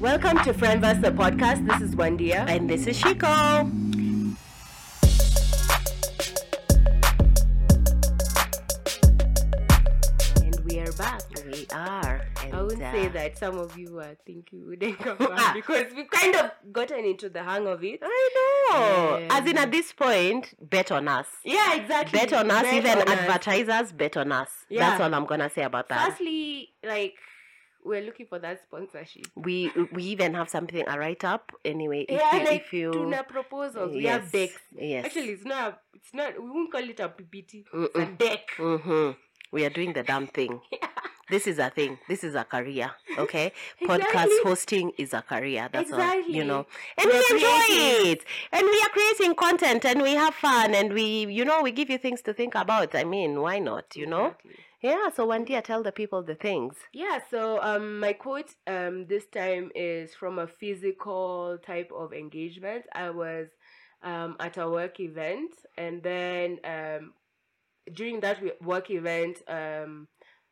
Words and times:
Welcome 0.00 0.38
to 0.44 0.54
Friendverse 0.54 1.02
the 1.02 1.10
podcast. 1.10 1.66
This 1.66 1.90
is 1.90 1.94
Wandia. 1.94 2.48
And 2.48 2.70
this 2.70 2.86
is 2.86 2.98
Shiko. 2.98 3.68
And 10.42 10.60
we 10.64 10.78
are 10.80 10.92
back. 10.92 11.20
We 11.46 11.66
are. 11.74 12.22
And, 12.42 12.54
I 12.54 12.62
would 12.62 12.80
uh, 12.80 12.92
say 12.92 13.08
that 13.08 13.36
some 13.36 13.58
of 13.58 13.76
you 13.76 13.98
are 13.98 14.16
thinking 14.24 14.66
we 14.66 14.76
didn't 14.76 15.00
come 15.00 15.18
back 15.18 15.54
because 15.60 15.86
we've 15.94 16.08
kind 16.10 16.34
of 16.36 16.50
gotten 16.72 17.04
into 17.04 17.28
the 17.28 17.42
hang 17.42 17.66
of 17.66 17.84
it. 17.84 18.00
I 18.02 18.30
know. 18.70 19.16
Um, 19.16 19.26
As 19.30 19.46
in, 19.50 19.58
at 19.58 19.70
this 19.70 19.92
point, 19.92 20.54
bet 20.70 20.90
on 20.90 21.08
us. 21.08 21.26
Yeah, 21.44 21.74
exactly. 21.74 22.18
Bet 22.18 22.32
on 22.32 22.50
us, 22.50 22.62
Bet 22.62 22.74
even 22.74 22.90
on 22.92 23.08
us. 23.08 23.18
advertisers, 23.18 23.92
bet 23.92 24.16
on 24.16 24.32
us. 24.32 24.48
Yeah. 24.70 24.90
That's 24.90 25.02
all 25.02 25.14
I'm 25.14 25.26
gonna 25.26 25.50
say 25.50 25.62
about 25.62 25.88
that. 25.90 26.08
Firstly, 26.08 26.70
like 26.84 27.16
we're 27.84 28.02
looking 28.02 28.26
for 28.26 28.38
that 28.38 28.62
sponsorship. 28.62 29.26
We 29.36 29.70
we 29.92 30.04
even 30.04 30.34
have 30.34 30.48
something 30.48 30.84
a 30.86 30.98
write 30.98 31.24
up 31.24 31.52
anyway. 31.64 32.06
If 32.08 32.20
yeah, 32.20 32.36
you, 32.36 32.44
like 32.44 32.60
if 32.62 32.72
you 32.72 32.92
tuna 32.92 33.24
proposals. 33.24 33.94
We 33.94 34.02
yes, 34.02 34.22
have 34.22 34.32
decks. 34.32 34.60
Yes. 34.76 35.04
Actually, 35.06 35.30
it's 35.30 35.44
not. 35.44 35.72
A, 35.72 35.78
it's 35.94 36.14
not. 36.14 36.42
We 36.42 36.48
won't 36.50 36.72
call 36.72 36.82
it 36.88 37.00
a 37.00 37.08
PPT. 37.08 37.64
It's 37.72 37.94
a 37.94 37.98
Mm-mm. 37.98 38.18
deck. 38.18 38.50
hmm 38.56 39.10
We 39.52 39.64
are 39.64 39.70
doing 39.70 39.92
the 39.92 40.02
damn 40.02 40.26
thing. 40.26 40.60
This 41.30 41.46
is 41.46 41.60
a 41.60 41.70
thing. 41.70 41.96
This 42.08 42.24
is 42.24 42.34
a 42.34 42.42
career. 42.42 42.90
Okay. 43.16 43.52
Podcast 43.82 44.30
hosting 44.42 44.90
is 44.98 45.14
a 45.14 45.22
career. 45.22 45.68
That's 45.72 45.92
all. 45.92 46.22
You 46.28 46.42
know. 46.44 46.66
And 46.98 47.06
We're 47.06 47.22
we 47.30 47.34
enjoy 47.36 47.60
creative. 47.66 48.06
it. 48.06 48.24
And 48.50 48.62
we 48.64 48.80
are 48.82 48.88
creating 48.88 49.36
content 49.36 49.84
and 49.84 50.02
we 50.02 50.14
have 50.14 50.34
fun 50.34 50.74
and 50.74 50.92
we 50.92 51.26
you 51.26 51.44
know 51.44 51.62
we 51.62 51.70
give 51.70 51.88
you 51.88 51.98
things 51.98 52.20
to 52.22 52.32
think 52.34 52.56
about. 52.56 52.96
I 52.96 53.04
mean, 53.04 53.40
why 53.40 53.60
not? 53.60 53.94
You 53.94 54.06
know? 54.06 54.26
Exactly. 54.26 54.56
Yeah, 54.82 55.10
so 55.14 55.28
Wandia, 55.28 55.62
tell 55.62 55.82
the 55.82 55.92
people 55.92 56.22
the 56.22 56.34
things. 56.34 56.74
Yeah, 56.92 57.18
so 57.30 57.60
um 57.62 58.00
my 58.00 58.14
quote 58.14 58.54
um 58.66 59.06
this 59.06 59.26
time 59.26 59.70
is 59.74 60.14
from 60.14 60.38
a 60.38 60.46
physical 60.46 61.58
type 61.64 61.90
of 61.94 62.12
engagement. 62.12 62.84
I 62.94 63.10
was 63.10 63.48
um 64.02 64.36
at 64.40 64.56
a 64.56 64.68
work 64.68 64.98
event 65.00 65.52
and 65.76 66.02
then 66.02 66.58
um 66.64 67.12
during 67.92 68.20
that 68.20 68.38
work 68.62 68.90
event 68.90 69.42
um 69.48 70.08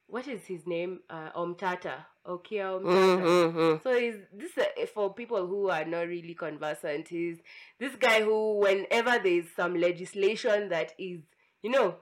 what 0.07 0.29
is 0.29 0.45
his 0.45 0.67
name? 0.67 1.01
Uh 1.09 1.31
Omtatah. 1.35 2.05
Okiya 2.27 2.81
Omtatah. 2.81 3.23
Mm-hmm. 3.23 3.83
So 3.83 3.91
is 3.93 4.17
this 4.35 4.53
uh, 4.59 4.87
for 4.93 5.15
people 5.15 5.47
who 5.47 5.71
are 5.71 5.87
not 5.87 6.07
really 6.07 6.35
conversant? 6.35 7.11
Is 7.11 7.39
this 7.81 7.97
guy 7.97 8.21
who, 8.23 8.59
whenever 8.59 9.19
there 9.23 9.39
is 9.41 9.47
some 9.57 9.75
legislation 9.75 10.69
that 10.69 10.93
is, 10.99 11.21
you 11.63 11.71
know, 11.71 11.97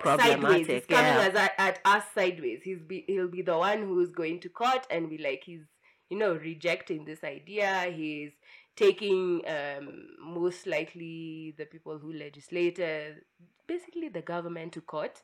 sideways, 0.00 0.66
Problematic, 0.66 0.88
coming 0.88 1.04
yeah. 1.04 1.28
as 1.28 1.34
at, 1.34 1.52
at 1.58 1.80
us 1.84 2.04
sideways. 2.14 2.60
He's 2.62 2.80
be 2.80 3.04
he'll 3.06 3.28
be 3.28 3.42
the 3.42 3.58
one 3.58 3.82
who's 3.82 4.10
going 4.10 4.40
to 4.40 4.48
court 4.48 4.86
and 4.90 5.10
be 5.10 5.18
like 5.18 5.42
he's, 5.44 5.62
you 6.10 6.18
know, 6.18 6.34
rejecting 6.34 7.04
this 7.04 7.22
idea. 7.24 7.92
He's 7.94 8.32
taking 8.76 9.42
um 9.46 10.06
most 10.20 10.66
likely 10.66 11.54
the 11.58 11.66
people 11.66 11.98
who 11.98 12.12
legislated, 12.12 13.22
basically 13.66 14.08
the 14.08 14.22
government 14.22 14.72
to 14.72 14.80
court. 14.80 15.22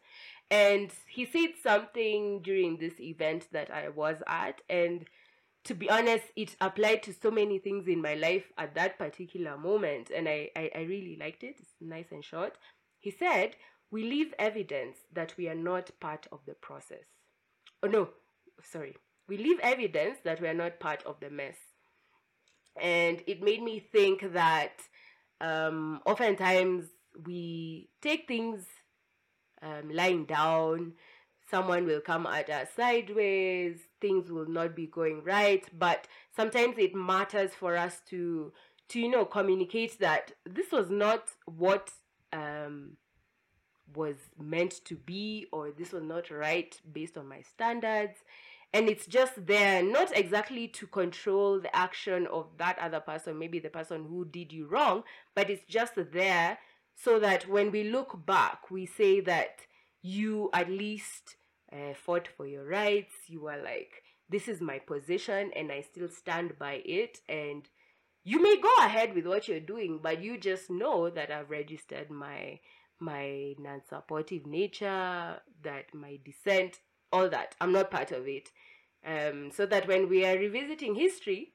And 0.51 0.91
he 1.09 1.27
said 1.27 1.51
something 1.63 2.41
during 2.43 2.79
this 2.79 2.99
event 3.01 3.49
that 3.53 3.71
I 3.71 3.91
was 3.91 4.23
at, 4.27 4.63
and 4.71 5.05
to 5.65 5.75
be 5.75 5.91
honest, 5.91 6.25
it 6.37 6.57
applied 6.61 7.03
to 7.03 7.13
so 7.13 7.31
many 7.31 7.59
things 7.59 7.87
in 7.87 8.01
my 8.01 8.15
life 8.15 8.45
at 8.57 8.75
that 8.75 8.99
particular 8.99 9.59
moment, 9.59 10.11
and 10.15 10.27
I, 10.27 10.49
I, 10.57 10.71
I 10.75 10.81
really 10.81 11.19
liked 11.21 11.43
it. 11.43 11.57
It's 11.59 11.75
nice 11.81 12.11
and 12.11 12.25
short. 12.25 12.57
He 13.01 13.11
said, 13.11 13.57
We 13.91 14.05
leave 14.05 14.35
evidence 14.39 14.99
that 15.13 15.35
we 15.37 15.49
are 15.49 15.55
not 15.55 15.91
part 16.01 16.27
of 16.31 16.41
the 16.47 16.55
process. 16.55 17.05
Oh, 17.83 17.89
no, 17.89 18.11
sorry. 18.63 18.97
We 19.29 19.39
leave 19.39 19.59
evidence 19.61 20.19
that 20.25 20.41
we 20.41 20.49
are 20.49 20.55
not 20.55 20.81
part 20.81 21.03
of 21.05 21.21
the 21.21 21.31
mess. 21.31 21.57
And 22.81 23.23
it 23.27 23.43
made 23.43 23.63
me 23.63 23.81
think 23.81 24.33
that 24.33 24.81
um, 25.41 26.01
oftentimes 26.07 26.85
we 27.27 27.89
take 28.03 28.29
things 28.29 28.65
um, 29.63 29.91
lying 29.91 30.25
down. 30.25 30.93
Someone 31.51 31.87
will 31.87 32.01
come 32.01 32.27
at 32.27 32.51
us 32.51 32.69
sideways. 32.77 33.79
Things 34.01 34.31
will 34.31 34.49
not 34.49 34.77
be 34.77 34.87
going 34.87 35.23
right. 35.25 35.65
But 35.77 36.07
sometimes 36.37 36.77
it 36.79 36.95
matters 36.95 37.53
for 37.59 37.77
us 37.77 38.01
to, 38.11 38.53
to 38.91 39.01
you 39.01 39.09
know, 39.09 39.25
communicate 39.25 39.99
that 40.01 40.33
this 40.45 40.71
was 40.71 40.91
not 40.91 41.31
what 41.47 41.91
um, 42.33 42.97
was 43.95 44.17
meant 44.39 44.85
to 44.85 44.97
be, 44.97 45.47
or 45.53 45.71
this 45.71 45.93
was 45.93 46.03
not 46.03 46.31
right 46.31 46.79
based 46.93 47.17
on 47.17 47.29
my 47.29 47.43
standards. 47.43 48.19
And 48.75 48.89
it's 48.89 49.07
just 49.07 49.47
there, 49.47 49.83
not 49.83 50.15
exactly 50.17 50.69
to 50.69 50.87
control 50.87 51.59
the 51.59 51.75
action 51.75 52.27
of 52.27 52.47
that 52.59 52.79
other 52.79 53.01
person, 53.01 53.39
maybe 53.39 53.59
the 53.59 53.71
person 53.71 54.05
who 54.05 54.27
did 54.27 54.53
you 54.53 54.67
wrong, 54.67 55.05
but 55.35 55.49
it's 55.49 55.65
just 55.67 55.95
there 56.13 56.59
so 56.95 57.19
that 57.21 57.49
when 57.49 57.71
we 57.71 57.85
look 57.85 58.27
back, 58.27 58.71
we 58.71 58.85
say 58.85 59.21
that 59.21 59.61
you 60.03 60.51
at 60.53 60.69
least 60.69 61.37
uh, 61.73 61.95
fought 61.95 62.29
for 62.37 62.47
your 62.47 62.67
rights. 62.67 63.15
You 63.27 63.43
were 63.43 63.57
like, 63.63 64.03
this 64.29 64.49
is 64.49 64.61
my 64.61 64.79
position, 64.79 65.51
and 65.57 65.73
I 65.73 65.81
still 65.81 66.09
stand 66.09 66.59
by 66.59 66.83
it. 66.85 67.21
And 67.29 67.69
you 68.25 68.43
may 68.43 68.61
go 68.61 68.73
ahead 68.81 69.15
with 69.15 69.27
what 69.27 69.49
you're 69.49 69.61
doing, 69.61 70.01
but 70.03 70.23
you 70.23 70.37
just 70.37 70.69
know 70.69 71.09
that 71.09 71.31
I've 71.31 71.51
registered 71.51 72.11
my 72.11 72.61
my 73.01 73.55
non-supportive 73.59 74.47
nature, 74.47 75.41
that 75.63 75.95
my 75.95 76.19
descent, 76.25 76.81
all 77.13 77.29
that. 77.29 77.55
I'm 77.61 77.73
not 77.73 77.91
part 77.91 78.13
of 78.13 78.27
it. 78.27 78.51
Um, 79.07 79.51
so 79.53 79.67
that 79.67 79.87
when 79.87 80.09
we 80.09 80.25
are 80.25 80.37
revisiting 80.37 80.95
history, 80.95 81.53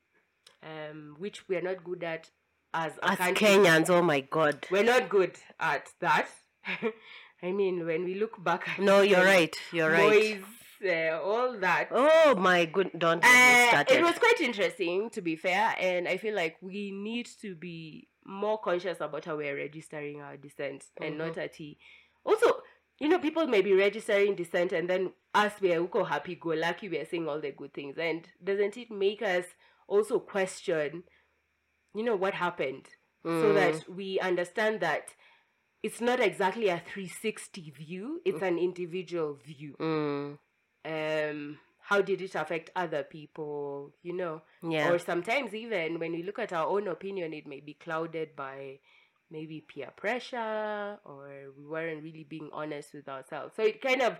um, 0.63 1.15
which 1.19 1.47
we 1.47 1.57
are 1.57 1.61
not 1.61 1.83
good 1.83 2.03
at 2.03 2.29
as 2.73 2.93
As 3.03 3.17
country, 3.17 3.47
Kenyans, 3.47 3.89
oh 3.89 4.01
my 4.01 4.21
god. 4.21 4.65
we're 4.71 4.83
not 4.83 5.09
good 5.09 5.37
at 5.59 5.89
that. 5.99 6.27
I 7.43 7.51
mean, 7.51 7.85
when 7.85 8.05
we 8.05 8.15
look 8.15 8.41
back 8.43 8.67
at 8.69 8.79
No, 8.79 9.01
you're 9.01 9.23
right. 9.25 9.55
You're 9.71 9.91
right. 9.91 10.41
boys, 10.81 10.89
uh, 10.89 11.19
all 11.21 11.57
that. 11.59 11.89
Oh 11.91 12.35
my 12.35 12.65
good 12.65 12.91
don't 12.97 13.23
Uh, 13.23 13.83
it 13.89 14.01
was 14.01 14.17
quite 14.17 14.39
interesting, 14.41 15.09
to 15.11 15.21
be 15.21 15.35
fair, 15.35 15.75
and 15.77 16.07
I 16.07 16.17
feel 16.17 16.35
like 16.35 16.57
we 16.61 16.91
need 16.91 17.27
to 17.41 17.55
be 17.55 18.07
more 18.25 18.57
conscious 18.59 18.99
about 19.01 19.25
how 19.25 19.37
we're 19.37 19.55
registering 19.55 20.21
our 20.21 20.37
dissent 20.37 20.85
and 21.01 21.17
not 21.17 21.37
at 21.37 21.55
he. 21.55 21.77
Also, 22.25 22.61
you 22.99 23.09
know, 23.09 23.19
people 23.19 23.47
may 23.47 23.61
be 23.61 23.73
registering 23.73 24.35
dissent, 24.35 24.71
and 24.71 24.89
then 24.89 25.11
us 25.33 25.53
we're 25.61 25.81
uko 25.81 26.07
happy 26.07 26.35
go 26.35 26.49
lucky, 26.49 26.89
we're 26.89 27.05
saying 27.05 27.27
all 27.27 27.41
the 27.41 27.51
good 27.51 27.73
things, 27.73 27.97
and 27.97 28.27
doesn't 28.43 28.77
it 28.77 28.89
make 28.91 29.21
us 29.21 29.45
also 29.87 30.19
question, 30.19 31.03
you 31.93 32.03
know, 32.03 32.15
what 32.15 32.33
happened, 32.33 32.87
so 33.23 33.29
Mm. 33.29 33.55
that 33.55 33.89
we 33.89 34.19
understand 34.19 34.79
that 34.81 35.15
it's 35.81 35.99
not 35.99 36.19
exactly 36.19 36.69
a 36.69 36.79
360 36.79 37.71
view; 37.71 38.21
it's 38.25 38.41
an 38.41 38.57
individual 38.57 39.33
view. 39.35 39.75
Mm, 39.79 40.37
um 40.85 41.57
how 41.93 42.01
did 42.01 42.21
it 42.21 42.33
affect 42.33 42.71
other 42.75 43.03
people 43.03 43.93
you 44.01 44.13
know 44.13 44.41
yeah. 44.67 44.89
or 44.89 44.97
sometimes 44.97 45.53
even 45.53 45.99
when 45.99 46.11
we 46.11 46.23
look 46.23 46.39
at 46.39 46.51
our 46.51 46.67
own 46.67 46.87
opinion 46.87 47.33
it 47.33 47.45
may 47.45 47.59
be 47.59 47.75
clouded 47.75 48.35
by 48.35 48.79
maybe 49.29 49.61
peer 49.61 49.91
pressure 49.95 50.97
or 51.05 51.29
we 51.55 51.65
weren't 51.65 52.03
really 52.03 52.25
being 52.27 52.49
honest 52.51 52.93
with 52.93 53.07
ourselves 53.07 53.53
so 53.55 53.61
it 53.63 53.79
kind 53.81 54.01
of 54.01 54.17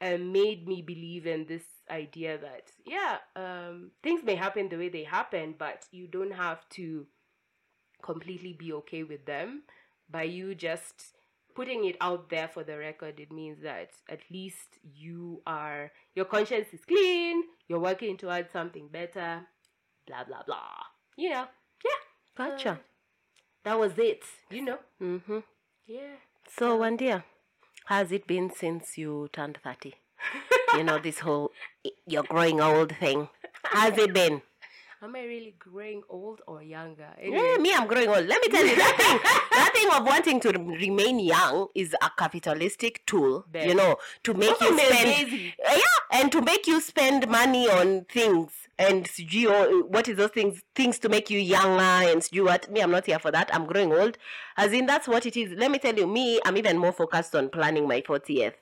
um, 0.00 0.30
made 0.30 0.68
me 0.68 0.82
believe 0.82 1.26
in 1.26 1.46
this 1.46 1.64
idea 1.90 2.38
that 2.38 2.70
yeah 2.84 3.16
um, 3.34 3.90
things 4.04 4.22
may 4.22 4.36
happen 4.36 4.68
the 4.68 4.76
way 4.76 4.88
they 4.88 5.04
happen 5.04 5.54
but 5.58 5.86
you 5.90 6.06
don't 6.06 6.34
have 6.34 6.68
to 6.68 7.06
completely 8.02 8.52
be 8.52 8.72
okay 8.72 9.02
with 9.02 9.26
them 9.26 9.62
by 10.08 10.22
you 10.22 10.54
just 10.54 11.15
putting 11.56 11.84
it 11.86 11.96
out 12.00 12.28
there 12.30 12.48
for 12.48 12.62
the 12.62 12.76
record 12.76 13.18
it 13.18 13.32
means 13.32 13.58
that 13.62 13.88
at 14.08 14.20
least 14.30 14.78
you 14.94 15.42
are 15.46 15.90
your 16.14 16.24
conscience 16.26 16.68
is 16.72 16.84
clean 16.86 17.42
you're 17.68 17.80
working 17.80 18.16
towards 18.16 18.52
something 18.52 18.88
better 18.88 19.40
blah 20.06 20.22
blah 20.24 20.42
blah 20.46 20.84
you 21.16 21.30
know 21.30 21.46
yeah 21.84 22.00
Gotcha. 22.36 22.80
that 23.64 23.78
was 23.78 23.92
it 23.98 24.22
you 24.50 24.62
know 24.62 24.78
Mm-hmm. 25.02 25.38
yeah 25.86 26.16
So, 26.48 26.78
Wandia, 26.78 27.24
has 27.86 28.12
it 28.12 28.26
been 28.26 28.50
since 28.54 28.96
you 28.98 29.28
turned 29.32 29.58
30? 29.64 29.94
you 30.74 30.84
know, 30.84 30.98
this 30.98 31.20
whole 31.20 31.50
you're 32.06 32.22
growing 32.22 32.60
old 32.60 32.92
thing. 32.96 33.28
Has 33.64 33.98
it 33.98 34.12
been? 34.14 34.42
Am 35.06 35.16
i 35.16 35.24
really 35.24 35.54
growing 35.58 36.02
old 36.08 36.40
or 36.46 36.62
younger 36.62 37.08
Yeah, 37.22 37.56
me, 37.58 37.72
I'm 37.74 37.86
growing 37.86 38.08
old. 38.08 38.26
Let 38.26 38.42
me 38.42 38.48
tell 38.48 38.66
you, 38.66 38.76
that 38.76 38.96
thing, 38.96 39.18
that 39.52 39.70
thing 39.74 39.88
of 39.92 40.04
wanting 40.04 40.40
to 40.40 40.50
remain 40.50 41.18
young 41.18 41.68
is 41.74 41.94
a 42.02 42.10
capitalistic 42.16 43.04
tool, 43.06 43.46
you 43.54 43.74
know, 43.74 43.96
to 44.24 44.34
make 44.34 44.60
you 44.60 44.78
spend. 44.78 45.32
Uh, 45.68 45.76
yeah, 45.76 46.20
and 46.20 46.32
to 46.32 46.42
make 46.42 46.66
you 46.66 46.80
spend 46.80 47.28
money 47.28 47.68
on 47.68 48.04
things 48.04 48.52
and 48.78 49.08
oh, 49.48 49.84
what 49.88 50.08
is 50.08 50.16
those 50.16 50.30
things? 50.30 50.62
Things 50.74 50.98
to 51.00 51.08
make 51.08 51.30
you 51.30 51.38
younger 51.38 51.80
and 52.10 52.20
sijui 52.20 52.44
what. 52.44 52.70
Me, 52.70 52.80
I'm 52.82 52.90
not 52.90 53.06
here 53.06 53.18
for 53.18 53.30
that. 53.30 53.50
I'm 53.54 53.66
growing 53.66 53.92
old. 53.92 54.18
As 54.56 54.72
in, 54.72 54.86
that's 54.86 55.08
what 55.08 55.24
it 55.24 55.36
is. 55.36 55.52
Let 55.56 55.70
me 55.70 55.78
tell 55.78 55.94
you, 55.94 56.06
me, 56.06 56.40
I'm 56.44 56.56
even 56.56 56.78
more 56.78 56.92
focused 56.92 57.34
on 57.34 57.48
planning 57.48 57.88
my 57.88 58.00
40th 58.02 58.54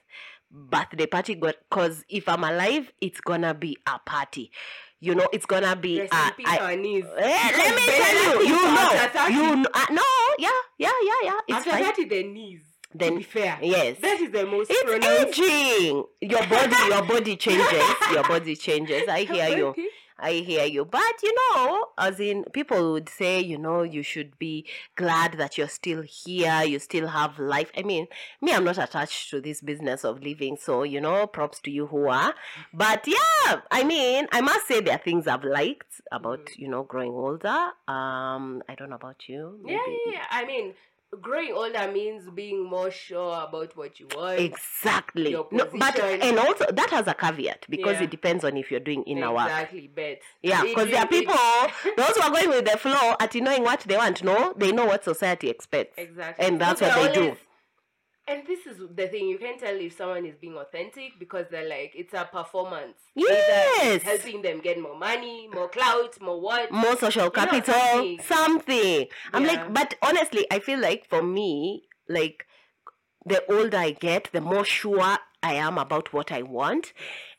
birthday 0.51 1.07
party 1.07 1.35
because 1.35 2.05
if 2.09 2.29
I'm 2.29 2.45
alive, 2.45 2.93
it's 3.01 3.21
gonna 3.21 3.55
be 3.55 3.77
a 3.87 3.99
party. 3.99 4.53
You 5.05 5.15
know 5.15 5.29
it's 5.33 5.47
gonna 5.47 5.77
be 5.77 6.01
uh, 6.03 6.07
I, 6.47 6.77
knees. 6.77 7.05
Eh, 7.17 7.51
let 7.57 7.77
me 7.77 7.83
tell 7.87 8.43
you, 8.43 8.49
you 8.49 8.63
know, 8.75 9.27
you 9.29 9.57
know, 9.63 9.69
uh, 9.75 9.87
no, 9.91 10.03
yeah, 10.39 10.49
yeah, 10.79 10.91
yeah, 11.03 11.13
yeah. 11.25 11.39
It's 11.49 11.59
After 11.59 11.71
fine. 11.71 11.83
that 11.83 11.99
is 11.99 12.09
the 12.09 12.23
knees. 12.23 12.61
Then- 12.97 13.17
be 13.17 13.23
fair, 13.25 13.59
Yes, 13.61 13.99
that 14.01 14.21
is 14.21 14.31
the 14.31 14.47
most 14.47 14.71
it's 14.71 14.83
pronounced. 14.85 15.39
aging. 15.41 16.05
Your 16.21 16.47
body, 16.47 16.77
your 16.89 17.03
body 17.03 17.37
changes. 17.45 17.83
Your 18.13 18.23
body 18.23 18.55
changes. 18.57 19.09
I 19.09 19.25
hear 19.25 19.49
you. 19.59 19.75
I 20.19 20.33
hear 20.33 20.65
you. 20.65 20.85
But 20.85 21.23
you 21.23 21.35
know, 21.35 21.89
as 21.99 22.21
in 22.21 22.45
people 22.53 22.93
would 22.93 23.09
say, 23.09 23.41
you 23.41 23.59
know, 23.59 23.83
you 23.83 24.03
should 24.03 24.39
be 24.39 24.65
glad 24.97 25.33
that 25.39 25.59
you're 25.59 25.69
still 25.69 26.03
here, 26.03 26.63
you 26.63 26.79
still 26.79 27.09
have 27.09 27.39
life. 27.39 27.71
I 27.77 27.83
mean, 27.83 28.07
me, 28.41 28.53
I'm 28.53 28.65
not 28.65 28.79
attached 28.79 29.31
to 29.31 29.41
this 29.41 29.61
business 29.61 30.05
of 30.05 30.23
living, 30.23 30.57
so 30.61 30.83
you 30.85 31.01
know, 31.01 31.27
props 31.27 31.61
to 31.63 31.71
you 31.71 31.87
who 31.87 32.09
are. 32.09 32.35
But 32.73 33.07
yeah, 33.07 33.61
I 33.71 33.85
mean, 33.85 34.27
I 34.33 34.41
must 34.41 34.67
say 34.69 34.81
there 34.81 34.95
are 34.95 34.99
things 35.03 35.27
I've 35.27 35.45
liked 35.45 36.01
about, 36.13 36.47
Mm. 36.47 36.59
you 36.59 36.69
know, 36.69 36.83
growing 36.85 37.13
older. 37.13 37.71
Um, 37.89 38.63
I 38.69 38.75
don't 38.77 38.91
know 38.91 38.97
about 38.97 39.29
you. 39.29 39.61
Yeah, 39.67 39.79
yeah, 40.07 40.13
yeah. 40.13 40.27
I 40.31 40.45
mean, 40.45 40.75
growing 41.21 41.53
older 41.53 41.91
means 41.93 42.29
being 42.31 42.65
more 42.65 42.91
sure 42.91 43.45
about 43.47 43.77
what 43.77 43.99
you 44.01 44.09
want. 44.15 44.41
Exactly. 44.41 45.33
No, 45.33 45.45
but 45.51 45.99
and 46.01 46.39
also 46.39 46.67
that 46.73 46.91
has 46.91 47.07
a 47.07 47.15
caveat 47.15 47.67
because 47.69 47.97
Yeah. 47.97 48.05
it 48.05 48.11
depends 48.11 48.45
on 48.45 48.57
if 48.57 48.71
you're 48.71 48.81
doing 48.81 49.03
inner 49.05 49.33
work. 49.33 49.47
Exactly, 49.47 49.89
bet. 49.89 50.21
Yeah, 50.43 50.63
because 50.63 50.89
there 50.91 51.01
are 51.01 51.07
people, 51.09 51.35
those 51.97 52.17
who 52.17 52.23
are 52.23 52.31
going 52.31 52.49
with 52.49 52.65
the 52.65 52.79
flow 52.79 53.15
at 53.21 53.35
knowing 53.35 53.63
what 53.63 53.81
they 53.81 53.97
want. 53.97 54.23
No, 54.25 54.53
they 54.57 54.73
know 54.73 54.87
what 54.87 55.05
society 55.05 55.49
expects. 55.49 55.99
Exactly. 55.99 56.45
And 56.47 56.61
that's 56.61 56.81
Because 56.81 56.97
what 56.97 57.15
they 57.15 57.21
do. 57.31 57.37
And 58.27 58.47
this 58.47 58.67
is 58.67 58.79
the 58.97 59.07
thing, 59.09 59.29
you 59.29 59.37
can 59.39 59.59
tell 59.59 59.75
if 59.77 59.97
someone 59.97 60.25
is 60.25 60.35
being 60.41 60.57
authentic 60.57 61.19
because 61.19 61.45
they're 61.51 61.69
like, 61.69 61.93
it's 61.95 62.15
a 62.15 62.25
performance. 62.25 62.97
Yes. 63.15 64.03
helping 64.03 64.41
them 64.41 64.61
get 64.61 64.81
more 64.81 64.97
money, 64.99 65.47
more 65.53 65.69
clout, 65.69 66.19
more 66.23 66.41
what. 66.41 66.73
More 66.73 66.97
social 66.97 67.31
capital, 67.31 67.75
something. 67.75 68.21
something. 68.23 69.07
I'm 69.35 69.43
Yeah. 69.45 69.53
like, 69.53 69.75
but 69.75 69.95
honestly, 70.01 70.47
I 70.51 70.59
feel 70.61 70.79
like 70.81 71.07
for 71.07 71.23
me, 71.23 71.85
like 72.09 72.47
the 73.27 73.45
older 73.53 73.77
I 73.77 73.91
get, 73.91 74.31
the 74.33 74.41
more 74.41 74.65
sure 74.65 75.19
I 75.43 75.53
am 75.55 75.77
about 75.77 76.15
what 76.15 76.33
I 76.33 76.41
want. 76.43 76.95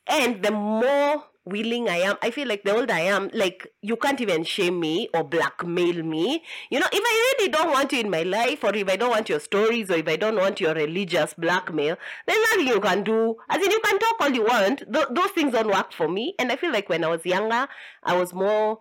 And 0.08 0.44
the 0.44 0.52
more 0.52 1.24
willing 1.46 1.88
I 1.90 1.98
am, 1.98 2.18
I 2.22 2.32
feel 2.32 2.48
like 2.48 2.64
the 2.64 2.76
older 2.76 2.94
I 2.94 3.02
am, 3.02 3.30
like 3.34 3.72
you 3.82 3.96
can't 3.96 4.20
even 4.20 4.44
shame 4.44 4.80
me 4.80 5.10
or 5.14 5.24
blackmail 5.24 6.04
me. 6.04 6.44
You 6.70 6.80
know, 6.80 6.88
if 6.92 7.02
I 7.04 7.36
really 7.38 7.50
don't 7.52 7.72
want 7.72 7.92
you 7.92 8.00
in 8.00 8.10
my 8.10 8.24
life, 8.24 8.64
or 8.64 8.76
if 8.76 8.90
I 8.90 8.96
don't 8.96 9.12
want 9.12 9.30
your 9.30 9.40
stories, 9.40 9.90
or 9.90 9.96
if 9.96 10.08
I 10.08 10.16
don't 10.16 10.36
want 10.36 10.60
your 10.60 10.74
religious 10.74 11.34
blackmail, 11.36 11.98
there's 12.28 12.40
nothing 12.52 12.68
you 12.68 12.80
can 12.80 13.04
do. 13.04 13.36
As 13.50 13.64
in, 13.64 13.72
you 13.72 13.80
can 13.80 14.00
talk 14.00 14.16
all 14.20 14.32
you 14.32 14.44
want. 14.44 14.84
Th- 14.92 15.08
those 15.12 15.32
things 15.32 15.54
don't 15.54 15.68
work 15.68 15.94
for 15.94 16.08
me. 16.08 16.36
And 16.40 16.52
I 16.52 16.56
feel 16.56 16.72
like 16.72 16.90
when 16.90 17.04
I 17.04 17.08
was 17.08 17.26
younger, 17.26 17.68
I 18.04 18.18
was 18.18 18.34
more 18.34 18.80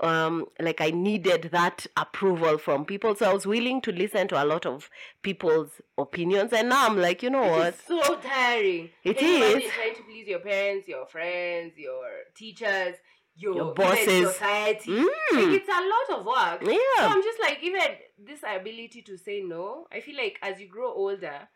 um 0.00 0.46
like 0.60 0.80
i 0.80 0.90
needed 0.90 1.50
that 1.52 1.86
approval 1.96 2.58
from 2.58 2.84
people 2.84 3.14
so 3.14 3.30
i 3.30 3.32
was 3.32 3.46
willing 3.46 3.80
to 3.80 3.92
listen 3.92 4.26
to 4.26 4.42
a 4.42 4.44
lot 4.44 4.66
of 4.66 4.88
people's 5.22 5.80
opinions 5.98 6.52
and 6.52 6.68
now 6.68 6.86
i'm 6.88 6.96
like 6.98 7.22
you 7.22 7.30
know 7.30 7.46
what 7.46 7.68
It's 7.68 7.86
so 7.86 8.16
tiring. 8.16 8.90
It 9.04 9.18
Can 9.18 9.58
is. 9.60 9.70
trying 9.70 9.94
to 9.94 10.02
please 10.02 10.26
your 10.26 10.40
parents, 10.40 10.88
your 10.88 11.06
friends, 11.06 11.74
your 11.76 12.04
teachers, 12.34 12.94
your, 13.36 13.54
Your 13.54 13.74
bosses. 13.74 14.28
society. 14.32 14.90
Mm. 14.90 15.04
Like 15.32 15.60
it's 15.60 15.68
a 15.68 15.82
lot 15.94 16.18
of 16.20 16.26
work. 16.26 16.62
Yeah, 16.70 16.76
so 16.98 17.06
I'm 17.14 17.22
just 17.22 17.40
like, 17.40 17.58
even 17.62 17.80
this 18.18 18.40
ability 18.42 19.02
to 19.06 19.16
say 19.16 19.40
no, 19.44 19.86
I 19.92 20.00
feel 20.00 20.16
like 20.16 20.38
as 20.42 20.60
you 20.60 20.68
grow 20.68 20.92
older, 20.92 21.48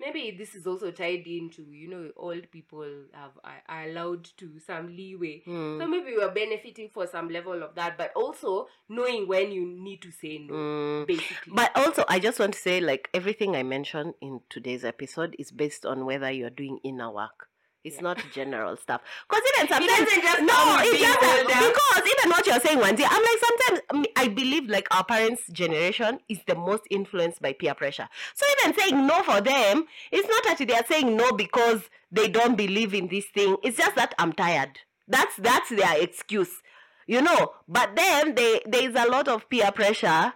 maybe 0.00 0.34
this 0.36 0.54
is 0.54 0.66
also 0.66 0.90
tied 0.90 1.26
into, 1.26 1.62
you 1.70 1.88
know, 1.88 2.10
old 2.16 2.50
people 2.50 2.86
have 3.12 3.32
are, 3.42 3.62
are 3.68 3.84
allowed 3.88 4.24
to 4.36 4.58
some 4.58 4.88
leeway. 4.88 5.42
Mm. 5.46 5.80
So 5.80 5.86
maybe 5.86 6.14
we're 6.16 6.30
benefiting 6.32 6.90
for 6.92 7.06
some 7.06 7.28
level 7.28 7.62
of 7.62 7.74
that, 7.74 7.96
but 7.96 8.12
also 8.14 8.68
knowing 8.88 9.26
when 9.28 9.52
you 9.52 9.66
need 9.66 10.02
to 10.02 10.10
say 10.10 10.38
no, 10.38 10.54
Mm. 10.54 11.06
basically. 11.06 11.52
But 11.54 11.70
also, 11.76 12.04
I 12.08 12.18
just 12.18 12.38
want 12.38 12.54
to 12.54 12.60
say, 12.60 12.80
like 12.80 13.08
everything 13.14 13.56
I 13.56 13.62
mentioned 13.62 14.14
in 14.20 14.40
today's 14.50 14.84
episode 14.84 15.36
is 15.38 15.50
based 15.50 15.84
on 15.86 16.04
whether 16.06 16.30
you're 16.30 16.50
doing 16.50 16.78
inner 16.84 17.10
work. 17.10 17.48
It's 17.84 17.96
Yeah. 17.96 18.02
not 18.02 18.18
general 18.34 18.76
stuff. 18.76 19.02
Because 19.28 19.42
even 19.54 19.68
sometimes, 19.68 19.98
doesn't 20.00 20.22
just 20.22 20.40
no, 20.42 20.52
oh, 20.56 20.80
it 20.82 20.92
being 20.92 21.12
doesn't. 21.12 21.46
Because 21.46 22.02
even 22.18 22.30
what 22.30 22.46
you're 22.46 22.60
saying, 22.60 22.78
one 22.78 22.94
day, 22.96 23.04
I'm 23.08 23.22
like 23.22 23.38
sometimes 23.46 24.08
I 24.16 24.28
believe 24.28 24.68
like 24.68 24.88
our 24.94 25.04
parents' 25.04 25.42
generation 25.52 26.20
is 26.28 26.38
the 26.46 26.54
most 26.54 26.82
influenced 26.90 27.42
by 27.42 27.52
peer 27.52 27.74
pressure. 27.74 28.08
So 28.34 28.46
even 28.58 28.78
saying 28.78 29.06
no 29.06 29.22
for 29.22 29.40
them, 29.40 29.84
it's 30.10 30.28
not 30.28 30.44
that 30.44 30.66
they 30.66 30.74
are 30.74 30.86
saying 30.86 31.16
no 31.16 31.32
because 31.32 31.82
they 32.10 32.28
don't 32.28 32.56
believe 32.56 32.94
in 32.94 33.08
this 33.08 33.26
thing. 33.26 33.56
It's 33.62 33.76
just 33.76 33.94
that 33.96 34.14
I'm 34.18 34.32
tired. 34.32 34.80
That's 35.06 35.36
that's 35.36 35.68
their 35.70 36.00
excuse 36.00 36.62
you 37.06 37.20
know 37.20 37.52
but 37.68 37.94
then 37.94 38.34
they 38.34 38.62
there 38.64 38.88
is 38.88 38.94
a 38.96 39.06
lot 39.10 39.28
of 39.28 39.46
peer 39.50 39.70
pressure 39.72 40.32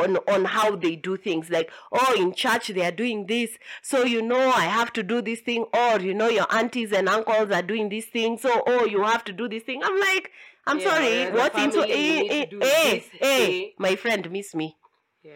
on 0.00 0.16
on 0.28 0.44
how 0.44 0.76
they 0.76 0.96
do 0.96 1.16
things. 1.16 1.50
Like 1.50 1.70
oh 1.92 2.14
in 2.18 2.32
church 2.34 2.68
they 2.68 2.84
are 2.84 2.90
doing 2.92 3.26
this. 3.26 3.50
So 3.82 4.04
you 4.04 4.22
know 4.22 4.38
i 4.50 4.64
have 4.64 4.92
to 4.94 5.02
do 5.02 5.22
this 5.22 5.40
thing. 5.40 5.64
Or 5.74 6.00
you 6.00 6.14
know 6.14 6.28
your 6.28 6.46
aunties 6.52 6.92
and 6.92 7.08
uncles 7.08 7.50
are 7.50 7.62
doing 7.62 7.88
this 7.88 8.06
thing. 8.06 8.38
So 8.38 8.62
oh 8.66 8.84
you 8.84 9.02
have 9.04 9.24
to 9.24 9.32
do 9.32 9.48
this 9.48 9.62
thing. 9.62 9.82
I'm 9.84 9.98
like 9.98 10.30
i'm 10.66 10.78
Yeah, 10.80 10.90
sorry. 10.90 11.06
as 11.24 11.28
a 11.30 11.36
what 11.36 11.54
into 11.58 11.80
eh, 11.82 12.22
eh, 12.30 12.46
eh, 12.62 13.00
eh. 13.20 13.64
my 13.78 13.96
friend 13.96 14.30
miss 14.30 14.54
me. 14.54 14.76
Yeah. 15.22 15.32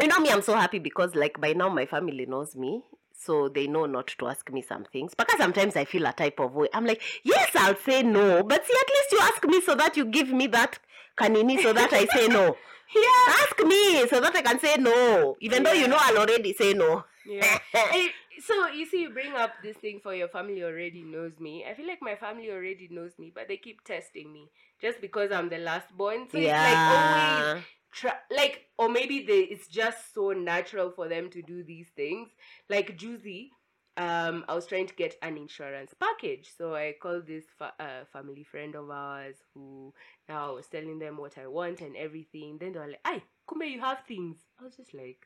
you 0.00 0.08
know 0.08 0.18
me 0.20 0.28
i'm 0.30 0.42
so 0.42 0.54
happy 0.54 0.78
because 0.80 1.14
like 1.14 1.40
by 1.40 1.52
now 1.52 1.68
my 1.68 1.86
family 1.86 2.26
knows 2.26 2.54
me 2.56 2.82
so 3.16 3.48
they 3.48 3.66
know 3.66 3.86
not 3.86 4.08
to 4.18 4.26
ask 4.26 4.50
me 4.52 4.60
some 4.60 4.84
things 4.92 5.14
because 5.14 5.38
sometimes 5.38 5.76
i 5.76 5.84
feel 5.84 6.04
a 6.06 6.12
type 6.12 6.38
of 6.40 6.52
way 6.54 6.68
i'm 6.74 6.84
like 6.84 7.00
yes 7.22 7.50
i'll 7.54 7.76
say 7.76 8.02
no 8.02 8.42
but 8.42 8.64
see 8.66 8.74
at 8.74 8.88
least 8.88 9.12
you 9.12 9.18
ask 9.22 9.44
me 9.44 9.60
so 9.62 9.74
that 9.74 9.96
you 9.96 10.04
give 10.04 10.28
me 10.30 10.46
that 10.46 10.78
kanini 11.16 11.58
so 11.62 11.72
that 11.72 11.92
i 11.92 12.04
say 12.06 12.26
no 12.28 12.56
Yeah. 12.94 13.34
ask 13.42 13.58
me 13.64 14.06
so 14.08 14.20
that 14.20 14.36
i 14.36 14.42
can 14.42 14.60
say 14.60 14.76
no 14.78 15.36
even 15.40 15.62
though 15.62 15.72
you 15.72 15.88
know 15.88 15.96
i'll 15.98 16.18
already 16.18 16.52
say 16.52 16.74
no 16.74 17.04
Yeah. 17.26 17.58
Eh, 17.74 18.08
so 18.46 18.68
you 18.68 18.84
see, 18.84 19.00
you 19.02 19.10
bring 19.10 19.32
up 19.32 19.52
this 19.62 19.76
thing 19.78 20.00
for 20.02 20.14
your 20.14 20.28
family 20.28 20.62
already 20.62 21.02
knows 21.02 21.32
me. 21.40 21.64
I 21.64 21.72
feel 21.74 21.86
like 21.86 22.02
my 22.02 22.16
family 22.16 22.50
already 22.50 22.88
knows 22.90 23.12
me, 23.18 23.32
but 23.34 23.48
they 23.48 23.56
keep 23.56 23.82
testing 23.84 24.32
me 24.32 24.50
just 24.82 25.00
because 25.00 25.32
I'm 25.32 25.48
the 25.48 25.58
last 25.58 25.88
born. 25.96 26.26
So 26.30 26.36
it's 26.38 26.52
like 26.52 26.76
always 26.76 27.38
yeah 27.40 27.60
try, 27.94 28.14
like, 28.30 28.66
or 28.78 28.88
maybe 28.88 29.24
they 29.24 29.40
it's 29.40 29.68
just 29.68 30.12
so 30.14 30.30
natural 30.30 30.90
for 30.90 31.08
them 31.08 31.30
to 31.30 31.42
do 31.42 31.62
these 31.62 31.88
things. 31.96 32.28
Like 32.68 32.96
Juicy, 32.96 33.50
um, 33.96 34.44
I 34.48 34.54
was 34.54 34.66
trying 34.66 34.88
to 34.88 34.94
get 34.94 35.16
an 35.22 35.36
insurance 35.36 35.94
package, 35.98 36.50
so 36.56 36.74
I 36.74 36.94
called 37.00 37.26
this 37.26 37.44
fa- 37.58 37.74
uh, 37.78 38.04
family 38.12 38.42
friend 38.44 38.74
of 38.74 38.90
ours 38.90 39.36
who 39.54 39.94
now 40.28 40.48
I 40.48 40.52
was 40.52 40.66
telling 40.66 40.98
them 40.98 41.16
what 41.16 41.38
I 41.38 41.46
want 41.46 41.80
and 41.80 41.96
everything. 41.96 42.58
Then 42.58 42.72
they 42.72 42.78
were 42.78 42.88
like, 42.88 43.00
"Ay, 43.04 43.22
kumbe 43.48 43.70
you 43.70 43.80
have 43.80 44.00
things." 44.08 44.38
I 44.60 44.64
was 44.64 44.76
just 44.76 44.92
like, 44.94 45.24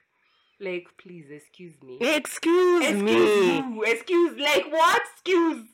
like, 0.60 0.88
please 0.98 1.30
excuse 1.30 1.82
me. 1.82 1.98
excuse, 2.00 2.84
Excuse 2.84 3.04
me 3.04 3.56
you. 3.56 3.82
Excuse 3.84 4.38
like 4.38 4.70
what? 4.70 5.02
Excuse. 5.14 5.66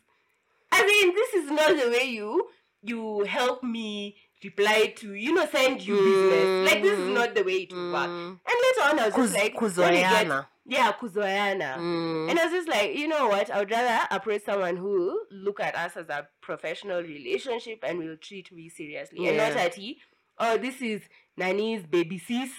I 0.73 0.87
mean, 0.87 1.15
this 1.15 1.35
is 1.35 1.51
not 1.51 1.71
the 1.77 1.91
way 1.91 2.05
you 2.05 2.49
you 2.83 3.25
help 3.25 3.63
me 3.63 4.17
reply 4.45 4.93
to 4.97 5.15
you 5.15 5.33
know 5.35 5.47
send 5.51 5.81
you 5.87 5.97
business. 5.97 6.71
Like 6.73 6.83
this 6.83 6.99
is 6.99 7.09
Mm. 7.09 7.15
not 7.15 7.35
the 7.35 7.43
way 7.43 7.63
it 7.63 7.73
will 7.73 7.93
work. 7.93 8.09
Mm. 8.09 8.39
And 8.47 8.59
later 8.65 8.83
on, 8.91 8.99
I 9.01 9.07
was 9.07 9.15
Kuz- 9.15 9.23
just 9.33 9.35
like, 9.35 9.61
let 9.61 9.93
me 9.93 10.01
get- 10.01 10.27
kuzoeana 10.27 10.47
yeah, 10.67 10.93
kuzoyana. 10.93 11.77
Mm. 11.77 12.31
And 12.31 12.39
I 12.39 12.45
was 12.45 12.53
just 12.53 12.69
like, 12.69 12.95
you 12.97 13.07
know 13.09 13.29
what? 13.29 13.51
I 13.51 13.59
would 13.59 13.71
rather 13.71 14.07
approach 14.11 14.45
someone 14.45 14.77
who 14.77 15.21
look 15.31 15.61
at 15.61 15.75
us 15.77 15.97
as 15.97 16.09
a 16.09 16.27
professional 16.41 17.03
relationship 17.03 17.81
and 17.87 17.99
will 17.99 18.17
treat 18.17 18.51
me 18.53 18.69
seriously, 18.71 19.29
and 19.29 19.37
not 19.37 19.53
at 19.57 19.75
he. 19.75 19.99
Oh, 20.39 20.57
this 20.57 20.81
is 20.81 21.03
Nani's 21.39 21.87
baby 21.87 22.19
sis, 22.19 22.51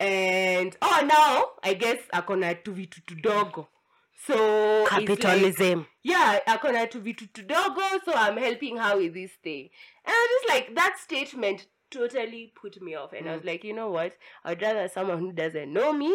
and 0.00 0.76
oh 0.82 1.00
now 1.06 1.50
I 1.62 1.74
guess 1.74 1.98
akona 2.12 2.54
vitu 2.64 3.00
tudogo. 3.06 3.68
So 4.26 4.84
it's 4.84 4.92
like, 4.92 5.06
capitalism 5.06 5.86
yeah, 6.02 6.38
akona 6.46 6.90
tu 6.90 7.00
vitu 7.00 7.26
tudogo, 7.32 8.00
so 8.04 8.12
I'm 8.14 8.36
helping 8.36 8.76
her 8.76 8.96
with 8.96 9.14
this 9.14 9.32
thing. 9.42 9.70
And 10.04 10.14
I 10.14 10.28
was 10.30 10.42
just 10.42 10.48
like, 10.54 10.74
that 10.76 10.96
statement 10.98 11.66
totally 11.90 12.52
put 12.60 12.80
me 12.82 12.94
off. 12.94 13.12
And 13.12 13.28
I 13.28 13.32
Mm. 13.32 13.36
was 13.36 13.44
like, 13.44 13.64
you 13.64 13.72
know 13.72 13.90
what? 13.90 14.16
I'd 14.44 14.60
rather 14.60 14.88
someone 14.88 15.18
who 15.18 15.32
doesn't 15.32 15.72
know 15.72 15.92
me 15.92 16.14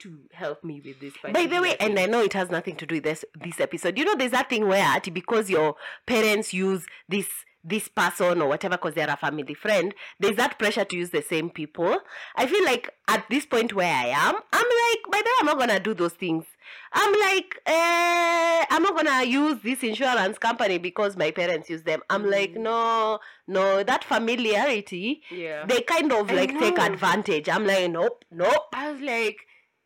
to 0.00 0.18
help 0.32 0.64
me 0.64 0.82
with 0.84 1.00
this. 1.00 1.14
By 1.22 1.46
the 1.46 1.60
way, 1.60 1.76
and. 1.78 1.98
I 1.98 2.06
know 2.06 2.22
it 2.22 2.32
has 2.32 2.50
nothing 2.50 2.76
to 2.76 2.86
do 2.86 2.96
with 2.96 3.04
this 3.04 3.24
this 3.34 3.60
episode. 3.60 3.98
You 3.98 4.04
know, 4.04 4.14
there's 4.14 4.30
that 4.32 4.48
thing 4.48 4.66
where 4.66 5.00
because 5.12 5.50
your 5.50 5.74
parents 6.06 6.52
use 6.54 6.86
this 7.08 7.28
this 7.62 7.88
person 7.88 8.40
or 8.40 8.48
whatever 8.48 8.76
because 8.76 8.94
they're 8.94 9.10
a 9.10 9.16
family 9.16 9.54
friend, 9.54 9.94
there's 10.18 10.36
that 10.36 10.58
pressure 10.58 10.84
to 10.84 10.96
use 10.96 11.10
the 11.10 11.22
same 11.22 11.50
people. 11.50 11.98
I 12.36 12.46
feel 12.46 12.64
like 12.64 12.90
at 13.08 13.28
this 13.28 13.44
point 13.46 13.74
where 13.74 13.92
I 13.94 14.06
am, 14.06 14.34
I'm 14.52 14.64
like, 14.64 15.12
by 15.12 15.18
the 15.18 15.24
way, 15.24 15.36
I'm 15.40 15.46
not 15.46 15.58
gonna 15.58 15.80
do 15.80 15.92
those 15.94 16.14
things. 16.14 16.44
I'm 16.92 17.12
like, 17.20 17.60
eh, 17.66 18.64
I'm 18.70 18.82
not 18.82 18.96
gonna 18.96 19.24
use 19.24 19.60
this 19.62 19.82
insurance 19.82 20.38
company 20.38 20.78
because 20.78 21.16
my 21.16 21.30
parents 21.32 21.68
use 21.68 21.82
them. 21.82 22.00
I'm 22.08 22.28
like, 22.30 22.54
Mm. 22.54 22.62
no, 22.62 23.18
no, 23.46 23.82
that 23.82 24.04
familiarity, 24.04 25.22
yeah. 25.30 25.66
they 25.66 25.82
kind 25.82 26.12
of 26.12 26.30
like 26.30 26.58
take 26.58 26.78
advantage. 26.78 27.48
I'm 27.48 27.66
like, 27.66 27.90
nope, 27.90 28.24
nope. 28.30 28.68
I 28.72 28.90
was 28.92 29.00
like, 29.00 29.38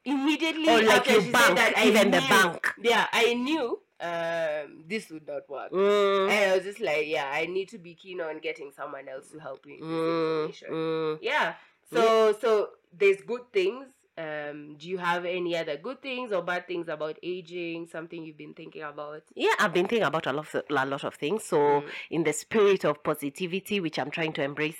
immediately 0.04 0.68
Or 0.68 0.82
like 0.82 1.08
you 1.08 1.20
bank, 1.32 1.56
that, 1.56 1.72
I 1.76 1.86
even 1.86 2.10
the 2.10 2.20
bank. 2.28 2.74
Yeah, 2.82 3.06
I 3.12 3.34
knew 3.34 3.80
um, 4.00 4.84
this 4.86 5.10
would 5.10 5.26
not 5.26 5.48
work. 5.48 5.72
Mm, 5.72 6.28
And 6.30 6.50
I 6.50 6.54
was 6.56 6.64
just 6.64 6.80
like, 6.80 7.06
yeah, 7.06 7.30
I 7.32 7.46
need 7.46 7.68
to 7.70 7.78
be 7.78 7.94
keen 7.94 8.20
on 8.20 8.38
getting 8.38 8.70
someone 8.76 9.08
else 9.08 9.28
to 9.30 9.38
help 9.38 9.64
me 9.64 9.80
mm, 9.80 10.44
information. 10.46 10.68
mm. 10.70 11.18
Yeah. 11.22 11.54
So 11.92 12.36
so 12.40 12.70
there's 12.96 13.20
good 13.22 13.52
things. 13.52 13.86
Um, 14.16 14.76
do 14.76 14.88
you 14.88 14.98
have 14.98 15.24
any 15.24 15.56
other 15.56 15.76
good 15.76 16.00
things 16.00 16.32
or 16.32 16.40
bad 16.40 16.68
things 16.68 16.88
about 16.88 17.18
aging? 17.22 17.88
Something 17.88 18.24
you've 18.24 18.38
been 18.38 18.54
thinking 18.54 18.82
about? 18.82 19.22
Yeah, 19.34 19.54
I've 19.58 19.72
been 19.74 19.88
thinking 19.88 20.06
about 20.06 20.26
a 20.28 20.32
lot, 20.32 20.54
of, 20.54 20.62
a 20.70 20.86
lot 20.86 21.02
of 21.04 21.14
things. 21.16 21.42
So, 21.44 21.56
Mm. 21.58 21.88
in 22.10 22.22
the 22.24 22.32
spirit 22.32 22.84
of 22.84 23.02
positivity, 23.02 23.80
which 23.80 23.98
I'm 23.98 24.12
trying 24.12 24.32
to 24.34 24.42
embrace 24.42 24.78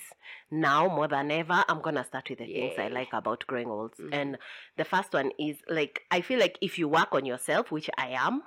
now 0.49 0.87
more 0.87 1.09
than 1.09 1.31
ever, 1.31 1.65
I'm 1.67 1.81
gonna 1.81 2.05
start 2.05 2.29
with 2.29 2.39
the 2.39 2.45
things 2.45 2.75
I 2.77 2.87
like 2.87 3.11
about 3.11 3.45
growing 3.45 3.67
old. 3.67 3.93
Mhm. 3.97 4.13
And 4.13 4.37
the 4.77 4.85
first 4.85 5.11
one 5.13 5.31
is 5.37 5.57
like 5.67 6.03
I 6.11 6.21
feel 6.21 6.39
like 6.39 6.57
if 6.61 6.79
you 6.79 6.87
work 6.87 7.09
on 7.11 7.25
yourself, 7.25 7.71
which 7.71 7.89
I 7.97 8.09
am, 8.11 8.41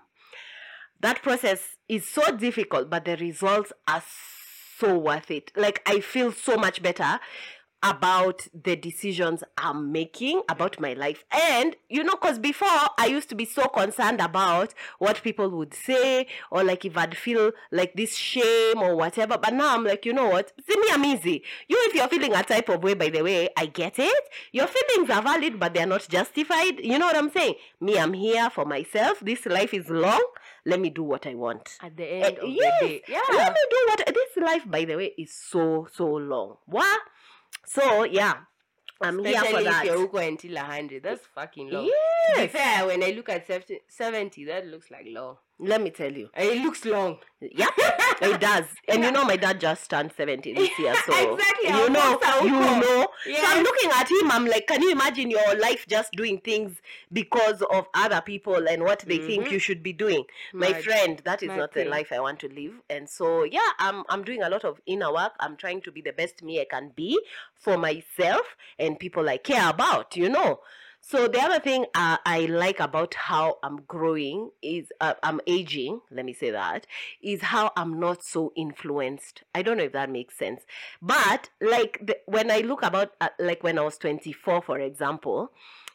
that 1.00 1.22
process 1.22 1.76
is 1.88 2.06
so 2.06 2.36
difficult, 2.36 2.90
but 2.90 3.04
the 3.04 3.16
results 3.16 3.72
are 3.86 4.02
so 4.78 4.98
worth 4.98 5.30
it. 5.30 5.52
Like 5.56 5.82
I 5.86 6.00
feel 6.00 6.32
so 6.32 6.56
much 6.56 6.82
better 6.82 7.20
about 7.82 8.48
the 8.52 8.74
decisions 8.74 9.44
I'm 9.56 9.92
making 9.92 10.42
about 10.48 10.80
my 10.80 10.94
life. 10.94 11.24
And 11.30 11.76
you 11.88 12.02
know, 12.02 12.14
because 12.14 12.38
before 12.38 12.68
I 12.98 13.06
used 13.06 13.28
to 13.28 13.34
be 13.34 13.44
so 13.44 13.66
concerned 13.68 14.20
about 14.20 14.74
what 14.98 15.22
people 15.22 15.48
would 15.50 15.74
say, 15.74 16.26
or 16.50 16.64
like 16.64 16.84
if 16.84 16.96
I'd 16.96 17.16
feel 17.16 17.52
like 17.70 17.94
this 17.94 18.16
shame 18.16 18.78
or 18.78 18.96
whatever. 18.96 19.38
But 19.38 19.54
now 19.54 19.74
I'm 19.74 19.84
like, 19.84 20.04
you 20.04 20.12
know 20.12 20.28
what? 20.28 20.52
See 20.68 20.78
me, 20.78 20.88
I'm 20.90 21.04
easy. 21.04 21.44
You, 21.68 21.76
if 21.86 21.94
you're 21.94 22.08
feeling 22.08 22.34
a 22.34 22.42
type 22.42 22.68
of 22.68 22.82
way, 22.82 22.94
by 22.94 23.10
the 23.10 23.22
way, 23.22 23.48
I 23.56 23.66
get 23.66 23.98
it. 23.98 24.24
Your 24.52 24.66
feelings 24.66 25.10
are 25.10 25.22
valid, 25.22 25.60
but 25.60 25.74
they're 25.74 25.86
not 25.86 26.08
justified. 26.08 26.80
You 26.80 26.98
know 26.98 27.06
what 27.06 27.16
I'm 27.16 27.30
saying? 27.30 27.54
Me, 27.80 27.98
I'm 27.98 28.12
here 28.12 28.50
for 28.50 28.64
myself. 28.64 29.20
This 29.20 29.46
life 29.46 29.72
is 29.72 29.88
long. 29.88 30.24
Let 30.66 30.80
me 30.80 30.90
do 30.90 31.02
what 31.02 31.26
I 31.26 31.34
want. 31.34 31.78
At 31.82 31.96
the 31.96 32.04
end 32.04 32.24
Eh, 32.38 32.42
of 32.42 32.48
yes. 32.48 32.80
the 32.80 32.86
day. 32.88 33.02
Yeah. 33.08 33.20
Let 33.32 33.52
me 33.52 33.60
do 33.70 33.76
what 33.88 34.06
this 34.06 34.42
life, 34.44 34.62
by 34.70 34.84
the 34.84 34.96
way, 34.96 35.14
is 35.18 35.32
so 35.32 35.86
so 35.92 36.06
long. 36.06 36.56
What? 36.66 37.00
So 37.66 38.04
yeah, 38.04 38.34
I'm 39.00 39.18
here 39.24 39.38
for 39.38 39.44
Especially 39.46 39.64
if 39.66 39.72
that. 39.72 39.84
you're 39.86 40.08
Uko 40.08 40.28
until 40.28 40.54
100. 40.54 41.02
That's 41.02 41.26
fucking 41.34 41.70
long. 41.70 41.86
To 42.34 42.40
be 42.40 42.46
fair, 42.48 42.86
when 42.86 43.02
I 43.02 43.10
look 43.10 43.28
at 43.28 43.46
70, 43.46 43.80
70 43.88 44.44
that 44.46 44.66
looks 44.66 44.90
like 44.90 45.06
long. 45.06 45.36
Let 45.60 45.82
me 45.82 45.90
tell 45.90 46.12
you. 46.12 46.30
It 46.36 46.62
looks 46.62 46.84
long. 46.84 47.18
Yeah, 47.40 47.66
it 48.22 48.40
does. 48.40 48.64
And 48.88 49.02
you 49.02 49.10
know, 49.10 49.24
my 49.24 49.36
dad 49.36 49.60
just 49.60 49.90
turned 49.90 50.12
70 50.16 50.52
this 50.54 50.70
year. 50.78 50.94
So 51.06 51.34
Exactly, 51.34 51.68
you 51.68 51.88
know, 51.90 52.18
you 52.42 52.50
know. 52.50 53.08
So 53.24 53.42
I'm 53.44 53.62
looking 53.64 53.90
at 53.92 54.08
him. 54.10 54.30
I'm 54.30 54.46
like, 54.46 54.66
can 54.68 54.82
you 54.82 54.92
imagine 54.92 55.30
your 55.30 55.54
life 55.56 55.84
just 55.88 56.12
doing 56.12 56.38
things 56.38 56.76
because 57.12 57.62
of 57.72 57.86
other 57.94 58.20
people 58.20 58.68
and 58.68 58.82
what 58.84 59.00
they 59.00 59.18
think 59.18 59.46
Mhm. 59.46 59.50
you 59.52 59.58
should 59.58 59.82
be 59.82 59.92
doing? 59.92 60.24
my 60.52 60.70
Mad. 60.70 60.84
friend 60.84 61.22
that 61.24 61.42
is 61.42 61.48
not 61.48 61.72
the 61.74 61.84
life 61.84 62.10
i 62.12 62.20
want 62.20 62.38
to 62.40 62.48
live 62.48 62.72
and 62.90 63.08
so 63.08 63.44
yeah 63.44 63.70
i'm 63.78 64.04
i'm 64.08 64.22
doing 64.24 64.42
a 64.42 64.48
lot 64.48 64.64
of 64.64 64.80
inner 64.86 65.12
work 65.12 65.32
i'm 65.40 65.56
trying 65.56 65.80
to 65.82 65.90
be 65.92 66.00
the 66.00 66.12
best 66.12 66.42
me 66.42 66.60
i 66.60 66.64
can 66.64 66.90
be 66.96 67.18
for 67.54 67.76
myself 67.76 68.42
and 68.78 68.98
people 68.98 69.28
i 69.28 69.36
care 69.36 69.68
about 69.68 70.16
you 70.16 70.28
know 70.28 70.60
so 71.08 71.26
the 71.26 71.40
other 71.40 71.58
thing 71.58 71.86
uh, 71.94 72.18
i 72.26 72.40
like 72.46 72.80
about 72.80 73.14
how 73.14 73.56
i'm 73.62 73.80
growing 73.88 74.50
is 74.62 74.92
uh, 75.00 75.14
i'm 75.22 75.40
aging 75.46 76.00
let 76.10 76.24
me 76.24 76.34
say 76.34 76.50
that 76.50 76.86
is 77.22 77.40
how 77.40 77.70
i'm 77.76 77.98
not 77.98 78.22
so 78.22 78.52
influenced. 78.56 79.42
I 79.54 79.62
don't 79.62 79.78
know 79.78 79.84
if 79.84 79.92
that 79.92 80.10
makes 80.10 80.36
sense. 80.36 80.62
But 81.00 81.50
like 81.60 81.98
the, 82.02 82.18
when 82.26 82.50
i 82.50 82.58
look 82.58 82.82
about 82.82 83.12
uh, 83.20 83.28
like 83.38 83.62
when 83.62 83.78
i 83.78 83.82
was 83.82 83.96
24 83.98 84.62
for 84.62 84.78
example 84.78 85.50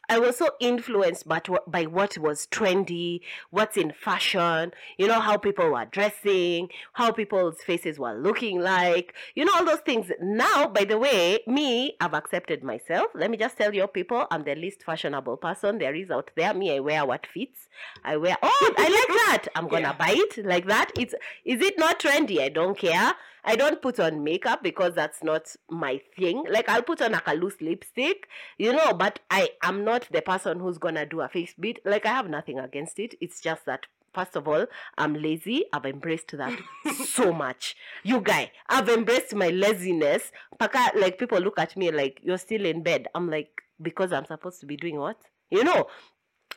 I 0.08 0.18
was 0.18 0.36
so 0.36 0.50
influenced 0.60 1.26
by, 1.28 1.40
what- 1.46 1.70
by 1.70 1.84
what 1.86 2.18
was 2.18 2.46
trendy, 2.46 3.20
what's 3.50 3.76
in 3.76 3.92
fashion, 3.92 4.72
you 4.98 5.06
know, 5.08 5.20
how 5.20 5.36
people 5.36 5.70
were 5.70 5.84
dressing, 5.86 6.68
how 6.92 7.12
people's 7.12 7.62
faces 7.62 7.98
were 7.98 8.14
looking 8.14 8.60
like, 8.60 9.14
you 9.34 9.44
know, 9.44 9.52
all 9.54 9.64
those 9.64 9.80
things. 9.80 10.10
Now, 10.20 10.66
by 10.68 10.84
the 10.84 10.98
way, 10.98 11.40
me, 11.46 11.96
I've 12.00 12.14
accepted 12.14 12.62
myself. 12.62 13.08
Let 13.14 13.30
me 13.30 13.36
just 13.36 13.56
tell 13.56 13.74
your 13.74 13.88
people, 13.88 14.26
I'm 14.30 14.44
the 14.44 14.54
least 14.54 14.82
fashionable 14.82 15.38
person 15.38 15.78
there 15.78 15.94
is 15.94 16.10
out 16.10 16.30
there. 16.36 16.52
Me, 16.54 16.76
I 16.76 16.80
wear 16.80 17.04
what 17.06 17.26
fits. 17.26 17.68
I 18.04 18.16
wear, 18.16 18.36
oh, 18.42 18.74
I 18.76 18.82
like 18.88 19.18
that. 19.42 19.48
I'm 19.54 19.68
going 19.68 19.82
to 19.84 19.88
Yeah. 19.90 19.96
buy 19.96 20.14
it 20.16 20.44
like 20.44 20.66
that. 20.66 20.90
It's, 20.98 21.14
is 21.44 21.60
it 21.60 21.78
not 21.78 21.98
trendy? 22.00 22.40
I 22.40 22.48
don't 22.48 22.76
care. 22.78 23.14
I 23.44 23.56
don't 23.56 23.82
put 23.82 24.00
on 24.00 24.24
makeup 24.24 24.62
because 24.62 24.94
that's 24.94 25.22
not 25.22 25.54
my 25.70 26.00
thing. 26.16 26.44
Like 26.48 26.68
I'll 26.68 26.82
put 26.82 27.02
on 27.02 27.12
like 27.12 27.26
a 27.28 27.34
loose 27.34 27.60
lipstick, 27.60 28.28
you 28.58 28.72
know, 28.72 28.92
but 28.94 29.20
I 29.30 29.50
am 29.62 29.84
not 29.84 30.08
the 30.10 30.22
person 30.22 30.60
who's 30.60 30.78
gonna 30.78 31.06
do 31.06 31.20
a 31.20 31.28
face 31.28 31.54
beat. 31.58 31.80
Like 31.84 32.06
I 32.06 32.10
have 32.10 32.28
nothing 32.28 32.58
against 32.58 32.98
it. 32.98 33.14
It's 33.20 33.40
just 33.40 33.66
that 33.66 33.86
first 34.14 34.36
of 34.36 34.48
all, 34.48 34.66
I'm 34.96 35.14
lazy. 35.14 35.64
I've 35.72 35.84
embraced 35.84 36.36
that 36.36 36.58
so 37.06 37.32
much. 37.32 37.76
You 38.02 38.20
guy, 38.20 38.52
I've 38.68 38.88
embraced 38.88 39.34
my 39.34 39.48
laziness. 39.48 40.32
Paka, 40.58 40.92
like 40.96 41.18
people 41.18 41.38
look 41.40 41.58
at 41.58 41.76
me 41.76 41.90
like 41.90 42.20
you're 42.22 42.38
still 42.38 42.64
in 42.64 42.82
bed. 42.82 43.08
I'm 43.14 43.28
like, 43.30 43.62
because 43.82 44.12
I'm 44.12 44.24
supposed 44.24 44.60
to 44.60 44.66
be 44.66 44.76
doing 44.76 44.96
what? 44.96 45.18
You 45.50 45.64
know, 45.64 45.88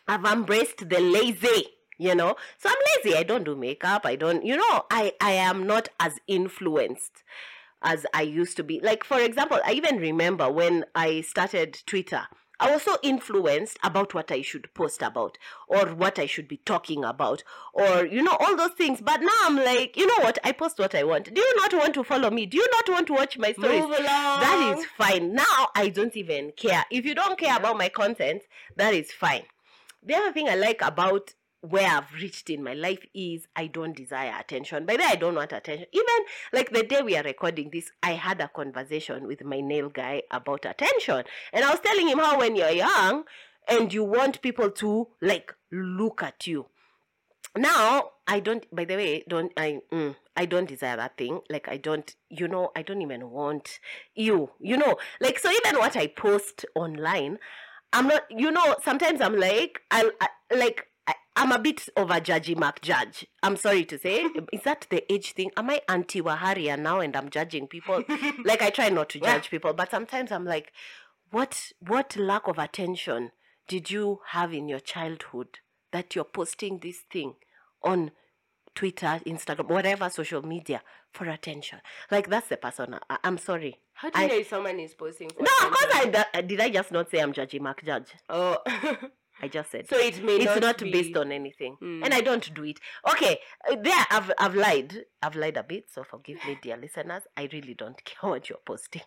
I've 0.07 0.23
embraced 0.25 0.87
the 0.87 0.99
lazy 0.99 1.67
you 1.97 2.13
know 2.15 2.35
so 2.57 2.69
i'm 2.69 2.75
lazy 3.03 3.17
i 3.17 3.23
don't 3.23 3.43
do 3.43 3.55
makeup 3.55 4.05
i 4.05 4.15
don't 4.15 4.45
you 4.45 4.55
know 4.55 4.85
i 4.91 5.13
i 5.21 5.31
am 5.31 5.65
not 5.65 5.89
as 5.99 6.13
influenced 6.27 7.23
as 7.81 8.05
i 8.13 8.21
used 8.21 8.55
to 8.57 8.63
be 8.63 8.79
like 8.81 9.03
for 9.03 9.19
example 9.19 9.59
i 9.65 9.71
even 9.71 9.97
remember 9.97 10.49
when 10.51 10.85
i 10.95 11.21
started 11.21 11.77
twitter 11.85 12.27
I 12.59 12.71
was 12.71 12.81
so 12.81 12.97
influenced 13.03 13.77
about 13.83 14.15
what 14.15 14.31
I 14.31 14.41
should 14.41 14.73
post 14.73 15.03
about 15.03 15.37
or 15.67 15.93
what 15.93 16.17
I 16.17 16.25
should 16.25 16.47
be 16.47 16.57
talking 16.57 17.03
about 17.03 17.43
or, 17.71 18.03
you 18.03 18.23
know, 18.23 18.35
all 18.39 18.55
those 18.57 18.71
things. 18.71 18.99
But 18.99 19.21
now 19.21 19.29
I'm 19.43 19.57
like, 19.57 19.95
you 19.95 20.07
know 20.07 20.23
what? 20.23 20.39
I 20.43 20.53
post 20.53 20.79
what 20.79 20.95
I 20.95 21.03
want. 21.03 21.31
Do 21.31 21.39
you 21.39 21.55
not 21.57 21.71
want 21.75 21.93
to 21.93 22.03
follow 22.03 22.31
me? 22.31 22.47
Do 22.47 22.57
you 22.57 22.67
not 22.71 22.89
want 22.89 23.05
to 23.07 23.13
watch 23.13 23.37
my 23.37 23.51
stories? 23.51 23.81
Move 23.83 23.91
along. 23.91 24.39
That 24.39 24.75
is 24.75 24.85
fine. 24.97 25.35
Now 25.35 25.67
I 25.75 25.89
don't 25.89 26.17
even 26.17 26.51
care. 26.53 26.83
If 26.89 27.05
you 27.05 27.13
don't 27.13 27.37
care 27.37 27.49
Yeah. 27.49 27.57
about 27.57 27.77
my 27.77 27.89
content, 27.89 28.41
that 28.75 28.91
is 28.95 29.11
fine. 29.11 29.43
The 30.01 30.15
other 30.15 30.31
thing 30.31 30.49
I 30.49 30.55
like 30.55 30.81
about 30.81 31.35
where 31.69 31.89
I've 31.89 32.13
reached 32.13 32.49
in 32.49 32.63
my 32.63 32.73
life 32.73 33.05
is 33.13 33.47
I 33.55 33.67
don't 33.67 33.95
desire 33.95 34.33
attention. 34.39 34.85
By 34.85 34.93
the 34.93 35.03
way, 35.03 35.09
I 35.09 35.15
don't 35.15 35.35
want 35.35 35.51
attention. 35.51 35.87
Even 35.91 36.25
like 36.53 36.71
the 36.71 36.83
day 36.83 37.01
we 37.01 37.17
are 37.17 37.23
recording 37.23 37.69
this, 37.71 37.91
I 38.03 38.11
had 38.11 38.41
a 38.41 38.47
conversation 38.47 39.27
with 39.27 39.43
my 39.43 39.59
nail 39.61 39.89
guy 39.89 40.23
about 40.31 40.65
attention. 40.65 41.23
And 41.53 41.65
I 41.65 41.71
was 41.71 41.79
telling 41.79 42.07
him 42.07 42.19
how 42.19 42.39
when 42.39 42.55
you're 42.55 42.69
young 42.69 43.23
and 43.67 43.93
you 43.93 44.03
want 44.03 44.41
people 44.41 44.71
to 44.71 45.07
like 45.21 45.53
look 45.71 46.23
at 46.23 46.47
you. 46.47 46.67
Now, 47.55 48.11
I 48.27 48.39
don't, 48.39 48.63
by 48.75 48.85
the 48.85 48.95
way, 48.95 49.23
don't, 49.27 49.51
I, 49.57 49.79
mm, 49.91 50.15
I 50.35 50.45
don't 50.45 50.67
desire 50.67 50.97
that 50.97 51.17
thing. 51.17 51.39
Like, 51.49 51.67
I 51.67 51.77
don't, 51.77 52.13
you 52.29 52.47
know, 52.47 52.71
I 52.75 52.83
don't 52.83 53.01
even 53.01 53.31
want 53.31 53.79
you, 54.13 54.51
you 54.59 54.77
know, 54.77 54.97
like, 55.19 55.39
so 55.39 55.49
even 55.49 55.79
what 55.79 55.95
I 55.95 56.07
post 56.07 56.65
online, 56.75 57.39
I'm 57.93 58.07
not, 58.07 58.23
you 58.29 58.51
know, 58.51 58.75
sometimes 58.83 59.21
I'm 59.21 59.39
like, 59.39 59.81
I'll, 59.89 60.11
I, 60.21 60.27
like, 60.55 60.87
I'm 61.39 61.51
a 61.51 61.59
bit 61.59 61.87
of 61.95 62.09
a 62.09 62.19
judgy 62.19 62.57
Mark 62.57 62.81
judge. 62.81 63.25
I'm 63.43 63.57
sorry 63.57 63.85
to 63.85 63.97
say. 63.99 64.23
Is 64.51 64.63
that 64.63 64.87
the 64.89 65.11
age 65.13 65.33
thing? 65.33 65.51
Am 65.55 65.69
I 65.69 65.81
anti 65.87 66.19
Waharia 66.21 66.77
now 66.79 66.99
and 66.99 67.15
I'm 67.15 67.29
judging 67.29 67.67
people? 67.67 68.03
like, 68.43 68.61
I 68.63 68.71
try 68.71 68.89
not 68.89 69.09
to 69.09 69.19
Yeah. 69.19 69.35
judge 69.35 69.51
people, 69.51 69.71
but 69.73 69.91
sometimes 69.91 70.31
I'm 70.31 70.45
like, 70.45 70.73
what, 71.29 71.71
what 71.79 72.15
lack 72.17 72.47
of 72.47 72.57
attention 72.57 73.31
did 73.67 73.91
you 73.91 74.21
have 74.29 74.51
in 74.51 74.67
your 74.67 74.79
childhood 74.79 75.59
that 75.91 76.15
you're 76.15 76.23
posting 76.25 76.79
this 76.79 76.99
thing 77.11 77.35
on 77.83 78.11
Twitter, 78.73 79.19
Instagram, 79.25 79.67
whatever 79.69 80.09
social 80.09 80.41
media 80.41 80.81
for 81.11 81.25
attention? 81.29 81.79
Like, 82.09 82.29
that's 82.29 82.47
the 82.47 82.57
person. 82.57 82.95
I, 83.09 83.17
I'm 83.23 83.37
sorry. 83.37 83.79
How 83.93 84.09
do 84.09 84.19
you 84.19 84.25
I- 84.25 84.27
know 84.29 84.35
if 84.37 84.49
someone 84.49 84.79
is 84.79 84.95
posting 84.95 85.29
No, 85.39 85.45
of 85.67 85.73
course 85.73 85.83
attention? 85.83 86.23
I 86.33 86.41
did. 86.41 86.59
I 86.61 86.69
just 86.71 86.91
not 86.91 87.11
say 87.11 87.19
I'm 87.19 87.33
judging 87.33 87.61
Mark 87.61 87.83
Judge. 87.85 88.09
Oh. 88.27 88.57
I 89.41 89.47
just 89.47 89.71
said 89.71 89.87
so 89.87 89.97
it 89.97 90.23
may 90.23 90.37
it's 90.37 90.45
not, 90.45 90.61
not, 90.61 90.77
be... 90.79 90.91
based 90.91 91.15
on 91.15 91.31
anything, 91.31 91.77
Mm. 91.81 92.03
and 92.05 92.13
I 92.13 92.21
don't 92.21 92.53
do 92.53 92.63
it. 92.63 92.79
Okay, 93.11 93.39
there 93.83 94.05
I've 94.09 94.31
I've 94.37 94.55
lied. 94.55 95.05
I've 95.21 95.35
lied 95.35 95.57
a 95.57 95.63
bit, 95.63 95.85
so 95.91 96.03
forgive 96.03 96.37
me, 96.45 96.57
dear 96.61 96.77
listeners. 96.77 97.23
I 97.35 97.47
really 97.51 97.73
don't 97.75 98.03
care 98.05 98.29
what 98.29 98.49
you're 98.49 98.59
posting. 98.65 99.03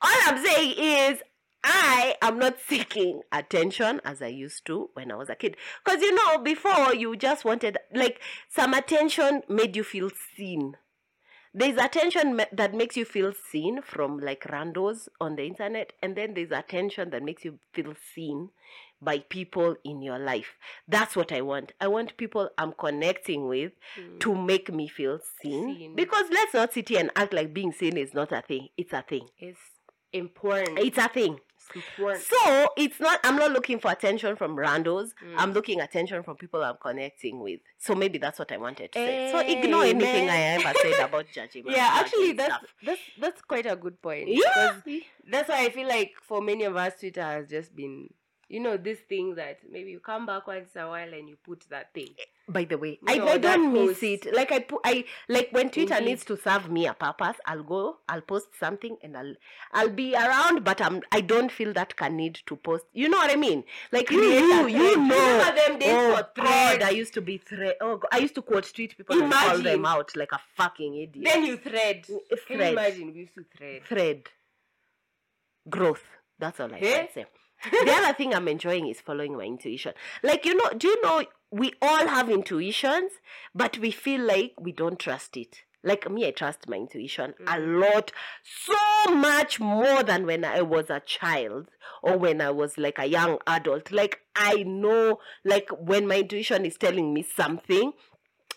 All 0.00 0.18
I'm 0.26 0.44
saying 0.44 0.74
is. 0.78 1.22
I 1.66 2.16
am 2.20 2.38
not 2.38 2.60
seeking 2.60 3.22
attention 3.32 4.02
as 4.04 4.20
I 4.20 4.26
used 4.26 4.66
to 4.66 4.90
when 4.92 5.10
I 5.10 5.14
was 5.14 5.30
a 5.30 5.34
kid. 5.34 5.56
Because 5.82 6.02
you 6.02 6.14
know, 6.14 6.36
before 6.36 6.94
you 6.94 7.16
just 7.16 7.42
wanted, 7.46 7.78
like, 7.94 8.20
some 8.50 8.74
attention 8.74 9.40
made 9.48 9.74
you 9.74 9.82
feel 9.82 10.10
seen. 10.36 10.74
There's 11.56 11.76
attention 11.78 12.40
that 12.52 12.74
makes 12.74 12.96
you 12.96 13.04
feel 13.04 13.32
seen 13.32 13.80
from 13.82 14.18
like 14.18 14.42
randos 14.44 15.08
on 15.20 15.36
the 15.36 15.44
internet, 15.46 15.92
and 16.02 16.16
then 16.16 16.34
there's 16.34 16.50
attention 16.50 17.10
that 17.10 17.22
makes 17.22 17.44
you 17.44 17.60
feel 17.72 17.94
seen 18.14 18.50
by 19.00 19.18
people 19.20 19.76
in 19.84 20.02
your 20.02 20.18
life. 20.18 20.54
That's 20.88 21.14
what 21.14 21.30
I 21.30 21.42
want. 21.42 21.72
I 21.80 21.86
want 21.88 22.16
people 22.16 22.48
I'm 22.58 22.72
connecting 22.72 23.46
with 23.46 23.72
Mm. 23.96 24.18
to 24.20 24.34
make 24.34 24.72
me 24.72 24.88
feel 24.88 25.20
seen. 25.42 25.76
Seen. 25.76 25.94
Because 25.94 26.26
let's 26.30 26.54
not 26.54 26.72
sit 26.72 26.88
here 26.88 27.00
and 27.00 27.10
act 27.14 27.32
like 27.32 27.54
being 27.54 27.70
seen 27.72 27.96
is 27.96 28.14
not 28.14 28.32
a 28.32 28.40
thing. 28.42 28.68
It's 28.76 28.92
a 28.92 29.02
thing. 29.02 29.28
It's 29.38 29.60
important. 30.12 30.78
It's 30.78 30.98
a 30.98 31.08
thing. 31.08 31.38
So 32.20 32.68
it's 32.76 33.00
not. 33.00 33.20
I'm 33.24 33.36
not 33.36 33.52
looking 33.52 33.78
for 33.78 33.90
attention 33.90 34.36
from 34.36 34.56
randos. 34.56 35.10
Mm. 35.24 35.34
I'm 35.38 35.52
looking 35.52 35.80
attention 35.80 36.22
from 36.22 36.36
people 36.36 36.62
I'm 36.62 36.76
connecting 36.80 37.40
with. 37.40 37.60
So 37.78 37.94
maybe 37.94 38.18
that's 38.18 38.38
what 38.38 38.52
I 38.52 38.56
wanted 38.56 38.92
to 38.92 38.98
say. 38.98 39.30
So 39.32 39.38
ignore 39.40 39.84
anything 39.84 40.28
I 40.30 40.36
ever 40.56 40.72
said 40.82 41.04
about 41.08 41.26
judging. 41.32 41.64
yeah, 41.68 41.90
actually, 41.92 42.32
that's 42.32 42.54
stuff. 42.54 42.74
that's 42.84 43.00
that's 43.20 43.42
quite 43.42 43.66
a 43.66 43.76
good 43.76 44.00
point. 44.02 44.28
yeah. 44.28 44.80
That's 45.30 45.48
why 45.48 45.64
I 45.64 45.70
feel 45.70 45.88
like 45.88 46.12
for 46.22 46.40
many 46.42 46.64
of 46.64 46.76
us, 46.76 46.94
Twitter 47.00 47.22
has 47.22 47.48
just 47.48 47.74
been, 47.74 48.08
you 48.54 48.60
know, 48.60 48.76
this 48.76 49.00
thing 49.08 49.34
that 49.34 49.58
maybe 49.68 49.90
you 49.90 49.98
come 49.98 50.26
back 50.26 50.46
once 50.46 50.68
in 50.76 50.80
a 50.80 50.88
while 50.88 51.12
and 51.12 51.28
you 51.28 51.36
put 51.44 51.64
that 51.70 51.92
thing. 51.92 52.10
By 52.46 52.62
the 52.64 52.78
way, 52.78 53.00
You 53.08 53.18
know, 53.18 53.26
I 53.26 53.38
don't 53.38 53.72
miss 53.72 54.00
it. 54.02 54.32
Like 54.32 54.52
I 54.52 54.60
put, 54.60 54.80
I 54.84 55.04
like 55.28 55.48
when 55.50 55.70
Twitter 55.70 55.94
Indeed. 55.94 56.08
needs 56.08 56.24
to 56.26 56.36
serve 56.36 56.70
me 56.70 56.86
a 56.86 56.94
purpose. 56.94 57.36
I'll 57.46 57.64
go, 57.64 57.96
I'll 58.08 58.20
post 58.20 58.48
something, 58.60 58.96
and 59.02 59.16
I'll 59.16 59.34
I'll 59.72 59.88
be 59.88 60.14
around. 60.14 60.62
But 60.62 60.80
I'm 60.80 61.02
I 61.10 61.20
don't 61.20 61.50
feel 61.50 61.72
that 61.72 61.96
can 61.96 62.16
need 62.16 62.38
to 62.46 62.54
post. 62.54 62.84
You 62.92 63.08
know 63.08 63.16
what 63.16 63.32
I 63.32 63.36
mean? 63.36 63.64
Like 63.90 64.10
you, 64.10 64.22
you, 64.22 64.68
you 64.68 64.96
know. 64.98 65.54
Them 65.66 65.78
days 65.80 65.96
oh 65.96 66.16
for 66.16 66.42
God. 66.42 66.82
I 66.82 66.90
used 66.90 67.14
to 67.14 67.22
be 67.22 67.38
thread. 67.38 67.74
Oh, 67.80 67.96
God, 67.96 68.08
I 68.12 68.18
used 68.18 68.36
to 68.36 68.42
quote 68.42 68.66
street 68.66 68.96
people 68.96 69.20
and 69.20 69.32
call 69.32 69.58
them 69.58 69.84
out 69.84 70.14
like 70.14 70.32
a 70.32 70.40
fucking 70.56 70.94
idiot. 70.94 71.24
Then 71.24 71.44
you 71.44 71.56
thread. 71.56 72.06
Can 72.46 72.60
you 72.60 72.66
imagine 72.66 73.12
we 73.12 73.20
used 73.20 73.34
to 73.34 73.44
thread? 73.56 73.82
thread, 73.84 74.28
growth. 75.68 76.04
That's 76.44 76.60
all 76.60 76.74
I 76.74 76.78
Eh? 76.78 77.06
can 77.06 77.08
say. 77.14 77.26
the 77.84 77.92
other 77.92 78.12
thing 78.14 78.34
I'm 78.34 78.48
enjoying 78.48 78.86
is 78.88 79.00
following 79.00 79.36
my 79.36 79.44
intuition. 79.44 79.92
Like, 80.22 80.44
you 80.44 80.54
know, 80.54 80.70
do 80.76 80.88
you 80.88 81.02
know 81.02 81.24
we 81.50 81.72
all 81.80 82.06
have 82.08 82.28
intuitions, 82.28 83.12
but 83.54 83.78
we 83.78 83.90
feel 83.90 84.20
like 84.22 84.52
we 84.60 84.72
don't 84.72 84.98
trust 84.98 85.36
it. 85.36 85.62
Like 85.82 86.10
me, 86.10 86.26
I 86.26 86.30
trust 86.30 86.68
my 86.68 86.76
intuition 86.76 87.34
a 87.46 87.56
Mm. 87.58 87.80
lot, 87.82 88.12
so 88.42 89.14
much 89.14 89.60
more 89.60 90.02
than 90.02 90.24
when 90.26 90.44
I 90.44 90.62
was 90.62 90.88
a 90.90 91.00
child 91.00 91.68
or 92.02 92.16
when 92.18 92.40
I 92.40 92.50
was 92.50 92.76
like 92.78 92.98
a 92.98 93.06
young 93.06 93.38
adult. 93.46 93.92
Like, 93.92 94.20
I 94.34 94.62
know, 94.64 95.20
like, 95.44 95.68
when 95.78 96.06
my 96.06 96.18
intuition 96.20 96.64
is 96.64 96.76
telling 96.78 97.12
me 97.14 97.22
something, 97.22 97.92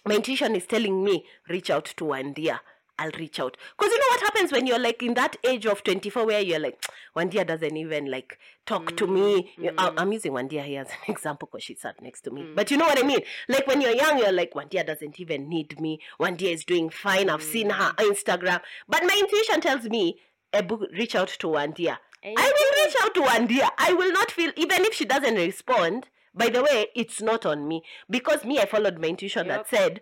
my 0.05 0.15
intuition 0.15 0.55
is 0.55 0.65
telling 0.65 1.03
me, 1.03 1.25
reach 1.49 1.69
out 1.69 1.85
to 1.97 2.05
Wandia. 2.05 2.59
I'll 2.99 3.11
reach 3.19 3.39
out. 3.39 3.57
Because 3.77 3.91
you 3.91 3.99
know 3.99 4.05
what 4.09 4.21
happens 4.21 4.51
when 4.51 4.65
you're 4.67 4.79
like 4.79 5.03
in 5.03 5.13
that 5.15 5.35
age 5.43 5.65
of 5.65 5.83
24 5.83 6.25
where 6.25 6.41
you're 6.41 6.59
like, 6.59 6.83
Wandia 7.15 7.45
doesn't 7.45 7.77
even 7.77 8.09
like 8.09 8.39
talk 8.65 8.95
to 8.97 9.05
me. 9.07 9.53
You- 9.57 9.73
I- 9.77 9.89
mm. 9.89 9.93
I'm 9.97 10.11
using 10.13 10.31
Wandia 10.33 10.63
here 10.63 10.81
as 10.81 10.87
an 10.89 10.97
example 11.07 11.47
because 11.51 11.63
she 11.63 11.75
sat 11.75 12.01
next 12.01 12.21
to 12.21 12.31
me. 12.31 12.41
Mm. 12.41 12.55
But 12.55 12.71
you 12.71 12.77
know 12.77 12.85
what 12.85 12.97
I 13.03 13.05
mean? 13.07 13.19
Like 13.47 13.67
when 13.67 13.81
you're 13.81 13.91
young, 13.95 14.17
you're 14.17 14.31
like, 14.31 14.53
Wandia 14.53 14.85
doesn't 14.85 15.19
even 15.19 15.47
need 15.47 15.79
me. 15.79 15.99
Wandia 16.19 16.53
is 16.53 16.63
doing 16.65 16.89
fine. 16.89 17.29
I've 17.29 17.43
seen 17.43 17.69
her 17.69 17.93
Mm. 17.93 18.11
Instagram. 18.11 18.61
But 18.87 19.03
my 19.03 19.15
intuition 19.19 19.61
tells 19.61 19.83
me, 19.85 20.19
Ebu, 20.53 20.87
reach 20.93 21.13
out 21.15 21.27
to 21.29 21.47
Wandia. 21.47 21.97
And 22.23 22.35
I 22.37 22.45
will 22.45 22.85
reach 22.85 22.95
out 23.01 23.13
to 23.15 23.21
Wandia. 23.21 23.69
I 23.77 23.93
will 23.93 24.11
not 24.11 24.31
feel, 24.31 24.51
even 24.55 24.83
if 24.85 24.93
she 24.95 25.05
doesn't 25.05 25.35
respond, 25.35 26.07
by 26.33 26.49
the 26.49 26.63
way, 26.63 26.87
it's 26.95 27.21
not 27.21 27.45
on 27.45 27.67
me. 27.67 27.83
Because 28.09 28.43
me, 28.43 28.57
I 28.59 28.65
followed 28.65 28.97
my 28.99 29.07
intuition 29.09 29.47
that 29.49 29.69
said, 29.69 30.01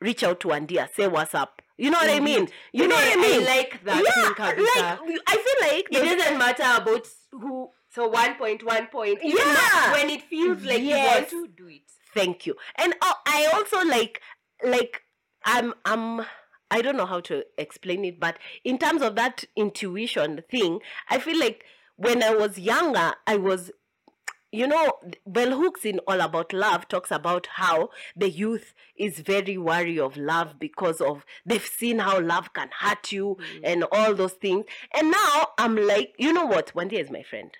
reach 0.00 0.22
out 0.22 0.40
to 0.40 0.48
Wandia, 0.48 0.88
say 0.94 1.08
what's 1.08 1.34
up. 1.34 1.62
You 1.78 1.90
know 1.90 1.98
what 1.98 2.10
I 2.10 2.20
mean? 2.20 2.48
You 2.72 2.88
know 2.88 2.94
what 2.96 3.16
I 3.18 3.20
mean? 3.20 3.44
like 3.44 3.84
that 3.84 4.02
yeah, 4.02 4.98
like, 4.98 5.20
I 5.26 5.36
feel 5.36 5.68
like 5.74 5.86
it 5.90 6.18
doesn't 6.18 6.38
matter 6.38 6.82
about 6.82 7.06
who. 7.32 7.70
So 7.90 8.08
one 8.08 8.34
point, 8.36 8.62
one 8.64 8.86
point. 8.88 9.20
Yeah. 9.22 9.92
when 9.92 10.10
it 10.10 10.22
feels 10.22 10.62
like 10.62 10.82
Yes. 10.82 11.32
you 11.32 11.38
want 11.42 11.48
to 11.56 11.62
do 11.62 11.68
it. 11.68 11.82
thank 12.14 12.46
you 12.46 12.54
and 12.76 12.94
uh, 13.02 13.12
i 13.26 13.46
also 13.54 13.78
like 13.86 14.20
like 14.64 15.02
i'm 15.44 15.74
i'm 15.84 16.24
i 16.70 16.80
don't 16.82 16.96
know 16.96 17.04
how 17.06 17.20
to 17.20 17.42
explain 17.58 18.04
it 18.06 18.18
but 18.18 18.38
in 18.64 18.78
terms 18.78 19.02
of 19.02 19.16
that 19.16 19.44
intuition 19.54 20.42
thing 20.50 20.80
i 21.10 21.18
feel 21.18 21.38
like 21.38 21.64
when 21.96 22.22
i 22.22 22.30
was 22.34 22.58
younger 22.58 23.12
i 23.26 23.36
was 23.36 23.70
you 24.56 24.66
know 24.66 24.92
bell 25.26 25.52
hooks 25.60 25.84
in 25.84 25.98
all 26.08 26.20
about 26.20 26.52
love 26.52 26.88
talks 26.88 27.10
about 27.10 27.46
how 27.62 27.90
the 28.16 28.30
youth 28.30 28.72
is 28.96 29.20
very 29.20 29.56
wary 29.58 29.98
of 29.98 30.16
love 30.16 30.58
because 30.58 31.00
of 31.00 31.24
they've 31.44 31.66
seen 31.80 31.98
how 31.98 32.20
love 32.20 32.52
can 32.54 32.70
hurt 32.80 33.12
you 33.12 33.36
Mm. 33.36 33.60
and 33.70 33.84
all 33.92 34.14
those 34.14 34.32
things. 34.46 34.64
And 34.96 35.10
now 35.10 35.48
i'm 35.58 35.76
like 35.76 36.14
you 36.18 36.32
know 36.32 36.46
what? 36.46 36.72
Wandia 36.74 37.00
is 37.00 37.10
my 37.10 37.22
friend. 37.22 37.50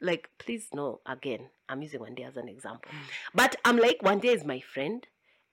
Like 0.00 0.28
please 0.38 0.68
no 0.74 1.00
again 1.06 1.48
i'm 1.68 1.82
using 1.82 2.00
Wandia 2.00 2.28
as 2.28 2.36
an 2.36 2.48
example. 2.48 2.90
But 3.34 3.56
i'm 3.64 3.78
like 3.78 3.98
Wandia 4.02 4.32
is 4.38 4.44
my 4.44 4.60
friend 4.60 5.06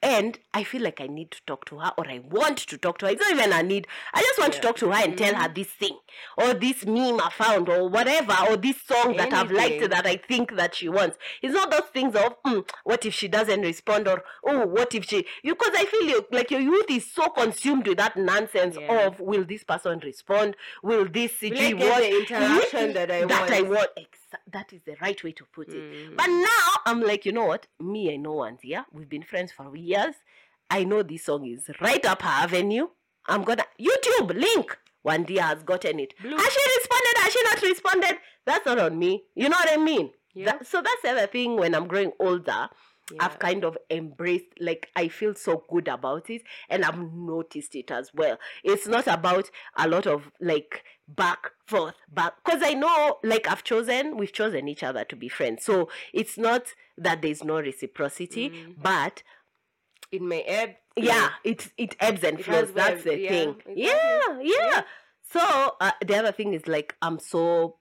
and 0.04 0.38
i 0.54 0.64
feel 0.64 0.82
like 0.82 1.00
i 1.02 1.08
need 1.08 1.32
to 1.32 1.40
talk 1.48 1.64
to 1.66 1.80
her 1.80 1.92
or 1.98 2.08
i 2.08 2.20
want 2.30 2.58
to 2.58 2.78
talk 2.78 2.98
to 2.98 3.06
her 3.06 3.12
it's 3.12 3.22
not 3.22 3.32
even 3.32 3.54
a 3.54 3.64
need 3.64 3.88
i 4.14 4.22
just 4.22 4.38
want 4.38 4.54
to 4.54 4.60
talk 4.60 4.76
to 4.76 4.92
her 4.92 5.04
and 5.04 5.18
tell 5.18 5.34
her 5.34 5.48
this 5.54 5.68
thing 5.70 5.98
or 6.38 6.54
this 6.54 6.86
meme 6.86 7.20
i 7.22 7.30
found 7.32 7.70
or 7.70 7.88
whatever 7.90 8.36
or 8.50 8.58
this 8.58 8.82
song 8.82 9.16
that 9.16 9.32
i've 9.34 9.52
liked 9.52 9.90
that 9.90 10.06
i 10.06 10.16
think 10.16 10.56
that 10.56 10.76
she 10.76 10.90
wants 10.90 11.18
it's 11.42 11.54
not 11.54 11.72
those 11.72 11.90
things 11.94 12.16
of 12.16 12.36
mm, 12.44 12.68
what 12.84 13.06
if 13.06 13.14
she 13.14 13.28
doesn't 13.28 13.62
respond 13.62 14.08
or 14.08 14.24
oh 14.46 14.66
what 14.68 14.94
if 14.94 15.06
she 15.06 15.26
because 15.44 15.72
i 15.76 15.86
feel 15.86 16.22
like 16.32 16.52
your 16.52 16.62
youth 16.62 16.90
is 16.90 17.10
so 17.12 17.30
consumed 17.30 17.88
with 17.88 17.98
that 17.98 18.18
nonsense 18.18 18.78
Yeah. 18.80 19.08
of 19.08 19.20
will 19.20 19.46
this 19.46 19.64
person 19.64 20.00
respond 20.04 20.56
will 20.84 21.06
this 21.08 21.34
CG 21.34 21.74
what 21.80 22.00
the 22.02 22.18
interaction 22.20 22.94
that 22.94 23.10
I 23.10 23.26
that 23.26 23.52
I 23.52 23.62
want? 23.62 23.72
want 23.96 24.08
that 24.52 24.74
is 24.74 24.82
the 24.84 24.96
right 25.00 25.24
way 25.24 25.32
to 25.32 25.46
put 25.46 25.70
it 25.70 25.76
Mhm. 25.84 26.18
but 26.18 26.28
now 26.28 26.70
I'm 26.86 27.02
like, 27.02 27.24
you 27.26 27.32
know 27.32 27.46
what? 27.46 27.68
Me, 27.80 28.12
I 28.14 28.18
know 28.18 28.34
Wandia. 28.38 28.86
We've 28.92 29.08
been 29.08 29.24
friends 29.24 29.52
for 29.52 29.76
years. 29.76 29.93
I 30.70 30.84
know 30.84 31.04
this 31.04 31.26
song 31.26 31.46
is 31.48 31.70
right 31.82 32.04
up 32.06 32.22
her 32.22 32.30
avenue. 32.30 32.88
I'm 33.28 33.44
gonna 33.44 33.66
YouTube 33.80 34.34
link. 34.34 34.78
Wandia 35.06 35.40
has 35.42 35.64
gotten 35.64 36.00
it. 36.00 36.14
Blue. 36.22 36.38
Has 36.38 36.54
she 36.54 36.62
responded? 36.78 37.18
Has 37.18 37.34
she 37.34 37.44
not 37.44 37.62
responded? 37.62 38.18
That's 38.46 38.66
not 38.66 38.80
on 38.80 38.98
me. 38.98 39.24
You 39.36 39.50
know 39.50 39.58
what 39.58 39.70
I 39.72 39.78
mean? 39.78 40.12
Yeah. 40.34 40.46
That- 40.54 40.66
so 40.68 40.82
that's 40.82 41.02
the 41.04 41.10
other 41.10 41.28
thing 41.28 41.58
when 41.58 41.76
I'm 41.76 41.88
growing 41.88 42.12
older. 42.20 42.70
I've 43.20 43.38
kind 43.38 43.66
of 43.66 43.78
embraced, 43.92 44.46
like, 44.62 44.88
I 44.96 45.10
feel 45.10 45.36
so 45.36 45.62
good 45.70 45.90
about 45.90 46.30
it, 46.30 46.42
and 46.70 46.86
I've 46.86 46.98
noticed 46.98 47.76
it 47.76 47.92
as 47.92 48.12
well. 48.14 48.38
It's 48.64 48.88
not 48.88 49.08
about 49.08 49.52
a 49.76 49.90
lot 49.90 50.08
of 50.08 50.32
like 50.40 50.86
back, 51.06 51.52
forth, 51.68 51.96
back, 52.10 52.36
because 52.44 52.62
I 52.64 52.74
know, 52.76 53.18
like, 53.22 53.46
I've 53.50 53.66
chosen, 53.66 54.16
we've 54.16 54.32
chosen 54.32 54.70
each 54.70 54.84
other 54.84 55.04
to 55.04 55.18
be 55.18 55.28
friends. 55.28 55.66
So 55.66 55.90
it's 56.14 56.38
not 56.38 56.74
that 56.98 57.22
there's 57.22 57.44
no 57.44 57.60
reciprocity, 57.60 58.50
Mm. 58.50 58.76
but 58.82 59.22
it 60.14 60.22
may 60.22 60.42
ebb. 60.44 60.70
yeah, 60.96 61.30
it 61.44 61.68
it 61.78 61.96
ebbs 62.00 62.24
and 62.24 62.40
It 62.40 62.46
flows. 62.46 62.72
That's 62.72 63.04
the 63.04 63.20
yeah, 63.20 63.30
thing. 63.30 63.50
exactly. 63.50 63.74
Yeah. 63.78 64.40
Yeah. 64.42 64.82
So 65.32 65.76
uh, 65.82 65.92
the 66.06 66.16
other 66.16 66.32
thing 66.32 66.54
is 66.54 66.68
like 66.68 66.96
I'm 67.02 67.18
so 67.20 67.78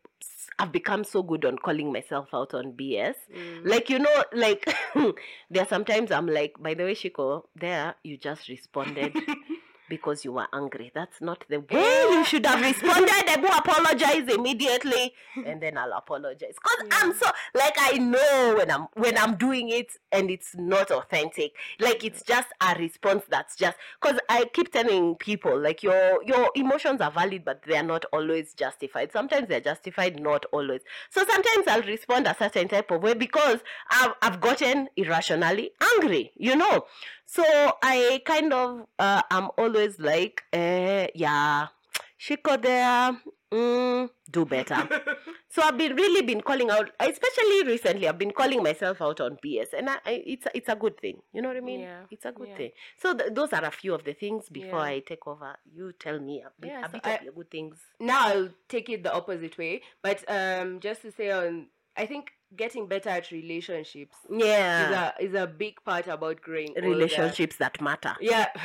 I've 0.58 0.72
become 0.72 1.04
so 1.04 1.22
good 1.22 1.44
on 1.44 1.56
calling 1.58 1.92
myself 1.92 2.28
out 2.32 2.54
on 2.54 2.72
BS. 2.72 3.14
Mm. 3.34 3.66
Like 3.66 3.90
you 3.90 3.98
know, 3.98 4.24
like 4.32 4.64
there 5.50 5.62
are 5.64 5.68
sometimes 5.68 6.10
I'm 6.10 6.26
like, 6.26 6.54
by 6.58 6.74
the 6.74 6.84
way, 6.84 6.94
Shiko, 6.94 7.42
there 7.54 7.94
you 8.02 8.16
just 8.16 8.48
responded 8.48 9.14
because 9.92 10.24
you 10.24 10.32
were 10.32 10.46
angry. 10.54 10.90
That's 10.94 11.20
not 11.20 11.44
the 11.50 11.58
way 11.58 12.06
you 12.12 12.24
should 12.24 12.46
have 12.46 12.62
responded. 12.64 13.10
I 13.28 13.36
go 13.36 13.48
apologize 13.48 14.26
immediately, 14.34 15.12
and 15.44 15.60
then 15.62 15.76
I'll 15.76 15.92
apologize. 15.92 16.54
Cause 16.62 16.86
I'm 16.90 17.12
so 17.12 17.26
like 17.54 17.74
I 17.78 17.98
know 17.98 18.54
when 18.56 18.70
I'm 18.70 18.86
when 18.94 19.18
I'm 19.18 19.36
doing 19.36 19.68
it 19.68 19.92
and 20.10 20.30
it's 20.30 20.54
not 20.56 20.90
authentic. 20.90 21.52
Like 21.78 22.04
it's 22.04 22.22
just 22.22 22.48
a 22.62 22.74
response 22.78 23.24
that's 23.28 23.54
just 23.54 23.76
because 24.00 24.18
I 24.30 24.46
keep 24.54 24.72
telling 24.72 25.16
people 25.16 25.60
like 25.60 25.82
your 25.82 26.24
your 26.24 26.50
emotions 26.54 27.02
are 27.02 27.10
valid, 27.10 27.44
but 27.44 27.62
they 27.66 27.76
are 27.76 27.82
not 27.82 28.06
always 28.14 28.54
justified. 28.54 29.12
Sometimes 29.12 29.46
they're 29.46 29.60
justified, 29.60 30.18
not 30.18 30.46
always. 30.52 30.80
So 31.10 31.22
sometimes 31.28 31.66
I'll 31.68 31.82
respond 31.82 32.26
a 32.26 32.34
certain 32.38 32.68
type 32.68 32.90
of 32.90 33.02
way 33.02 33.12
because 33.12 33.58
I've, 33.90 34.14
I've 34.22 34.40
gotten 34.40 34.88
irrationally 34.96 35.72
angry, 35.96 36.32
you 36.34 36.56
know. 36.56 36.86
So 37.26 37.42
I 37.82 38.20
kind 38.26 38.52
of 38.52 38.86
uh, 38.98 39.22
I'm 39.30 39.48
always 39.56 39.81
like, 39.98 40.42
eh, 40.52 41.08
yeah, 41.14 41.68
she 42.16 42.36
could 42.36 42.62
there. 42.62 43.16
Mm, 43.52 44.08
do 44.30 44.46
better. 44.46 44.88
so 45.50 45.60
I've 45.62 45.76
been 45.76 45.94
really 45.94 46.22
been 46.22 46.40
calling 46.40 46.70
out, 46.70 46.90
especially 46.98 47.64
recently. 47.66 48.08
I've 48.08 48.16
been 48.16 48.30
calling 48.30 48.62
myself 48.62 49.02
out 49.02 49.20
on 49.20 49.36
BS, 49.44 49.74
and 49.76 49.90
I, 49.90 49.96
I, 50.06 50.22
it's 50.26 50.46
it's 50.54 50.70
a 50.70 50.74
good 50.74 50.98
thing. 50.98 51.18
You 51.34 51.42
know 51.42 51.48
what 51.48 51.58
I 51.58 51.60
mean? 51.60 51.80
Yeah, 51.80 52.00
It's 52.10 52.24
a 52.24 52.32
good 52.32 52.48
yeah. 52.48 52.56
thing. 52.56 52.70
So 52.96 53.12
th- 53.14 53.34
those 53.34 53.52
are 53.52 53.62
a 53.62 53.70
few 53.70 53.92
of 53.94 54.04
the 54.04 54.14
things 54.14 54.48
before 54.48 54.78
Yeah. 54.78 54.94
I 54.94 54.98
take 55.00 55.26
over. 55.26 55.54
You 55.70 55.92
tell 55.92 56.18
me 56.18 56.40
a 56.40 56.50
bit, 56.58 56.70
Yeah, 56.70 56.80
a 56.86 56.86
so 56.86 56.92
bit 56.92 57.06
I- 57.06 57.14
of 57.16 57.22
your 57.24 57.32
good 57.34 57.50
things. 57.50 57.76
now 58.00 58.26
I'll 58.28 58.48
take 58.70 58.88
it 58.88 59.02
the 59.02 59.12
opposite 59.12 59.58
way. 59.58 59.82
But 60.02 60.24
um, 60.30 60.80
just 60.80 61.02
to 61.02 61.12
say 61.12 61.30
on, 61.30 61.66
I 61.96 62.06
think 62.06 62.30
getting 62.56 62.86
better 62.86 63.08
at 63.10 63.30
relationships 63.30 64.16
Yeah, 64.30 65.12
is 65.18 65.30
a 65.30 65.36
is 65.36 65.42
a 65.42 65.46
big 65.46 65.82
part 65.84 66.06
about 66.06 66.40
growing 66.42 66.70
older. 66.76 66.88
relationships 66.88 67.56
that 67.56 67.80
matter. 67.80 68.14
Yeah. 68.20 68.46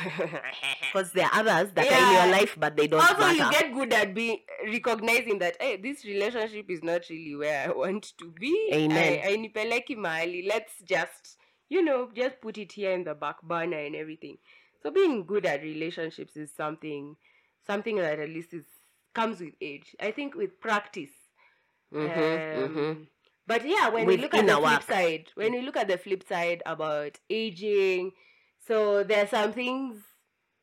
Because 0.92 1.12
there 1.12 1.26
are 1.26 1.40
others 1.40 1.70
that 1.74 1.86
are 1.92 2.08
in 2.08 2.14
your 2.14 2.38
life, 2.40 2.56
but 2.58 2.76
they 2.76 2.86
don't 2.86 3.00
also, 3.00 3.18
matter. 3.20 3.34
you 3.44 3.50
get 3.50 3.74
good 3.74 3.92
at 3.92 4.14
being 4.14 4.38
recognizing 4.66 5.38
that 5.40 5.56
hey, 5.60 5.76
this 5.76 6.04
relationship 6.04 6.70
is 6.70 6.82
not 6.82 7.02
really 7.10 7.36
where 7.36 7.68
I 7.68 7.72
want 7.72 8.12
to 8.18 8.30
be. 8.30 8.70
Amen. 8.72 9.20
I, 9.22 9.32
I 9.32 9.36
nipeleki 9.36 9.96
mahali. 9.96 10.46
Let's 10.48 10.72
just 10.84 11.36
you 11.68 11.82
know 11.84 12.08
just 12.14 12.40
put 12.40 12.56
it 12.56 12.72
here 12.72 12.92
in 12.92 13.04
the 13.04 13.14
back 13.14 13.42
burner 13.42 13.78
and 13.78 13.94
everything. 13.94 14.38
So 14.82 14.90
being 14.90 15.26
good 15.26 15.44
at 15.44 15.62
relationships 15.62 16.36
is 16.36 16.50
something 16.56 17.16
something 17.66 17.96
that 17.96 18.18
at 18.18 18.28
least 18.30 18.54
is 18.54 18.64
comes 19.14 19.40
with 19.40 19.54
age. 19.60 19.94
I 20.00 20.10
think 20.12 20.34
with 20.34 20.60
practice, 20.60 21.10
Mhm, 21.92 22.64
Um, 22.64 22.76
mhm. 22.76 23.06
But 23.48 23.66
yeah, 23.66 23.88
when 23.88 24.06
we 24.06 24.18
look 24.18 24.34
at 24.34 24.46
the 24.46 24.56
flip 24.56 24.82
side, 24.84 25.24
when 25.34 25.52
we 25.52 25.62
look 25.62 25.76
at 25.78 25.88
the 25.88 25.96
flip 25.98 26.22
side 26.28 26.62
about 26.66 27.18
aging, 27.30 28.12
so 28.66 29.02
there 29.02 29.24
are 29.24 29.26
some 29.26 29.52
things, 29.54 30.02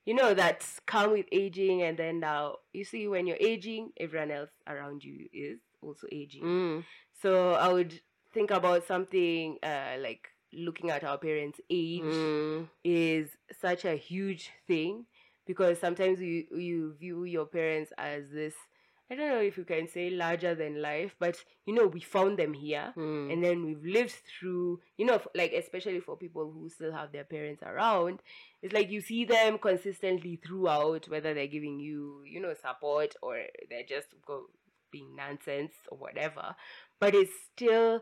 you 0.05 0.13
know, 0.13 0.35
that 0.35 0.63
come 0.85 1.11
with 1.11 1.25
aging, 1.31 1.81
and 1.81 1.97
then 1.97 2.19
now 2.19 2.57
you 2.73 2.83
see 2.85 3.07
when 3.07 3.25
you're 3.25 3.41
aging, 3.41 3.89
everyone 3.97 4.29
else 4.29 4.51
around 4.67 5.03
you 5.03 5.27
is 5.33 5.59
also 5.81 6.05
aging. 6.11 6.43
Mm. 6.43 6.83
So 7.23 7.53
I 7.55 7.73
would 7.73 7.99
think 8.35 8.51
about 8.51 8.85
something 8.85 9.57
uh, 9.63 9.95
like 9.99 10.27
looking 10.53 10.91
at 10.91 11.03
our 11.03 11.17
parents' 11.17 11.59
age 11.71 12.03
Mm. 12.03 12.69
is 12.83 13.29
such 13.59 13.83
a 13.85 13.95
huge 13.95 14.51
thing 14.67 15.05
because 15.47 15.79
sometimes 15.79 16.21
you 16.21 16.45
you 16.55 16.93
view 16.99 17.23
your 17.25 17.45
parents 17.47 17.91
as 17.97 18.29
this 18.29 18.53
I 19.11 19.13
don't 19.15 19.29
know 19.29 19.39
if 19.41 19.55
you 19.57 19.65
can 19.65 19.87
say 19.87 20.09
larger 20.09 20.55
than 20.55 20.81
life, 20.81 21.15
but 21.19 21.37
you 21.65 21.73
know 21.75 21.85
we 21.87 21.99
found 22.01 22.39
them 22.39 22.53
here 22.53 22.91
Mm. 22.97 23.31
and 23.31 23.43
then 23.43 23.65
we've 23.65 23.83
lived 23.85 24.15
through 24.39 24.79
you 24.97 25.05
know 25.05 25.15
f- 25.15 25.27
like 25.35 25.53
especially 25.53 25.99
for 25.99 26.15
people 26.17 26.51
who 26.51 26.69
still 26.69 26.91
have 26.91 27.11
their 27.11 27.23
parents 27.23 27.61
around 27.63 28.19
it's 28.61 28.73
like 28.73 28.89
you 28.89 29.01
see 29.01 29.25
them 29.25 29.57
consistently 29.59 30.37
throughout 30.45 31.07
whether 31.09 31.33
they're 31.33 31.45
giving 31.47 31.79
you 31.79 32.23
you 32.25 32.39
know 32.41 32.53
support 32.53 33.15
or 33.21 33.37
they're 33.69 33.83
just 33.87 34.07
go 34.25 34.45
being 34.91 35.15
nonsense 35.15 35.73
or 35.89 35.97
whatever 35.97 36.55
but 36.99 37.13
it's 37.13 37.33
still 37.53 38.01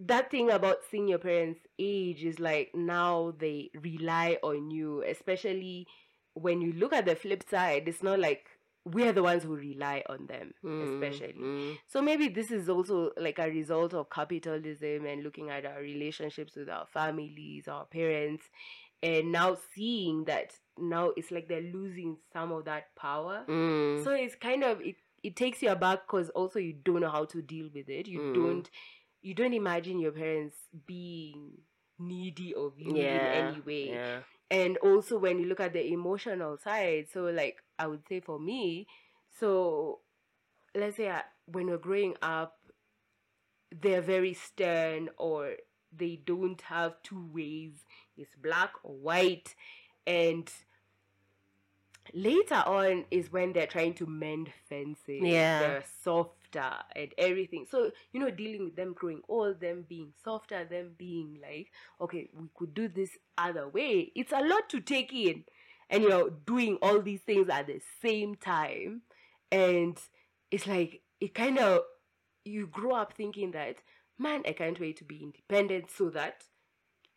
that 0.00 0.30
thing 0.30 0.50
about 0.50 0.78
seeing 0.90 1.06
your 1.08 1.18
parents 1.18 1.60
age 1.78 2.24
is 2.24 2.40
like 2.40 2.70
now 2.74 3.32
they 3.38 3.70
rely 3.80 4.38
on 4.42 4.70
you 4.70 5.02
especially 5.08 5.86
when 6.34 6.60
you 6.60 6.72
look 6.72 6.92
at 6.92 7.04
the 7.06 7.14
flip 7.14 7.44
side 7.48 7.86
it's 7.86 8.02
not 8.02 8.18
like 8.18 8.46
we're 8.84 9.12
the 9.12 9.22
ones 9.22 9.44
who 9.44 9.54
rely 9.54 10.02
on 10.08 10.26
them 10.26 10.52
Mm. 10.64 10.82
especially 10.94 11.34
Mm. 11.34 11.78
so 11.86 12.02
maybe 12.02 12.28
this 12.28 12.50
is 12.50 12.68
also 12.68 13.12
like 13.16 13.38
a 13.38 13.48
result 13.48 13.94
of 13.94 14.10
capitalism 14.10 15.06
and 15.06 15.22
looking 15.22 15.50
at 15.50 15.64
our 15.64 15.80
relationships 15.80 16.56
with 16.56 16.68
our 16.68 16.86
families, 16.86 17.68
our 17.68 17.84
parents, 17.86 18.44
and 19.02 19.30
now 19.32 19.56
seeing 19.74 20.24
that 20.24 20.52
now 20.78 21.10
it's 21.16 21.30
like 21.30 21.48
they're 21.48 21.60
losing 21.60 22.16
some 22.32 22.50
of 22.52 22.64
that 22.64 22.94
power. 22.96 23.44
Mm. 23.48 24.02
So 24.04 24.10
it's 24.12 24.34
kind 24.34 24.64
of 24.64 24.80
it, 24.80 24.96
it 25.22 25.36
takes 25.36 25.62
you 25.62 25.70
aback 25.70 26.06
because 26.06 26.30
also 26.30 26.58
you 26.58 26.72
don't 26.72 27.00
know 27.00 27.10
how 27.10 27.24
to 27.26 27.42
deal 27.42 27.68
with 27.72 27.88
it. 27.88 28.08
You 28.08 28.20
Mm. 28.20 28.34
don't 28.34 28.70
you 29.20 29.34
don't 29.34 29.54
imagine 29.54 30.00
your 30.00 30.10
parents 30.12 30.56
being 30.86 31.52
needy 32.02 32.54
of 32.54 32.72
you 32.78 32.96
yeah. 32.96 33.32
in 33.40 33.46
any 33.54 33.60
way 33.60 33.90
Yeah. 33.90 34.18
and 34.50 34.76
also 34.78 35.18
when 35.18 35.38
you 35.38 35.46
look 35.46 35.60
at 35.60 35.72
the 35.72 35.92
emotional 35.92 36.58
side 36.58 37.06
so 37.12 37.24
like 37.24 37.62
i 37.78 37.86
would 37.86 38.02
say 38.08 38.20
for 38.20 38.38
me 38.38 38.86
so 39.38 40.00
let's 40.74 40.96
say 40.96 41.10
I, 41.10 41.22
when 41.46 41.66
we're 41.66 41.78
growing 41.78 42.14
up 42.22 42.58
they're 43.80 44.02
very 44.02 44.34
stern 44.34 45.08
or 45.16 45.54
they 45.96 46.20
don't 46.24 46.60
have 46.62 47.02
two 47.02 47.28
ways 47.32 47.72
it's 48.16 48.34
black 48.42 48.72
or 48.82 48.94
white 48.94 49.54
and 50.06 50.50
later 52.12 52.62
on 52.66 53.04
is 53.10 53.32
when 53.32 53.52
they're 53.52 53.66
trying 53.66 53.94
to 53.94 54.06
mend 54.06 54.50
fences 54.68 55.22
Yeah. 55.22 55.60
they're 55.60 55.84
softer 56.52 56.76
and 56.96 57.12
everything. 57.18 57.66
So 57.70 57.90
you 58.12 58.20
know 58.20 58.30
dealing 58.30 58.64
with 58.64 58.76
them 58.76 58.94
growing 58.94 59.22
old 59.28 59.60
them 59.60 59.84
being 59.88 60.12
softer 60.24 60.64
them 60.64 60.92
being 60.96 61.38
like 61.42 61.68
okay 62.00 62.28
we 62.38 62.48
could 62.56 62.74
do 62.74 62.88
this 62.88 63.10
other 63.38 63.68
way. 63.68 64.12
It's 64.14 64.32
a 64.32 64.40
lot 64.40 64.68
to 64.70 64.80
take 64.80 65.12
in 65.12 65.44
and 65.90 66.02
you're 66.02 66.30
doing 66.30 66.78
all 66.82 67.02
these 67.02 67.20
things 67.20 67.48
at 67.48 67.66
the 67.66 67.80
same 68.00 68.34
time. 68.36 69.02
And 69.50 69.98
it's 70.50 70.66
like 70.66 71.02
it 71.20 71.34
kind 71.34 71.58
of 71.58 71.82
you 72.44 72.66
grow 72.66 72.94
up 72.96 73.14
thinking 73.16 73.52
that 73.52 73.76
man 74.18 74.42
i 74.46 74.52
can't 74.52 74.80
wait 74.80 74.96
to 74.96 75.04
be 75.04 75.22
independent 75.22 75.88
so 75.88 76.10
that 76.10 76.42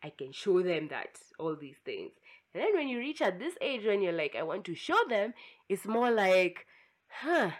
i 0.03 0.11
can 0.15 0.31
show 0.31 0.61
them 0.61 0.87
that 0.89 1.17
all 1.39 1.55
these 1.55 1.77
things. 1.85 2.11
And 2.53 2.63
then 2.63 2.73
when 2.73 2.87
you 2.87 2.99
reach 2.99 3.21
at 3.21 3.39
this 3.39 3.55
age 3.61 3.85
when 3.85 4.01
you're 4.01 4.13
like 4.13 4.35
i 4.37 4.43
want 4.43 4.65
to 4.65 4.75
show 4.75 4.97
them 5.09 5.33
it's 5.67 5.85
more 5.85 6.11
like 6.11 6.67
huh 7.07 7.51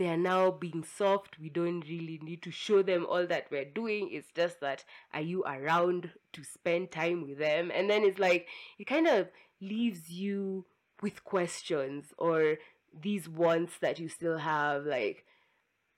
they 0.00 0.08
are 0.08 0.16
now 0.16 0.50
being 0.50 0.82
soft. 0.82 1.38
We 1.38 1.50
don't 1.50 1.82
really 1.82 2.18
need 2.22 2.42
to 2.44 2.50
show 2.50 2.82
them 2.82 3.04
all 3.06 3.26
that 3.26 3.48
we're 3.50 3.66
doing. 3.66 4.08
It's 4.10 4.32
just 4.34 4.58
that 4.62 4.82
are 5.12 5.20
you 5.20 5.44
around 5.44 6.10
to 6.32 6.42
spend 6.42 6.90
time 6.90 7.28
with 7.28 7.38
them? 7.38 7.70
And 7.72 7.90
then 7.90 8.04
it's 8.04 8.18
like 8.18 8.48
it 8.78 8.86
kind 8.86 9.06
of 9.06 9.28
leaves 9.60 10.08
you 10.08 10.64
with 11.02 11.22
questions 11.22 12.14
or 12.16 12.56
these 12.98 13.28
wants 13.28 13.74
that 13.82 13.98
you 13.98 14.08
still 14.08 14.38
have 14.38 14.86
like 14.86 15.26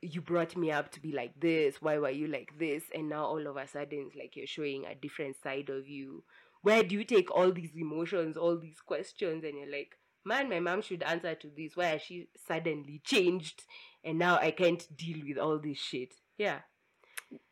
you 0.01 0.21
brought 0.21 0.57
me 0.57 0.73
up 0.73 0.91
to 0.91 1.01
be 1.01 1.13
like 1.13 1.39
this. 1.39 1.81
Why 1.81 1.99
were 1.99 2.11
you 2.11 2.27
like 2.27 2.59
this? 2.59 2.83
And 2.93 3.09
now 3.09 3.25
all 3.25 3.47
of 3.47 3.57
a 3.57 3.69
sudden 3.69 4.07
it's 4.09 4.17
like 4.17 4.35
you're 4.35 4.49
showing 4.49 4.85
a 4.85 4.97
different 4.97 5.37
side 5.41 5.69
of 5.69 5.87
you. 5.87 6.25
Where 6.63 6.83
do 6.83 6.97
you 6.97 7.05
take 7.05 7.31
all 7.31 7.53
these 7.53 7.77
emotions 7.77 8.37
all 8.37 8.59
these 8.59 8.81
questions? 8.81 9.45
And 9.45 9.57
you're 9.59 9.71
like 9.71 9.97
man 10.25 10.49
my 10.49 10.61
mom 10.61 10.83
should 10.83 11.03
answer 11.03 11.35
to 11.35 11.49
this 11.57 11.77
why 11.77 11.87
has 11.87 12.03
she 12.03 12.29
suddenly 12.47 13.01
changed 13.05 13.65
and 14.05 14.19
now 14.19 14.37
i 14.39 14.51
can't 14.51 14.87
deal 14.97 15.19
with 15.27 15.39
all 15.39 15.59
this 15.59 15.79
shit 15.79 16.15
yeah 16.39 16.61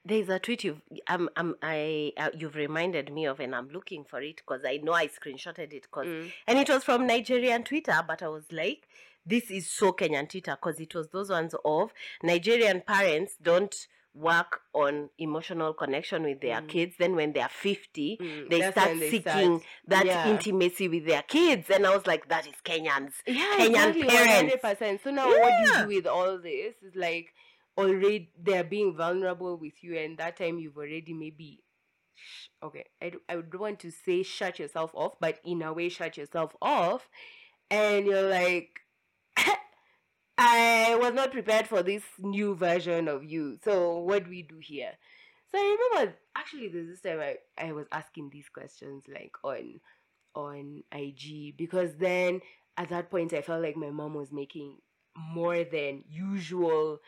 There's 0.04 0.28
a 0.28 0.38
tweet 0.38 0.64
you've 0.64 0.82
um, 1.08 1.28
um 1.36 1.54
I 1.62 2.12
uh, 2.16 2.30
you've 2.36 2.54
reminded 2.56 3.12
me 3.12 3.26
of, 3.26 3.40
and 3.40 3.54
I'm 3.54 3.68
looking 3.70 4.04
for 4.04 4.20
it 4.20 4.36
because 4.36 4.62
I 4.66 4.76
know 4.82 4.92
I 4.92 5.06
screenshotted 5.08 5.72
it, 5.72 5.90
cause 5.90 6.06
Mm. 6.06 6.32
and 6.46 6.58
it 6.58 6.68
was 6.68 6.84
from 6.84 7.06
Nigerian 7.06 7.62
Twitter, 7.64 7.98
but 8.06 8.22
I 8.22 8.28
was 8.28 8.50
like, 8.52 8.88
this 9.24 9.50
is 9.50 9.68
so 9.70 9.92
Kenyan 9.92 10.28
Twitter, 10.28 10.56
cause 10.60 10.80
it 10.80 10.94
was 10.94 11.08
those 11.08 11.30
ones 11.30 11.54
of 11.64 11.92
Nigerian 12.22 12.80
parents 12.82 13.36
don't 13.40 13.74
work 14.14 14.60
on 14.74 15.08
emotional 15.18 15.72
connection 15.72 16.22
with 16.24 16.40
their 16.40 16.60
Mm. 16.60 16.68
kids. 16.68 16.94
Then 16.98 17.14
when 17.14 17.32
they 17.32 17.40
are 17.40 17.48
fifty, 17.48 18.18
Mm, 18.20 18.50
they 18.50 18.60
that's 18.60 18.72
start 18.76 18.98
they 18.98 19.10
seeking 19.10 19.58
start- 19.60 19.62
that 19.86 20.06
yeah. 20.06 20.28
intimacy 20.30 20.88
with 20.88 21.06
their 21.06 21.22
kids, 21.22 21.70
and 21.70 21.86
I 21.86 21.94
was 21.94 22.06
like, 22.06 22.28
that 22.28 22.46
is 22.46 22.54
Kenyans. 22.64 23.12
yeah, 23.26 23.56
Kenyan 23.58 23.66
exactly, 23.68 24.02
parents. 24.04 24.54
100%. 24.62 25.00
So 25.04 25.10
now 25.12 25.28
what 25.28 25.52
do 25.64 25.70
you 25.72 25.78
do 25.82 25.86
with 25.96 26.06
all 26.06 26.38
this? 26.38 26.74
It's 26.82 26.96
like 26.96 27.32
already 27.78 28.30
they're 28.36 28.64
being 28.64 28.96
vulnerable 28.96 29.56
with 29.56 29.74
you, 29.82 29.96
and 29.96 30.18
that 30.18 30.36
time 30.36 30.58
you've 30.58 30.76
already 30.76 31.12
maybe. 31.12 31.62
Okay, 32.62 32.84
I, 33.00 33.12
I 33.28 33.36
would 33.36 33.54
want 33.54 33.78
to 33.80 33.90
say 33.90 34.22
shut 34.22 34.58
yourself 34.58 34.90
off, 34.94 35.14
but 35.20 35.38
in 35.44 35.62
a 35.62 35.72
way, 35.72 35.88
shut 35.88 36.16
yourself 36.18 36.54
off. 36.60 37.08
And 37.70 38.04
you're 38.06 38.28
like, 38.28 38.80
I 40.42 40.96
was 40.98 41.12
not 41.12 41.32
prepared 41.32 41.66
for 41.66 41.82
this 41.82 42.02
new 42.18 42.54
version 42.54 43.08
of 43.08 43.22
you. 43.24 43.58
So, 43.62 43.98
what 43.98 44.24
do 44.24 44.30
we 44.30 44.42
do 44.42 44.56
here? 44.58 44.92
So, 45.52 45.58
I 45.58 45.76
remember 45.92 46.14
actually, 46.34 46.68
this 46.68 47.02
time 47.02 47.20
I, 47.20 47.36
I 47.58 47.72
was 47.72 47.86
asking 47.92 48.30
these 48.30 48.48
questions 48.48 49.04
like 49.12 49.32
on 49.44 49.80
on 50.34 50.82
IG 50.92 51.56
because 51.58 51.96
then 51.96 52.40
at 52.78 52.88
that 52.88 53.10
point 53.10 53.34
I 53.34 53.42
felt 53.42 53.62
like 53.62 53.76
my 53.76 53.90
mom 53.90 54.14
was 54.14 54.32
making 54.32 54.76
more 55.16 55.64
than 55.64 56.04
usual 56.08 57.00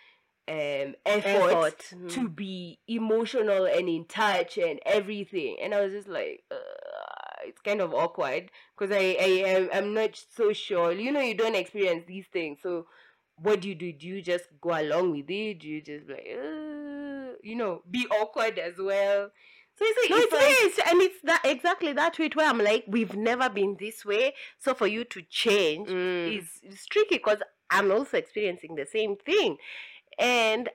um 0.49 0.95
effort, 1.07 1.53
Effort, 1.53 1.79
to 2.09 2.29
mhm. 2.29 2.35
be 2.35 2.81
emotional 2.89 3.65
and 3.65 3.89
in 3.89 4.05
touch 4.07 4.59
and 4.59 4.81
everything 4.85 5.57
and 5.63 5.73
I 5.73 5.81
was 5.83 5.93
just 5.93 6.09
like 6.09 6.43
uh, 6.51 6.57
it's 7.47 7.61
kind 7.61 7.81
of 7.81 7.95
awkward 7.95 8.51
because 8.77 8.95
I, 8.95 9.17
I 9.21 9.69
I'm 9.73 9.95
not 9.95 10.21
so 10.35 10.53
sure 10.53 10.91
you 10.93 11.13
know 11.13 11.21
you 11.21 11.35
don't 11.35 11.55
experience 11.55 12.05
these 12.09 12.27
things 12.33 12.59
so 12.61 12.87
what 13.43 13.61
do 13.61 13.69
you 13.69 13.75
do? 13.75 13.93
Do 13.93 14.07
you 14.07 14.23
just 14.23 14.45
go 14.61 14.71
along 14.71 15.13
with 15.13 15.31
it? 15.31 15.61
Do 15.61 15.69
you 15.69 15.83
just 15.83 16.09
like 16.09 16.27
uh, 16.33 17.33
you 17.43 17.57
know 17.57 17.83
be 17.91 18.07
awkward 18.09 18.59
as 18.59 18.75
well. 18.79 19.31
So 19.75 19.87
it's 19.89 19.99
like, 20.03 20.11
No, 20.11 20.17
it's 20.39 20.79
it 20.79 20.81
like 20.85 20.93
and 20.93 21.03
it's 21.03 21.23
that 21.25 21.41
exactly 21.45 21.93
that 21.95 22.15
tweet 22.15 22.37
where 22.37 22.49
I'm 22.49 22.59
like, 22.59 22.85
we've 22.87 23.15
never 23.17 23.49
been 23.49 23.77
this 23.81 24.05
way, 24.05 24.35
so 24.59 24.75
for 24.75 24.87
you 24.87 25.05
to 25.05 25.23
change 25.23 25.89
Mm. 25.89 26.39
is 26.39 26.61
is 26.63 26.87
tricky 26.87 27.17
because 27.17 27.39
I'm 27.71 27.91
also 27.91 28.19
experiencing 28.19 28.75
the 28.75 28.85
same 28.87 29.17
thing, 29.17 29.57
and 30.19 30.69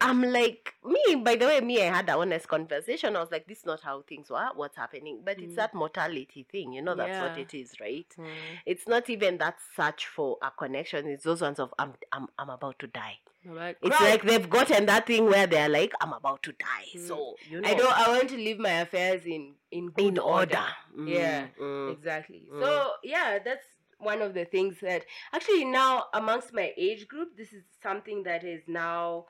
I'm 0.00 0.22
like, 0.22 0.74
me. 0.84 1.16
By 1.16 1.34
the 1.36 1.46
way, 1.46 1.60
me, 1.60 1.82
I 1.82 1.86
had 1.96 2.08
an 2.08 2.16
honest 2.16 2.46
conversation. 2.46 3.16
I 3.16 3.20
was 3.20 3.32
like, 3.32 3.48
this 3.48 3.58
is 3.58 3.66
not 3.66 3.80
how 3.80 4.02
things 4.02 4.30
were. 4.30 4.48
What's 4.54 4.76
happening? 4.76 5.22
But 5.24 5.40
it's 5.40 5.54
Mm. 5.54 5.56
that 5.56 5.74
mortality 5.74 6.46
thing. 6.50 6.72
You 6.72 6.82
know, 6.82 6.94
that's 6.94 7.18
what 7.20 7.38
it 7.38 7.52
is, 7.54 7.80
right? 7.80 8.06
Mm. 8.16 8.26
It's 8.64 8.86
not 8.86 9.10
even 9.10 9.38
that 9.38 9.56
search 9.76 10.06
for 10.06 10.38
a 10.42 10.50
connection. 10.52 11.08
It's 11.08 11.24
those 11.24 11.40
ones 11.40 11.58
of 11.58 11.74
I'm 11.78 11.94
I'm 12.12 12.28
I'm 12.38 12.50
about 12.50 12.78
to 12.80 12.86
die. 12.86 13.18
Like, 13.44 13.78
It's 13.82 13.98
right. 14.00 14.10
like 14.10 14.22
they've 14.24 14.48
gotten 14.50 14.86
that 14.86 15.06
thing 15.06 15.26
where 15.26 15.46
they're 15.46 15.68
like, 15.68 15.92
I'm 16.00 16.12
about 16.12 16.42
to 16.44 16.52
die. 16.52 16.86
Mm. 16.96 17.08
So 17.08 17.34
you 17.50 17.60
know, 17.60 17.68
I 17.68 17.74
don't. 17.74 17.98
I 17.98 18.08
want 18.08 18.28
to 18.30 18.36
leave 18.36 18.58
my 18.58 18.80
affairs 18.82 19.22
in 19.24 19.54
in 19.72 19.90
in 19.98 20.18
order. 20.18 20.64
Yeah, 20.96 21.46
Mm, 21.58 21.62
mm. 21.88 21.92
Exactly. 21.92 22.46
Mm. 22.52 22.60
So 22.62 22.92
yeah, 23.02 23.38
that's 23.44 23.66
one 23.98 24.22
of 24.22 24.32
the 24.34 24.44
things 24.44 24.76
that 24.80 25.04
actually 25.32 25.64
now 25.64 26.04
amongst 26.14 26.52
my 26.52 26.72
age 26.76 27.08
group, 27.08 27.36
this 27.36 27.52
is 27.52 27.64
something 27.82 28.22
that 28.24 28.44
is 28.44 28.62
now 28.68 29.26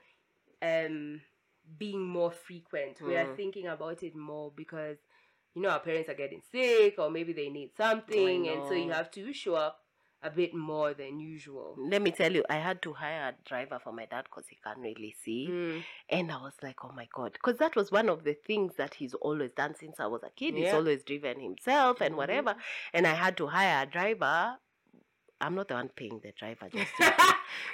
um 0.63 1.21
being 1.79 2.03
more 2.03 2.31
frequent. 2.31 3.01
We 3.01 3.17
are 3.17 3.27
Mm. 3.27 3.37
thinking 3.37 3.67
about 3.67 4.03
it 4.03 4.15
more 4.17 4.51
because 4.55 4.97
you 5.55 5.63
know 5.63 5.71
our 5.71 5.81
parents 5.81 6.09
are 6.09 6.15
getting 6.15 6.43
sick 6.51 6.99
or 6.99 7.11
maybe 7.11 7.33
they 7.33 7.49
need 7.51 7.73
something, 7.77 8.49
and 8.49 8.67
so 8.69 8.75
you 8.75 8.91
have 8.93 9.11
to 9.13 9.33
show 9.33 9.55
up 9.55 9.85
a 10.23 10.31
bit 10.31 10.53
more 10.53 10.95
than 10.95 11.21
usual. 11.21 11.77
Let 11.79 12.03
me 12.03 12.11
tell 12.11 12.33
you, 12.33 12.45
I 12.51 12.57
had 12.57 12.83
to 12.83 12.93
hire 12.93 13.29
a 13.29 13.49
driver 13.49 13.79
for 13.79 13.93
my 13.93 14.07
dad 14.07 14.25
because 14.25 14.49
he 14.49 14.57
can't 14.65 14.79
really 14.81 15.15
see. 15.25 15.47
Mm. 15.49 15.85
And 16.11 16.33
I 16.33 16.39
was 16.39 16.55
like, 16.61 16.85
oh 16.85 16.91
my 16.93 17.07
God. 17.15 17.35
Because 17.35 17.59
that 17.59 17.77
was 17.77 17.93
one 17.93 18.09
of 18.09 18.25
the 18.25 18.35
things 18.35 18.73
that 18.79 18.95
he's 18.95 19.15
always 19.15 19.53
done 19.53 19.77
since 19.79 20.01
I 20.01 20.07
was 20.07 20.23
a 20.25 20.31
kid. 20.31 20.55
He's 20.55 20.73
always 20.75 21.05
driven 21.05 21.39
himself 21.39 22.01
and 22.01 22.15
Mhm. 22.15 22.19
whatever. 22.19 22.57
And 22.93 23.07
I 23.07 23.15
had 23.15 23.37
to 23.37 23.47
hire 23.47 23.85
a 23.85 23.87
driver. 23.87 24.59
I'm 25.41 25.55
not 25.55 25.69
the 25.69 25.75
one 25.75 25.89
paying 25.89 26.21
the 26.23 26.33
driver. 26.39 26.69
Just 26.73 26.97
to- 26.97 27.15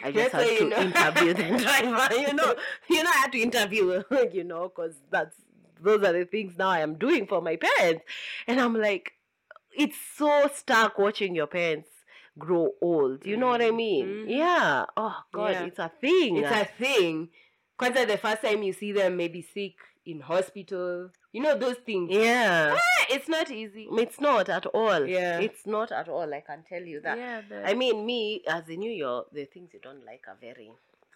I 0.03 0.13
just 0.13 0.15
Just 0.17 0.33
so 0.33 0.39
had 0.39 0.49
you 0.51 0.59
to 0.59 0.69
know. 0.69 0.77
interview 0.79 1.35
the 1.35 1.59
driver. 1.65 2.15
You 2.15 2.33
know, 2.35 2.55
you 2.91 3.03
know, 3.03 3.11
I 3.11 3.17
had 3.19 3.33
to 3.33 3.39
interview. 3.41 4.03
You 4.33 4.45
know, 4.45 4.69
because 4.69 4.95
that's 5.11 5.37
those 5.81 6.03
are 6.05 6.13
the 6.13 6.25
things 6.25 6.57
now 6.59 6.69
I 6.69 6.81
am 6.81 6.95
doing 6.95 7.27
for 7.27 7.41
my 7.43 7.57
parents. 7.57 8.05
And 8.47 8.61
I'm 8.61 8.75
like, 8.79 9.13
it's 9.77 9.97
so 10.17 10.49
stark 10.55 10.99
watching 10.99 11.35
your 11.35 11.47
parents 11.49 11.89
grow 12.39 12.71
old. 12.81 13.25
You 13.27 13.37
know 13.37 13.49
what 13.49 13.63
I 13.63 13.71
Mm, 13.71 13.77
mean? 13.77 14.07
mhm. 14.07 14.25
Yeah. 14.29 14.87
Oh 14.97 15.17
God, 15.33 15.51
Yeah. 15.53 15.65
it's 15.65 15.79
a 15.79 15.91
thing. 16.01 16.37
It's 16.37 16.51
a 16.51 16.65
thing. 16.65 17.29
Because 17.79 18.07
the 18.07 18.17
first 18.19 18.43
time 18.43 18.63
you 18.63 18.73
see 18.73 18.93
them 18.93 19.17
maybe 19.17 19.43
sick 19.43 19.75
in 20.07 20.21
hospital, 20.21 21.11
you 21.33 21.43
know 21.43 21.57
those 21.59 21.77
things. 21.79 22.11
yeah. 22.13 22.77
It's 23.11 23.29
not 23.29 23.51
easy. 23.51 23.87
Mm, 23.91 24.01
it's 24.01 24.21
not 24.21 24.49
at 24.49 24.67
all. 24.67 25.07
Yeah. 25.07 25.41
It's 25.41 25.67
not 25.67 25.93
at 25.93 26.09
all. 26.09 26.33
I 26.33 26.41
can 26.41 26.65
tell 26.69 26.83
you 26.83 27.01
that. 27.01 27.19
Yeah, 27.19 27.43
I 27.65 27.75
mean, 27.75 28.05
me 28.05 28.43
as 28.47 28.69
a 28.69 28.77
New 28.77 28.91
York, 28.93 29.29
the 29.33 29.45
things 29.47 29.71
you 29.73 29.81
don't 29.83 30.05
like 30.05 30.25
are 30.29 30.37
very. 30.41 30.71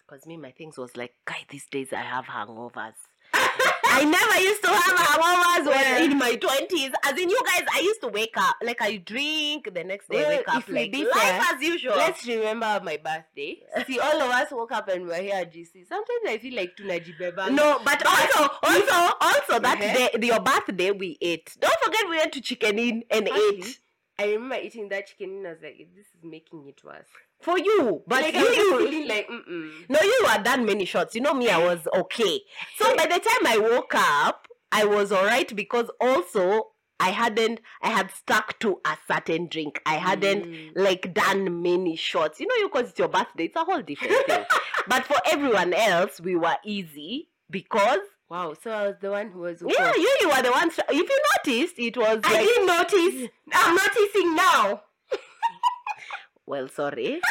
Because 0.05 0.25
me, 0.25 0.37
my 0.37 0.51
things 0.51 0.77
was 0.77 0.97
like, 0.97 1.13
guy, 1.25 1.45
these 1.49 1.67
days 1.67 1.93
I 1.93 2.01
have 2.01 2.25
hangovers. 2.25 2.95
I 3.91 4.05
never 4.05 4.39
used 4.41 4.61
to 4.63 4.69
have 4.69 4.95
hangovers 4.97 5.65
Yeah. 5.73 6.03
in 6.03 6.17
my 6.17 6.35
twenties. 6.35 6.91
As 7.03 7.17
in, 7.19 7.29
you 7.29 7.39
guys, 7.45 7.63
I 7.73 7.79
used 7.81 8.01
to 8.01 8.07
wake 8.07 8.35
up 8.37 8.55
like 8.63 8.81
I 8.81 8.97
drink 8.97 9.73
the 9.73 9.83
next 9.83 10.09
day, 10.09 10.17
Well, 10.21 10.29
wake 10.29 10.47
up 10.47 10.67
like 10.69 10.93
life 10.93 11.13
fair, 11.13 11.41
as 11.55 11.61
usual. 11.61 11.95
Let's 11.97 12.25
remember 12.25 12.79
my 12.83 12.97
birthday. 12.97 13.59
See, 13.87 13.99
all 13.99 14.21
of 14.21 14.29
us 14.31 14.51
woke 14.51 14.71
up 14.71 14.87
and 14.89 15.05
we're 15.07 15.21
here 15.21 15.35
at 15.35 15.53
GC. 15.53 15.87
Sometimes 15.87 16.21
I 16.27 16.37
feel 16.37 16.55
like 16.55 16.75
tunajibeba. 16.77 17.51
No, 17.51 17.79
but 17.83 18.05
also, 18.05 18.49
also, 18.63 19.13
also 19.21 19.59
that 19.59 19.77
Uh-huh. 19.81 20.17
day, 20.17 20.27
your 20.27 20.39
birthday, 20.39 20.91
we 20.91 21.17
ate. 21.21 21.55
Don't 21.59 21.79
forget, 21.83 22.07
we 22.09 22.17
went 22.17 22.31
to 22.33 22.41
Chicken 22.41 22.79
Inn 22.79 23.03
and 23.11 23.27
ate 23.27 23.79
I 24.19 24.25
remember 24.33 24.55
eating 24.55 24.89
that 24.89 25.07
chicken 25.07 25.29
and 25.37 25.47
I 25.47 25.51
was 25.51 25.59
like, 25.63 25.77
this 25.95 26.05
is 26.05 26.23
making 26.23 26.67
it 26.67 26.83
worse. 26.83 27.07
for 27.41 27.57
you. 27.57 28.03
But 28.05 28.21
like, 28.23 28.33
you, 28.35 28.41
you, 28.41 28.77
feeling 28.77 29.07
like, 29.07 29.27
mm-mm. 29.29 29.71
No, 29.89 29.99
you 30.01 30.25
had 30.27 30.43
done 30.43 30.65
many 30.65 30.85
shots. 30.85 31.15
You 31.15 31.21
know 31.21 31.33
me, 31.33 31.49
I 31.49 31.57
was 31.57 31.87
okay. 31.95 32.41
So 32.77 32.95
by 32.97 33.05
the 33.05 33.19
time 33.19 33.47
I 33.47 33.57
woke 33.57 33.93
up, 33.95 34.47
I 34.71 34.83
was 34.85 35.11
alright 35.11 35.55
because 35.55 35.89
also 36.01 36.71
I 36.99 37.11
hadn't 37.11 37.61
I 37.81 37.89
had 37.91 38.11
stuck 38.11 38.59
to 38.59 38.81
a 38.85 38.97
certain 39.07 39.47
drink. 39.47 39.81
I 39.85 39.93
hadn't 39.95 40.43
Mm. 40.45 40.71
like 40.75 41.13
done 41.13 41.61
many 41.61 41.95
shots. 41.95 42.41
You 42.41 42.47
know, 42.47 42.55
you 42.55 42.67
because 42.67 42.89
it's 42.89 42.99
your 42.99 43.07
birthday, 43.07 43.45
it's 43.45 43.55
a 43.55 43.63
whole 43.63 43.81
different 43.81 44.25
thing. 44.27 44.43
but 44.87 45.05
for 45.05 45.15
everyone 45.25 45.73
else, 45.73 46.19
we 46.19 46.35
were 46.35 46.57
easy 46.65 47.29
because 47.49 47.99
Wow, 48.29 48.53
so 48.63 48.69
I 48.69 48.87
was 48.87 48.95
the 49.01 49.09
one 49.09 49.29
who 49.31 49.39
was. 49.39 49.61
yeah, 49.65 49.91
you 49.95 50.17
you 50.21 50.29
were 50.29 50.41
the 50.43 50.51
ones. 50.51 50.79
If 50.89 51.09
you 51.09 51.19
noticed, 51.35 51.79
it 51.79 51.97
was 51.97 52.19
I 52.23 52.33
like 52.33 52.45
didn't 52.45 52.67
notice. 52.67 53.29
I'm 53.53 53.75
noticing 53.75 54.35
now. 54.35 54.81
well, 56.45 56.67
sorry. 56.67 57.21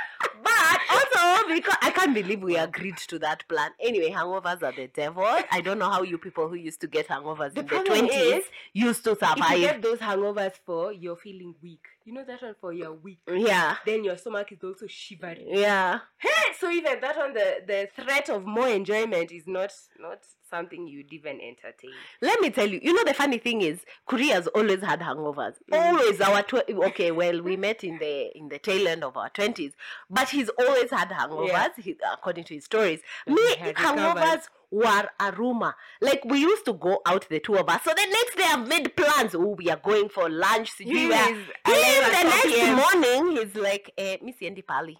But 0.43 0.79
also 0.91 1.55
because 1.55 1.77
I 1.83 1.91
can't 1.91 2.15
believe 2.15 2.43
we 2.43 2.57
agreed 2.57 2.97
to 2.97 3.19
that 3.21 3.47
plan. 3.49 3.71
Anyway, 3.81 4.11
hangovers 4.11 4.61
are 4.65 4.73
the 4.73 4.89
devil. 4.89 5.25
I 5.25 5.61
don't 5.61 5.79
know 5.79 5.89
how 5.89 6.03
you 6.03 6.19
people 6.19 6.49
who 6.49 6.57
used 6.57 6.81
to 6.81 6.89
get 6.89 7.07
hangovers 7.07 7.55
The 7.55 7.61
in 7.61 7.67
the 7.67 7.83
twenties 7.85 8.43
used 8.73 9.05
to 9.05 9.11
survive. 9.11 9.39
If 9.39 9.51
you 9.51 9.67
get 9.67 9.83
those 9.83 9.99
hangovers 9.99 10.55
for 10.67 10.93
you're 10.93 11.17
feeling 11.17 11.55
weak, 11.63 11.87
you 12.09 12.14
know 12.14 12.25
that 12.25 12.40
one 12.40 12.55
for 12.59 12.73
your 12.73 12.94
week. 12.94 13.18
Yeah, 13.31 13.77
Then 13.85 14.03
your 14.03 14.16
stomach 14.16 14.51
is 14.53 14.64
also 14.64 14.87
shivering. 14.87 15.47
yeah. 15.49 15.99
Hey, 16.16 16.53
so 16.59 16.71
even 16.71 17.01
that 17.01 17.16
one, 17.18 17.35
the 17.35 17.62
the 17.66 17.88
threat 17.94 18.31
of 18.31 18.47
more 18.47 18.68
enjoyment 18.68 19.31
is 19.31 19.47
not 19.47 19.73
not 20.01 20.21
something 20.51 20.88
you'd 20.88 21.12
even 21.12 21.38
entertain. 21.40 21.90
Let 22.23 22.40
me 22.40 22.49
tell 22.49 22.66
you. 22.66 22.81
You 22.83 22.94
know 22.94 23.05
the 23.05 23.12
funny 23.12 23.37
thing 23.37 23.61
is, 23.61 23.81
Korea's 24.07 24.47
always 24.49 24.81
had 24.81 25.01
hangovers. 25.01 25.57
Mm. 25.71 25.79
Always 25.79 26.21
our 26.23 26.42
tw- 26.42 26.71
okay. 26.71 27.11
Well, 27.11 27.42
we 27.42 27.57
met 27.57 27.85
in 27.85 27.99
the 27.99 28.35
in 28.37 28.49
the 28.49 28.59
tail 28.59 28.88
end 28.88 29.05
of 29.05 29.16
our 29.18 29.29
twenties, 29.29 29.73
but 30.09 30.31
he's 30.31 30.49
always 30.59 30.90
had 30.90 31.11
hangovers. 31.11 31.49
Yeah. 31.49 31.68
He, 31.77 31.97
according 32.11 32.44
to 32.44 32.55
his 32.55 32.64
stories, 32.64 33.01
But 33.27 33.35
me 33.35 33.55
hangovers. 33.75 34.49
Were 34.71 35.09
a 35.21 35.33
rumor. 35.33 35.75
Like 36.01 36.25
we 36.25 36.41
used 36.41 36.65
to 36.67 36.75
go 36.75 37.01
out 37.07 37.29
the 37.29 37.41
two 37.41 37.57
of 37.57 37.69
us. 37.69 37.83
So 37.85 37.91
the 37.91 38.07
next 38.07 38.37
day 38.37 38.45
I've 38.47 38.69
made 38.69 38.97
plans. 38.97 39.35
Oh, 39.35 39.55
we 39.59 39.71
are 39.71 39.77
going 39.77 40.09
for 40.09 40.29
lunch. 40.29 40.73
sijui 40.73 40.99
He 40.99 41.07
where. 41.09 41.35
is 41.35 41.47
the 41.67 42.25
next 42.25 42.95
morning, 42.95 43.37
he's 43.37 43.55
like, 43.55 43.93
eh, 43.97 44.17
Miss 44.23 44.37
Yendi 44.41 44.67
Pali. 44.67 44.99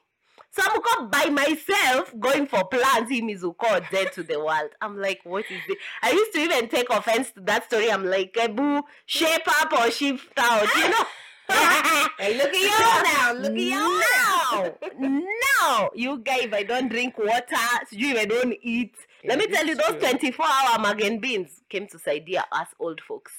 So 0.51 0.63
I'm 0.65 0.81
go 0.81 1.07
by 1.09 1.27
myself 1.31 2.15
going 2.19 2.47
for 2.47 2.65
plans. 2.65 3.11
Him 3.11 3.29
is 3.29 3.45
called 3.59 3.83
dead 3.91 4.13
to 4.15 4.23
the 4.23 4.39
world. 4.39 4.71
I'm 4.81 4.97
like, 4.99 5.21
what 5.25 5.45
is 5.51 5.61
this? 5.69 5.77
I 6.03 6.13
used 6.13 6.33
to 6.33 6.41
even 6.41 6.69
take 6.69 6.89
offense 6.91 7.31
to 7.33 7.41
that 7.43 7.65
story. 7.65 7.91
I'm 7.91 8.05
like, 8.05 8.37
eh, 8.39 8.49
boo, 8.49 8.83
shape 9.07 9.47
up 9.61 9.73
or 9.73 9.91
shift 9.91 10.33
out, 10.39 10.67
you 10.75 10.89
know? 10.89 11.05
And 12.21 12.37
look 12.37 12.49
at 12.49 12.55
you 12.55 12.69
now. 12.69 13.33
Look 13.33 13.53
at 13.53 13.57
you 13.57 14.03
now. 14.03 14.75
now, 15.61 15.91
you 15.95 16.19
guys, 16.19 16.49
I 16.53 16.63
don't 16.63 16.89
drink 16.89 17.17
water, 17.17 17.57
you 17.91 18.11
if 18.11 18.19
I 18.19 18.25
don't 18.25 18.55
eat. 18.61 18.95
Yeah, 19.23 19.31
Let 19.35 19.39
me 19.39 19.47
tell 19.49 19.67
you, 19.67 19.75
those 19.75 20.01
24 20.01 20.47
hour 20.47 20.79
Mugg 20.79 21.21
& 21.21 21.21
Beans 21.21 21.61
came 21.69 21.87
to 21.89 21.99
Saidia 21.99 22.45
us 22.53 22.69
old 22.79 23.01
folks. 23.01 23.33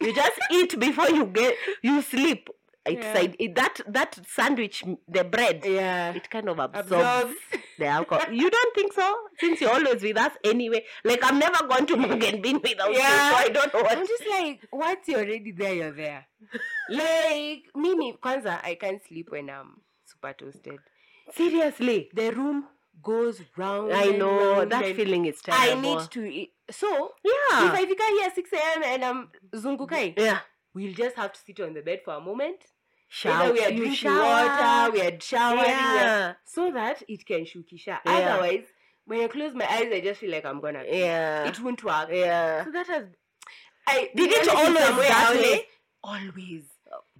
You 0.00 0.14
just 0.14 0.38
eat 0.50 0.78
before 0.78 1.08
you 1.10 1.26
get 1.26 1.54
you 1.82 2.02
sleep. 2.02 2.48
It's 2.84 2.96
Yeah. 3.00 3.14
side 3.14 3.36
it, 3.38 3.54
that 3.54 3.80
that 3.86 4.18
sandwich, 4.26 4.82
the 5.08 5.22
bread, 5.22 5.62
Yeah. 5.64 6.14
it 6.14 6.28
kind 6.28 6.48
of 6.48 6.58
absorbs 6.58 6.90
Absorbs. 6.90 7.34
the 7.78 7.86
alcohol. 7.86 8.32
You 8.32 8.50
don't 8.50 8.74
think 8.74 8.92
so? 8.92 9.14
Since 9.38 9.60
you're 9.60 9.70
always 9.72 10.02
with 10.02 10.18
us 10.18 10.32
anyway. 10.42 10.84
Like 11.04 11.20
I'm 11.22 11.38
never 11.38 11.64
going 11.68 11.86
to 11.86 11.96
Mugg 11.96 12.42
& 12.42 12.42
Bean 12.42 12.60
without 12.60 12.92
Yeah. 12.92 13.28
you, 13.28 13.30
so 13.30 13.36
I 13.36 13.48
don't 13.50 13.72
know 13.72 13.82
what. 13.82 13.98
I'm 13.98 14.06
just 14.06 14.24
like, 14.28 14.66
once 14.72 15.06
you're 15.06 15.20
already 15.20 15.52
there, 15.52 15.74
you're 15.74 15.92
there. 15.92 16.26
like, 16.88 17.62
me, 17.76 17.94
mimi, 17.94 18.12
kwanza, 18.20 18.58
I 18.64 18.74
can't 18.74 19.00
sleep 19.06 19.30
when 19.30 19.48
I'm 19.48 19.80
super 20.04 20.32
toasted. 20.32 20.80
Seriously. 21.34 22.10
The 22.12 22.32
room 22.32 22.66
goes 23.02 23.40
round. 23.56 23.92
I 23.92 24.04
and 24.04 24.18
know 24.18 24.54
round 24.58 24.72
that 24.72 24.84
and 24.84 24.96
feeling 24.96 25.26
is 25.26 25.40
terrible. 25.40 25.78
I 25.78 25.80
need 25.80 26.10
to 26.10 26.24
eat. 26.24 26.52
So, 26.70 27.12
Yeah. 27.24 27.66
if 27.68 27.72
I 27.74 27.86
figure 27.86 28.04
here 28.16 28.26
at 28.26 28.34
6 28.34 28.52
a.m. 28.52 28.82
and 28.84 29.04
I'm 29.04 29.28
zungukai, 29.54 30.18
yeah. 30.18 30.40
we'll 30.74 30.94
just 30.94 31.16
have 31.16 31.32
to 31.32 31.40
sit 31.40 31.60
on 31.60 31.74
the 31.74 31.82
bed 31.82 32.00
for 32.04 32.14
a 32.14 32.20
moment. 32.20 32.56
Shower. 33.08 33.52
We 33.52 33.60
are 33.62 33.68
drinking 33.70 33.92
shower. 33.94 34.20
water, 34.22 34.92
we 34.92 35.00
are 35.02 35.20
showering, 35.20 35.64
Yeah. 35.68 36.32
so 36.46 36.70
that 36.70 37.02
it 37.08 37.26
can 37.26 37.44
shukisha. 37.44 37.86
Yeah. 37.86 38.00
Otherwise, 38.06 38.64
when 39.04 39.20
I 39.20 39.28
close 39.28 39.54
my 39.54 39.66
eyes, 39.70 39.90
I 39.92 40.00
just 40.00 40.20
feel 40.20 40.30
like 40.30 40.46
I'm 40.46 40.60
gonna. 40.60 40.84
Yeah. 40.88 41.44
It 41.48 41.60
won't 41.60 41.84
work. 41.84 42.08
yeah. 42.10 42.64
So 42.64 42.70
that 42.70 42.86
has. 42.86 43.04
I 43.86 44.08
Did 44.16 44.30
to 44.30 44.36
it 44.36 44.44
be 44.44 44.50
honest, 44.50 44.76
in 44.80 44.94
always 44.94 45.08
that 45.08 45.34
way? 45.34 45.66
Always. 46.04 46.64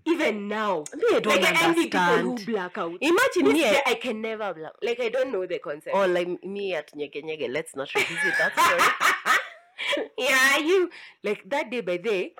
Even 0.04 0.48
now. 0.48 0.84
Me, 0.94 1.02
I 1.14 1.20
don't 1.20 1.40
like 1.40 1.56
I 1.62 1.64
envy 1.68 1.82
people 1.84 2.00
who 2.00 2.44
black 2.46 2.76
out. 2.78 2.92
Imagine 3.00 3.44
This 3.44 3.52
me. 3.52 3.60
day, 3.60 3.76
eh, 3.76 3.90
I 3.90 3.94
can 3.94 4.20
never 4.20 4.52
black. 4.54 4.72
Like 4.82 5.00
I 5.00 5.08
don't 5.08 5.30
know 5.32 5.46
the 5.46 5.58
concept. 5.58 5.94
Or 5.94 6.06
like 6.08 6.42
me 6.44 6.74
at 6.74 6.92
Nyege 6.94 7.22
Nyege. 7.24 7.48
Let's 7.52 7.76
not 7.76 7.94
revisit 7.94 8.34
that 8.38 8.52
story. 8.58 9.38
yeah, 10.18 10.58
you 10.58 10.90
like 11.24 11.42
that 11.50 11.70
day 11.70 11.80
by 11.80 11.96
day. 11.98 12.34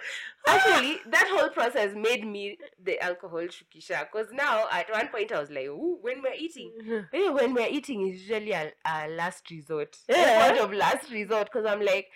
Actually, 0.46 0.98
that 1.11 1.29
whole 1.31 1.51
process 1.51 1.94
made 1.94 2.27
me 2.27 2.59
the 2.83 3.01
alcohol 3.01 3.40
shukisha. 3.40 4.07
Because 4.11 4.29
now, 4.33 4.66
at 4.70 4.90
one 4.90 5.09
point, 5.09 5.33
I 5.33 5.40
was 5.40 5.51
like, 5.51 5.66
Ooh, 5.66 5.98
when 6.03 6.22
we're 6.22 6.35
eating, 6.37 6.72
when 7.12 7.55
we're 7.55 7.68
eating, 7.68 8.09
is 8.09 8.22
usually 8.22 8.53
a, 8.53 8.72
a 8.87 9.09
last 9.09 9.51
resort. 9.51 9.96
Yeah. 10.09 10.46
A 10.46 10.51
point 10.51 10.64
of 10.64 10.72
last 10.72 11.11
resort. 11.11 11.44
Because 11.53 11.66
I'm 11.66 11.81
like, 11.85 12.09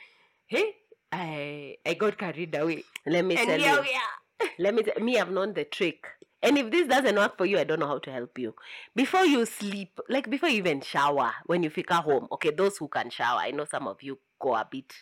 hey, 0.46 0.74
I 1.12 1.76
I 1.86 1.94
got 1.94 2.18
carried 2.18 2.54
away. 2.54 2.82
Let 3.06 3.24
me 3.24 3.36
And 3.36 3.48
tell 3.48 3.58
here 3.58 3.74
you. 3.74 3.80
we 3.80 3.88
are. 3.94 4.16
Let 4.58 4.74
me 4.74 4.82
tell 4.82 5.02
me, 5.02 5.18
I've 5.18 5.30
known 5.30 5.54
the 5.54 5.64
trick. 5.64 6.06
And 6.42 6.58
if 6.58 6.70
this 6.70 6.86
doesn't 6.86 7.16
work 7.16 7.36
for 7.38 7.46
you, 7.46 7.58
I 7.58 7.64
don't 7.64 7.80
know 7.80 7.86
how 7.86 7.98
to 7.98 8.12
help 8.12 8.38
you. 8.38 8.54
Before 8.94 9.24
you 9.24 9.46
sleep, 9.46 9.98
like 10.08 10.30
before 10.30 10.48
you 10.48 10.58
even 10.58 10.80
shower, 10.80 11.32
when 11.46 11.62
you 11.62 11.70
fika 11.70 11.94
home, 11.96 12.28
okay, 12.32 12.50
those 12.50 12.76
who 12.76 12.88
can 12.88 13.10
shower, 13.10 13.40
I 13.40 13.50
know 13.50 13.64
some 13.64 13.88
of 13.88 14.02
you 14.02 14.18
go 14.38 14.54
a 14.54 14.66
bit, 14.70 14.92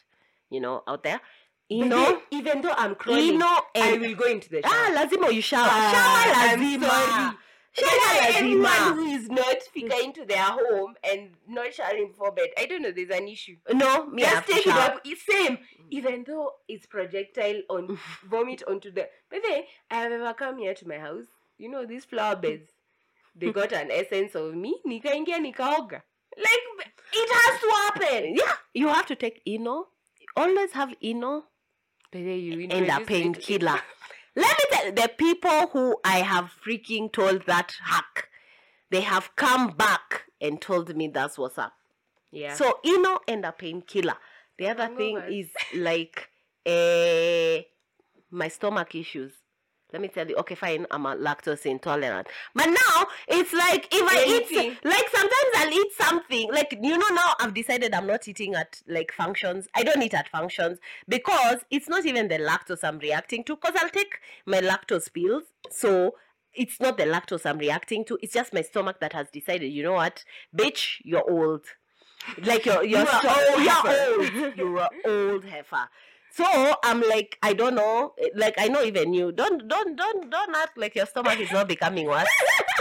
you 0.51 0.61
know, 0.61 0.83
out 0.87 1.03
there. 1.03 1.21
You 1.69 1.87
know, 1.87 2.21
even 2.31 2.61
though 2.61 2.75
I'm 2.77 2.95
crawling, 2.95 3.25
you 3.27 3.39
know, 3.39 3.61
I 3.75 3.97
will 3.99 4.15
go 4.15 4.27
into 4.27 4.49
the 4.51 4.63
shower. 4.63 4.71
ah, 4.73 4.91
lazima 4.95 5.33
you 5.33 5.41
shower. 5.41 5.67
Ah, 5.67 5.91
shower 5.93 6.35
I'm 6.53 6.61
lazima. 6.61 7.37
Sorry. 7.77 7.99
Shower 7.99 8.33
Then 8.33 8.35
Everyone 8.45 8.95
who 8.97 9.07
is 9.07 9.29
not 9.29 9.63
fika 9.73 9.99
into 10.03 10.25
their 10.25 10.43
home 10.43 10.95
and 11.03 11.31
not 11.49 11.73
showering 11.75 12.09
before 12.09 12.33
bed, 12.33 12.49
I 12.59 12.67
don't 12.67 12.83
know, 12.83 12.93
there's 12.93 13.11
an 13.11 13.29
issue. 13.29 13.57
Uh, 13.69 13.75
no, 13.75 14.07
me 14.07 14.23
Just 14.23 14.47
take 14.49 14.67
it 14.67 14.73
up. 14.73 15.01
It's 15.05 15.25
same. 15.27 15.57
Mm. 15.57 15.59
Even 15.91 16.25
though 16.27 16.53
it's 16.69 16.87
projectile 16.87 17.61
on 17.69 17.99
vomit 18.29 18.63
onto 18.69 18.91
the. 18.91 19.09
But 19.31 19.41
then 19.47 19.63
I 19.91 19.95
have 19.97 20.13
ever 20.13 20.35
come 20.35 20.59
here 20.59 20.75
to 20.75 20.89
my 20.89 20.99
house. 20.99 21.27
You 21.59 21.69
know 21.71 21.85
these 21.87 22.05
flower 22.05 22.37
beds. 22.37 22.71
They 23.37 23.51
got 23.53 23.73
an 23.73 23.91
essence 23.91 24.35
of 24.35 24.55
me. 24.55 24.81
Nikaingia 24.87 25.39
nikaoga. 25.45 26.03
Like 26.37 26.93
it 27.13 27.31
has 27.33 27.61
to 27.61 27.71
happen. 28.05 28.35
Yeah, 28.37 28.53
you 28.73 28.89
have 28.89 29.07
to 29.07 29.17
take 29.17 29.41
Eno. 29.47 29.89
Always 30.37 30.73
have 30.73 30.93
Eno 31.03 31.45
But 32.11 32.19
then 32.25 32.39
you 32.41 32.53
and 32.71 32.73
a 32.73 32.77
introduce 32.77 32.99
me 32.99 32.99
to- 32.99 33.05
painkiller. 33.07 33.81
Let 34.37 34.59
me 34.59 34.65
tell 34.71 34.93
the 34.93 35.09
people 35.17 35.69
who 35.69 35.97
I 36.05 36.19
have 36.19 36.51
freaking 36.67 37.13
told 37.13 37.47
that 37.47 37.73
hack, 37.83 38.29
they 38.91 39.03
have 39.03 39.35
come 39.37 39.71
back 39.77 40.25
and 40.41 40.61
told 40.61 40.95
me 40.97 41.09
that's 41.09 41.39
what's 41.39 41.59
up. 41.59 41.75
Yeah. 42.33 42.55
So 42.55 42.81
Eno 42.85 43.21
and 43.29 43.45
a 43.45 43.53
painkiller. 43.53 44.17
The 44.59 44.69
other 44.69 44.89
thing 44.97 45.21
is 45.29 45.49
like 45.75 46.29
uh, 46.67 47.63
my 48.31 48.49
stomach 48.49 48.95
issues. 48.95 49.33
Let 49.93 50.03
me 50.03 50.09
tell 50.09 50.27
you, 50.29 50.35
okay, 50.37 50.57
fine, 50.57 50.87
I'm 50.91 51.07
a 51.07 51.15
lactose 51.15 51.67
intolerant. 51.67 52.27
But 52.55 52.67
now 52.67 53.07
it's 53.29 53.53
like 53.53 53.87
if 53.93 54.03
I 54.11 54.25
eat 54.27 54.79
like 54.83 55.09
sometimes 55.09 55.51
I'll 55.57 55.73
eat 55.73 55.93
something. 55.97 56.53
Like 56.53 56.77
you 56.83 56.99
know 56.99 57.09
now 57.11 57.35
I've 57.39 57.55
decided 57.55 57.95
I'm 57.95 58.07
not 58.07 58.27
eating 58.27 58.55
at 58.57 58.83
like 58.89 59.13
functions. 59.13 59.69
I 59.75 59.85
don't 59.85 60.03
eat 60.03 60.15
at 60.15 60.29
functions 60.29 60.79
because 61.09 61.59
it's 61.71 61.89
not 61.89 62.07
even 62.07 62.27
the 62.29 62.39
lactose 62.39 62.83
I'm 62.83 62.99
reacting 62.99 63.45
to, 63.45 63.55
because 63.57 63.77
I'll 63.81 63.91
take 63.91 64.19
my 64.47 64.61
lactose 64.61 65.13
pills. 65.13 65.45
So 65.71 66.17
it's 66.53 66.81
not 66.81 66.97
the 66.97 67.05
lactose 67.05 67.47
I'm 67.47 67.59
reacting 67.59 68.05
to, 68.07 68.19
it's 68.23 68.33
just 68.35 68.53
my 68.53 68.63
stomach 68.63 68.99
that 69.01 69.13
has 69.13 69.29
decided, 69.31 69.69
you 69.73 69.83
know 69.83 69.93
what, 69.93 70.25
bitch, 70.57 71.01
you're 71.05 71.29
old. 71.31 71.65
Like 72.43 72.65
you're 72.65 72.83
you're, 72.85 73.01
You 73.01 73.07
are 73.07 73.23
so- 73.23 73.53
old 73.53 73.63
you're 73.65 74.47
old. 74.47 74.57
You're 74.57 74.79
an 74.79 74.89
old 75.05 75.45
heifer. 75.45 75.89
So 76.37 76.75
I'm 76.83 77.01
like, 77.01 77.39
I 77.43 77.53
don't 77.53 77.77
know. 77.77 78.15
Eh, 78.19 78.29
like 78.35 78.55
I 78.59 78.67
know 78.67 78.83
even 78.83 79.15
you. 79.15 79.31
Don't 79.31 79.69
don't 79.69 79.95
don't 79.97 80.31
don't 80.31 80.57
act 80.57 80.77
like 80.77 80.97
your 80.97 81.07
stomach 81.07 81.39
is 81.39 81.53
not 81.53 81.69
becoming 81.69 82.07
worse. 82.09 82.27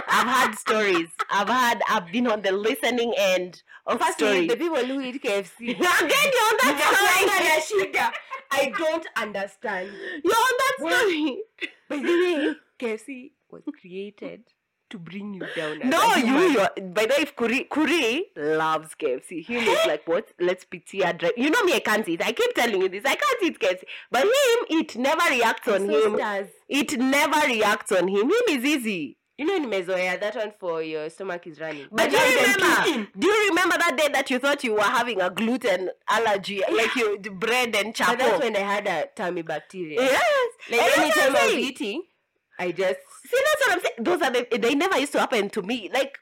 I've 0.07 0.27
had 0.27 0.55
stories. 0.55 1.07
I've 1.29 1.49
had 1.49 1.81
I've 1.87 2.11
been 2.11 2.25
on 2.27 2.41
the 2.41 2.51
listening 2.51 3.13
end 3.15 3.61
of 3.85 3.99
Firstly, 3.99 4.13
stories. 4.27 4.49
the 4.49 4.57
people 4.57 4.83
who 4.83 5.01
eat 5.01 5.21
KFC. 5.21 5.59
Again, 5.69 5.77
you're 5.79 6.49
on 6.49 6.57
that 6.61 7.63
story. 7.63 7.91
I 8.51 8.71
don't 8.75 9.05
understand. 9.17 9.89
You're 10.23 10.33
on 10.33 10.55
that 10.63 10.75
story. 10.79 11.43
By 11.89 11.97
the 11.97 12.03
way, 12.03 12.55
KFC 12.79 13.31
was 13.51 13.61
created 13.79 14.41
to 14.93 14.99
bring 14.99 15.33
you 15.33 15.43
down. 15.55 15.79
No, 15.89 16.15
you, 16.15 16.37
you're, 16.53 16.69
by 16.93 17.05
the 17.07 17.15
way, 17.17 17.21
if 17.21 17.35
Kuri, 17.35 17.65
Kuri 17.69 18.25
loves 18.37 18.95
KFC. 18.95 19.43
He 19.43 19.57
is 19.73 19.87
like, 19.87 20.07
what? 20.07 20.29
Let's 20.39 20.63
pity 20.63 21.01
a 21.01 21.11
drive. 21.13 21.33
You 21.35 21.49
know 21.49 21.63
me, 21.63 21.73
I 21.73 21.79
can't 21.79 22.07
eat. 22.07 22.21
I 22.23 22.31
keep 22.31 22.53
telling 22.53 22.81
you 22.81 22.89
this. 22.89 23.03
I 23.05 23.15
can't 23.15 23.43
eat 23.43 23.59
KFC. 23.59 23.83
But 24.11 24.23
him, 24.23 24.79
it 24.79 24.95
never 24.95 25.29
reacts 25.29 25.67
on 25.67 25.87
So 25.87 26.05
him. 26.05 26.17
does. 26.17 26.47
It 26.69 26.97
never 26.97 27.45
reacts 27.47 27.91
on 27.91 28.07
him. 28.07 28.29
Him 28.29 28.47
is 28.49 28.63
easy. 28.63 29.17
You 29.35 29.45
know 29.47 29.55
in 29.55 29.65
Mezoya, 29.65 30.19
that 30.21 30.35
one 30.35 30.53
for 30.59 30.83
your 30.83 31.09
stomach 31.09 31.47
is 31.47 31.59
running. 31.59 31.87
But 31.91 32.11
do 32.11 32.17
you 32.17 32.39
remember? 32.39 33.09
Do 33.17 33.27
you 33.27 33.49
remember 33.49 33.77
that 33.79 33.97
day 33.97 34.07
that 34.13 34.29
you 34.29 34.37
thought 34.37 34.63
you 34.63 34.75
were 34.75 34.81
having 34.83 35.21
a 35.21 35.31
gluten 35.31 35.89
allergy, 36.07 36.61
like 36.71 36.95
you 36.95 37.17
bread 37.17 37.75
and 37.75 37.95
But 37.97 38.19
that's 38.19 38.39
when 38.39 38.55
I 38.55 38.59
had 38.59 38.85
a 38.87 39.07
tummy 39.15 39.41
bacteria. 39.41 39.99
Yes. 39.99 40.49
Like 40.69 40.97
anytime 40.99 41.35
I 41.35 41.45
was 41.47 41.55
eating, 41.55 42.03
I 42.59 42.71
just 42.71 42.99
See, 43.25 43.37
that's 43.45 43.61
what 43.61 43.71
I'm 43.73 43.81
saying. 43.81 43.95
Those 43.99 44.21
are 44.21 44.31
the. 44.31 44.57
They 44.57 44.75
never 44.75 44.97
used 44.99 45.11
to 45.13 45.19
happen 45.19 45.49
to 45.51 45.61
me. 45.61 45.89
Like 45.93 46.19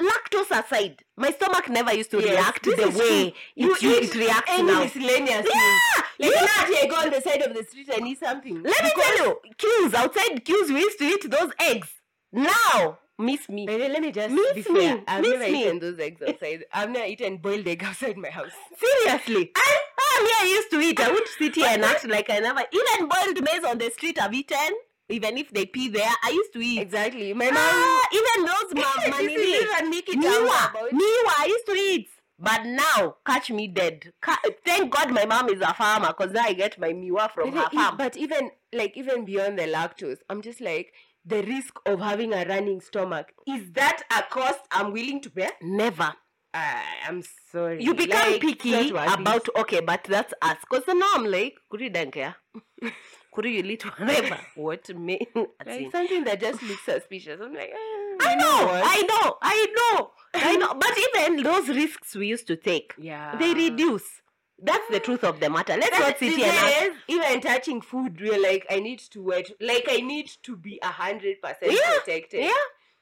lactose 0.00 0.50
aside, 0.50 1.02
my 1.16 1.30
stomach 1.30 1.68
never 1.70 1.92
used 1.94 2.10
to 2.10 2.20
Yes, 2.20 2.30
react 2.30 2.64
the 2.64 2.98
way 2.98 3.28
it, 3.28 3.34
You 3.56 3.74
eat 3.80 4.04
it 4.04 4.14
reacts 4.14 4.50
any 4.50 4.72
now. 4.72 4.82
miscellaneous. 4.82 5.46
Yeah, 5.46 5.78
Like 6.20 6.32
yeah. 6.34 6.40
now 6.40 6.80
I 6.82 6.86
go 6.90 6.96
on 6.96 7.10
the 7.10 7.20
side 7.20 7.42
of 7.42 7.54
the 7.54 7.64
street 7.64 7.88
and 7.88 8.06
eat 8.08 8.20
something. 8.20 8.62
Let 8.62 8.84
me 8.84 8.90
tell 8.94 9.16
you, 9.24 9.38
queues 9.56 9.94
outside 9.94 10.44
queues, 10.44 10.68
we 10.70 10.80
used 10.80 10.98
to 10.98 11.04
eat 11.04 11.30
those 11.30 11.50
eggs. 11.60 11.88
Now, 12.32 12.98
miss 13.18 13.48
me. 13.48 13.64
But 13.66 13.78
let 13.80 14.02
me 14.02 14.10
just 14.12 14.34
Miss 14.34 14.54
be 14.54 14.62
fair. 14.62 14.96
me, 14.96 15.02
I've 15.06 15.22
miss 15.22 15.30
never 15.32 15.52
me. 15.52 15.62
eaten 15.64 15.78
those 15.78 15.98
eggs 15.98 16.20
outside. 16.20 16.64
I've 16.72 16.90
never 16.90 17.06
eaten 17.06 17.36
boiled 17.38 17.66
egg 17.66 17.84
outside 17.88 18.16
my 18.18 18.28
house. 18.30 18.50
Seriously. 18.78 19.52
I, 19.56 19.76
I 19.98 20.22
mean, 20.22 20.32
I 20.50 20.54
used 20.56 20.70
to 20.72 20.80
eat. 20.80 21.00
I 21.00 21.10
would 21.12 21.26
sit 21.38 21.54
here 21.54 21.68
and 21.70 21.84
act 21.92 22.06
like 22.08 22.28
I 22.28 22.40
never. 22.40 22.60
Even 22.72 23.08
boiled 23.08 23.40
maize 23.42 23.64
on 23.64 23.78
the 23.78 23.90
street, 23.90 24.20
I've 24.20 24.34
eaten. 24.34 24.74
Even 25.08 25.36
if 25.36 25.50
they 25.50 25.66
pee 25.66 25.88
there, 25.88 26.10
I 26.22 26.30
used 26.30 26.52
to 26.54 26.60
eat. 26.60 26.80
Exactly. 26.80 27.32
My 27.34 27.46
mom. 27.46 27.54
Ah, 27.56 28.08
even 28.12 28.46
those 28.46 28.84
is 28.84 29.10
manini. 29.10 29.52
even 29.60 29.90
make 29.90 30.08
it 30.08 30.18
Miwa, 30.18 30.50
out 30.50 30.92
I 31.38 31.46
used 31.48 31.66
to 31.66 31.72
eat. 31.72 32.08
But 32.38 32.64
now, 32.64 33.16
catch 33.24 33.50
me 33.50 33.68
dead. 33.68 34.12
Thank 34.64 34.92
God 34.92 35.12
my 35.12 35.24
mom 35.24 35.48
is 35.50 35.60
a 35.60 35.72
farmer 35.74 36.08
because 36.08 36.32
now 36.32 36.42
I 36.44 36.52
get 36.52 36.78
my 36.80 36.92
miwa 36.92 37.30
from 37.30 37.50
But, 37.52 37.64
her 37.64 37.70
farm. 37.70 37.96
but 37.96 38.16
even 38.16 38.50
like 38.72 38.96
even 38.96 39.24
beyond 39.24 39.58
the 39.58 39.64
lactose, 39.64 40.18
I'm 40.28 40.42
just 40.42 40.60
like 40.60 40.92
the 41.24 41.42
risk 41.42 41.74
of 41.86 42.00
having 42.00 42.32
a 42.32 42.44
running 42.44 42.80
stomach 42.80 43.32
is 43.46 43.70
that 43.72 44.02
a 44.10 44.22
cost 44.22 44.60
I'm 44.72 44.92
willing 44.92 45.20
to 45.22 45.30
bear? 45.30 45.50
Never. 45.62 46.12
Uh, 46.52 46.82
I'm 47.08 47.22
sorry. 47.52 47.82
You 47.82 47.94
become 47.94 48.32
Like, 48.32 48.40
picky 48.40 48.74
it's 48.74 48.90
not 48.92 49.06
worth 49.08 49.12
it. 49.14 49.20
about, 49.20 49.48
okay, 49.60 49.80
but 49.80 50.04
that's 50.04 50.34
us. 50.42 50.56
Because 50.60 50.84
now 50.88 51.10
I'm 51.14 51.24
like, 51.26 51.54
don't 51.92 52.12
care. 52.12 52.36
Kuri, 53.34 53.56
you 53.56 53.64
eat 53.64 53.82
whatever. 53.82 54.38
what 54.54 54.88
me? 54.96 55.26
as 55.60 55.66
Like 55.66 55.90
something 55.90 56.22
that 56.24 56.40
just 56.40 56.62
looks 56.68 56.84
suspicious. 56.84 57.40
I'm 57.42 57.52
like, 57.52 57.70
eh, 57.70 58.16
I 58.20 58.30
you 58.30 58.36
know. 58.38 58.68
I 58.70 59.02
know, 59.02 59.36
I 59.42 59.66
know, 59.76 60.10
I 60.34 60.56
know. 60.56 60.74
But 60.74 60.96
even 60.96 61.42
those 61.42 61.68
risks 61.68 62.14
we 62.14 62.28
used 62.28 62.46
to 62.46 62.56
take, 62.56 62.94
yeah. 62.96 63.36
they 63.36 63.52
reduce. 63.52 64.04
That's 64.62 64.88
the 64.88 65.00
truth 65.00 65.24
of 65.24 65.40
the 65.40 65.50
matter. 65.50 65.76
Let's 65.76 65.98
not 65.98 66.16
sit 66.16 66.36
here 66.36 66.46
and 66.46 66.56
act- 66.56 66.74
thing 66.78 66.90
is, 66.92 66.96
even 67.08 67.40
touching 67.40 67.80
food, 67.80 68.20
we're 68.20 68.40
like, 68.40 68.64
I 68.70 68.78
need 68.78 69.00
to 69.10 69.22
wait. 69.22 69.50
Like, 69.60 69.86
I 69.90 70.00
need 70.00 70.30
to 70.44 70.56
be 70.56 70.78
a 70.80 70.86
hundred 70.86 71.42
percent 71.42 71.76
protected. 72.04 72.44
Yeah. 72.44 72.52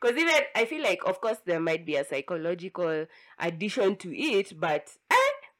Because 0.00 0.16
even 0.16 0.34
I 0.56 0.64
feel 0.64 0.82
like, 0.82 1.00
of 1.06 1.20
course, 1.20 1.38
there 1.46 1.60
might 1.60 1.86
be 1.86 1.94
a 1.94 2.04
psychological 2.04 3.06
addition 3.38 3.96
to 3.96 4.16
it, 4.18 4.58
but 4.58 4.88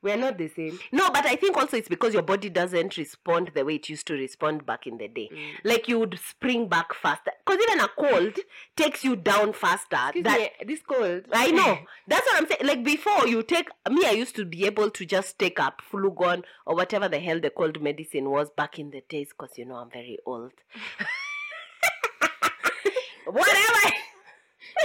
we're 0.03 0.17
not 0.17 0.37
the 0.37 0.49
same. 0.49 0.81
No, 0.91 1.11
but 1.11 1.25
I 1.27 1.37
think 1.37 1.57
also 1.57 1.77
it's 1.77 1.89
because 1.89 2.13
your 2.13 2.25
body 2.25 2.51
doesn't 2.51 2.97
respond 2.97 3.53
the 3.55 3.65
way 3.65 3.77
it 3.77 3.89
used 3.89 4.07
to 4.09 4.15
respond 4.15 4.67
back 4.67 4.85
in 4.87 4.99
the 4.99 5.07
day. 5.07 5.31
Mm. 5.33 5.53
Like 5.65 5.89
you 5.89 6.01
would 6.01 6.19
spring 6.19 6.69
back 6.69 6.93
faster. 6.93 7.31
Because 7.47 7.63
even 7.63 7.81
a 7.81 7.89
cold 7.89 8.37
takes 8.77 9.05
you 9.05 9.15
down 9.15 9.53
faster. 9.53 9.97
Excuse 10.07 10.25
that 10.25 10.41
me, 10.41 10.51
this 10.67 10.81
cold. 10.83 11.23
I 11.33 11.53
know. 11.53 11.79
That's 12.09 12.27
what 12.27 12.43
I'm 12.43 12.49
saying. 12.49 12.67
Like 12.67 12.85
before, 12.85 13.29
you 13.29 13.45
take 13.45 13.69
me. 13.89 14.05
I 14.05 14.11
used 14.11 14.35
to 14.37 14.45
be 14.45 14.67
able 14.67 14.91
to 14.91 15.07
just 15.07 15.39
take 15.39 15.61
up 15.61 15.81
Flugon 15.91 16.43
or 16.67 16.75
whatever 16.75 17.09
the 17.09 17.21
hell 17.21 17.41
the 17.41 17.51
cold 17.51 17.81
medicine 17.81 18.29
was 18.29 18.51
back 18.51 18.81
in 18.81 18.91
the 18.91 19.03
days. 19.09 19.29
Because 19.29 19.57
you 19.57 19.65
know 19.65 19.77
I'm 19.77 19.91
very 19.91 20.19
old. 20.27 20.51
whatever. 23.27 23.95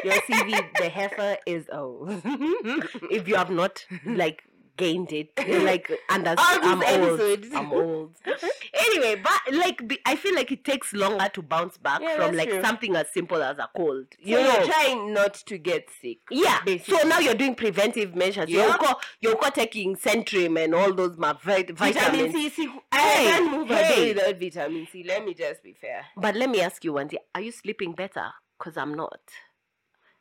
Your 0.03 0.13
CV, 0.13 0.63
the 0.77 0.89
heifer 0.89 1.38
is 1.47 1.65
old. 1.71 2.21
if 3.10 3.27
you 3.27 3.36
have 3.36 3.49
not 3.49 3.84
like 4.06 4.43
gained 4.77 5.11
it, 5.11 5.31
like 5.63 5.87
these 5.87 5.97
I'm 6.09 6.27
old. 6.27 7.45
I'm 7.53 7.73
old. 7.73 8.15
anyway, 8.73 9.15
but 9.21 9.53
like 9.55 9.87
be- 9.87 9.99
I 10.05 10.15
feel 10.15 10.35
like 10.35 10.51
it 10.51 10.63
takes 10.63 10.93
longer 10.93 11.27
to 11.33 11.41
bounce 11.41 11.77
back 11.77 12.01
Yeah, 12.01 12.15
from 12.17 12.35
like 12.35 12.49
true. 12.49 12.61
something 12.61 12.95
as 12.95 13.07
simple 13.13 13.41
as 13.43 13.57
a 13.57 13.69
cold. 13.75 14.05
So 14.11 14.17
You 14.29 14.37
know. 14.37 14.53
you're 14.53 14.65
trying 14.65 15.13
not 15.13 15.33
to 15.33 15.57
get 15.57 15.89
sick. 16.01 16.19
yeah, 16.31 16.59
basically. 16.65 16.99
so 16.99 17.07
now 17.07 17.19
you're 17.19 17.35
doing 17.35 17.55
preventive 17.55 18.15
measures. 18.15 18.49
Yeah. 18.49 18.67
You're, 18.67 18.77
co- 18.77 18.99
you're 19.21 19.35
co- 19.35 19.49
taking 19.49 19.95
Centrum 19.95 20.63
and 20.63 20.73
all 20.75 20.93
those 20.93 21.17
ma- 21.17 21.33
vit- 21.33 21.71
Vitamin 21.77 22.03
vitamins. 22.29 22.33
C, 22.33 22.49
see, 22.49 22.69
I 22.91 22.97
Hey, 22.99 23.25
can't 23.31 23.51
move 23.51 23.71
a 23.71 23.75
hey. 23.75 23.95
day 23.95 24.13
without 24.13 24.39
vitamin 24.39 24.87
C. 24.91 25.03
Let 25.03 25.25
me 25.25 25.33
just 25.33 25.63
be 25.63 25.73
fair. 25.73 26.05
But 26.15 26.35
let 26.35 26.49
me 26.49 26.61
ask 26.61 26.83
you 26.83 26.93
one 26.93 27.09
thing: 27.09 27.19
Are 27.35 27.41
you 27.41 27.51
sleeping 27.51 27.93
better? 27.93 28.27
Because 28.59 28.77
I'm 28.77 28.93
not. 28.95 29.19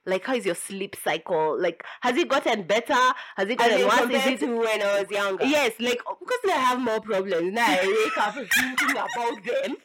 Like, 0.07 0.25
how 0.25 0.35
is 0.35 0.47
your 0.47 0.55
sleep 0.55 0.97
cycle? 1.03 1.61
Like, 1.61 1.85
has 2.01 2.17
it 2.17 2.29
gotten 2.29 2.63
better? 2.63 2.95
Has 3.37 3.49
it 3.49 3.59
gotten 3.59 3.83
worse? 3.85 3.99
compared 4.01 4.35
Is 4.35 4.43
it 4.43 4.47
to 4.47 4.57
when 4.57 4.83
I 4.83 5.01
was 5.03 5.11
younger. 5.11 5.45
yes? 5.45 5.73
Like, 5.81 5.99
because 6.21 6.39
I 6.47 6.57
have 6.59 6.81
more 6.81 7.01
problems 7.01 7.53
now. 7.53 7.67
I 7.67 7.87
wake 7.87 8.19
up 8.19 8.35
thinking 8.55 8.91
about 8.93 9.45
them. 9.45 9.77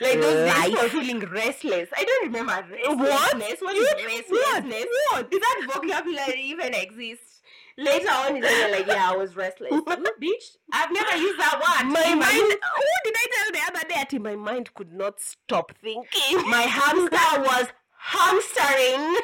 Like 0.00 0.20
those 0.20 0.52
days 0.52 0.64
for 0.74 0.82
Life. 0.82 0.90
feeling 0.92 1.20
restless. 1.20 1.88
I 1.96 2.04
don't 2.04 2.26
remember 2.26 2.52
restlessness. 2.52 3.60
What? 3.60 3.76
What 3.76 3.76
is 3.76 4.04
restlessness? 4.30 4.86
What? 5.12 5.30
Does 5.30 5.40
that 5.40 5.66
vocabulary 5.74 6.40
even 6.42 6.74
exist? 6.74 7.22
Later 7.78 8.08
on, 8.10 8.36
it's 8.36 8.46
just 8.46 8.72
like, 8.72 8.86
yeah, 8.86 9.10
I 9.10 9.16
was 9.16 9.36
restless. 9.36 9.72
Ooh, 9.72 9.82
Bitch, 9.84 10.56
I've 10.72 10.92
never 10.92 11.16
used 11.16 11.38
that 11.38 11.54
word. 11.54 11.90
my 11.92 12.02
in 12.12 12.18
mind. 12.18 12.32
Who 12.32 12.48
did 13.04 13.14
I 13.16 13.26
tell 13.32 13.52
the 13.52 13.78
other 13.78 14.06
day? 14.10 14.18
My 14.18 14.36
mind 14.36 14.74
could 14.74 14.92
not 14.92 15.18
stop 15.20 15.72
thinking. 15.80 16.50
my 16.50 16.62
hamster 16.78 17.40
was 17.40 17.68
hamstering. 18.02 19.16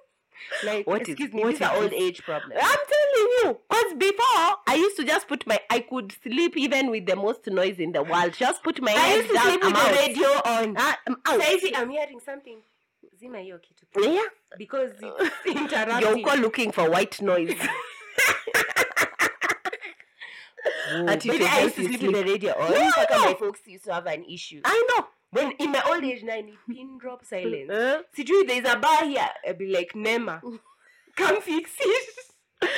like, 0.64 0.86
What 0.86 1.02
is- 1.02 1.08
excuse 1.08 1.32
me, 1.32 1.42
what 1.44 1.58
these 1.58 1.68
old 1.68 1.92
age 1.92 2.22
problems. 2.22 2.60
I'm 2.62 2.78
telling 2.92 3.28
you, 3.44 3.58
because 3.68 3.94
before 3.94 4.56
I 4.66 4.74
used 4.76 4.96
to 4.96 5.04
just 5.04 5.26
put 5.28 5.46
my, 5.46 5.58
I 5.70 5.80
could 5.80 6.12
sleep 6.22 6.56
even 6.56 6.90
with 6.90 7.06
the 7.06 7.16
most 7.16 7.46
noise 7.46 7.78
in 7.78 7.92
the 7.92 8.02
world. 8.02 8.32
Just 8.34 8.62
put 8.62 8.80
my 8.80 8.94
I 8.96 9.14
used 9.16 9.28
to 9.28 9.34
down. 9.34 9.44
sleep 9.44 9.64
with 9.64 9.74
the 9.74 9.92
radio 9.96 10.28
on. 10.44 10.74
Ah, 10.78 10.98
I'm 11.06 11.16
out. 11.26 11.40
Saizi, 11.40 11.72
I'm 11.74 11.90
hearing 11.90 12.20
something. 12.20 12.58
Zima 13.20 13.38
hiyo 13.38 13.58
kitu. 13.58 13.86
Yeah, 14.14 14.22
Because 14.58 14.92
it's 15.00 15.46
interrupting. 15.46 16.00
you're 16.18 16.24
go 16.28 16.34
looking 16.40 16.72
for 16.72 16.90
white 16.90 17.20
noise. 17.22 17.54
But 21.06 21.26
I 21.26 21.62
used 21.62 21.76
to 21.76 21.84
sleep 21.84 21.98
sleep. 22.00 22.12
with 22.12 22.24
the 22.24 22.32
radio 22.32 22.52
on. 22.52 22.72
Yeah, 22.72 22.86
In 22.86 22.92
fact, 22.92 23.10
my 23.10 23.34
folks 23.38 23.60
used 23.66 23.84
to 23.84 23.94
have 23.94 24.06
an 24.06 24.24
issue. 24.24 24.60
I 24.64 24.86
know. 24.90 25.06
When 25.32 25.52
in 25.52 25.72
my 25.72 25.82
old 25.88 26.04
age 26.04 26.22
now, 26.22 26.34
I 26.34 26.42
need 26.42 26.58
pin 26.68 26.98
drop 26.98 27.24
silence. 27.24 27.70
Uh, 27.70 28.02
Sijui, 28.16 28.46
there's 28.46 28.70
a 28.70 28.76
bar 28.78 29.04
here. 29.06 29.28
I'll 29.48 29.54
be 29.54 29.72
like, 29.72 29.92
Nema, 29.94 30.40
come 31.16 31.40
fix 31.40 31.70
it. 31.80 32.68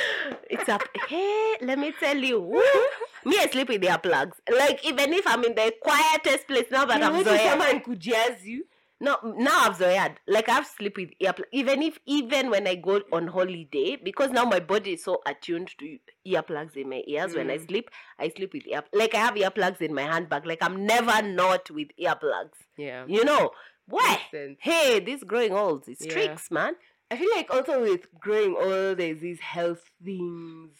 it's 0.49 0.69
up. 0.69 0.81
Hey, 1.09 1.57
let 1.61 1.77
me 1.77 1.93
tell 1.99 2.17
you. 2.17 2.39
Me, 3.25 3.37
I 3.39 3.47
sleep 3.51 3.67
with 3.69 3.81
earplugs. 3.81 4.33
Like 4.49 4.85
even 4.85 5.13
if 5.13 5.27
I'm 5.27 5.43
in 5.43 5.53
the 5.53 5.73
quietest 5.81 6.47
place 6.47 6.65
now 6.71 6.85
that 6.85 6.99
You 6.99 7.05
I'm 7.05 7.15
if 7.15 7.41
someone 7.41 7.81
could 7.81 7.99
jazz 7.99 8.45
you. 8.45 8.65
No, 9.05 9.17
now 9.23 9.57
I've 9.65 9.77
zoyed. 9.77 10.15
Like 10.35 10.49
I've 10.49 10.65
sleep 10.65 10.97
with 10.97 11.11
earplugs. 11.21 11.51
Even 11.61 11.83
if 11.83 11.99
even 12.17 12.49
when 12.49 12.65
I 12.67 12.75
go 12.75 13.01
on 13.17 13.27
holiday, 13.27 13.97
because 14.03 14.31
now 14.31 14.45
my 14.45 14.59
body 14.59 14.93
is 14.93 15.03
so 15.03 15.21
attuned 15.25 15.71
to 15.79 15.97
earplugs 16.27 16.75
in 16.75 16.89
my 16.89 17.01
ears. 17.07 17.35
When 17.35 17.51
I 17.51 17.57
Mm. 17.57 17.67
sleep, 17.67 17.89
I 18.17 18.29
sleep 18.29 18.53
with 18.53 18.67
ear. 18.67 18.83
Like 19.01 19.13
I 19.13 19.19
have 19.27 19.35
earplugs 19.35 19.81
in 19.81 19.93
my 19.93 20.03
handbag. 20.13 20.45
Like 20.45 20.63
I'm 20.67 20.85
never 20.85 21.21
not 21.21 21.69
with 21.69 21.89
earplugs. 22.01 22.57
Yeah. 22.77 23.05
You 23.07 23.23
know 23.25 23.51
why? 23.87 24.21
Hey, 24.59 24.99
this 24.99 25.23
growing 25.23 25.53
old, 25.53 25.87
it's 25.87 26.03
Yeah. 26.05 26.11
tricks, 26.13 26.49
man. 26.49 26.73
I 27.11 27.17
feel 27.17 27.29
like 27.35 27.53
also 27.53 27.81
with 27.81 28.07
growing 28.19 28.55
old, 28.55 28.97
there's 28.97 29.19
these 29.21 29.39
health 29.39 29.83
things. 30.03 30.75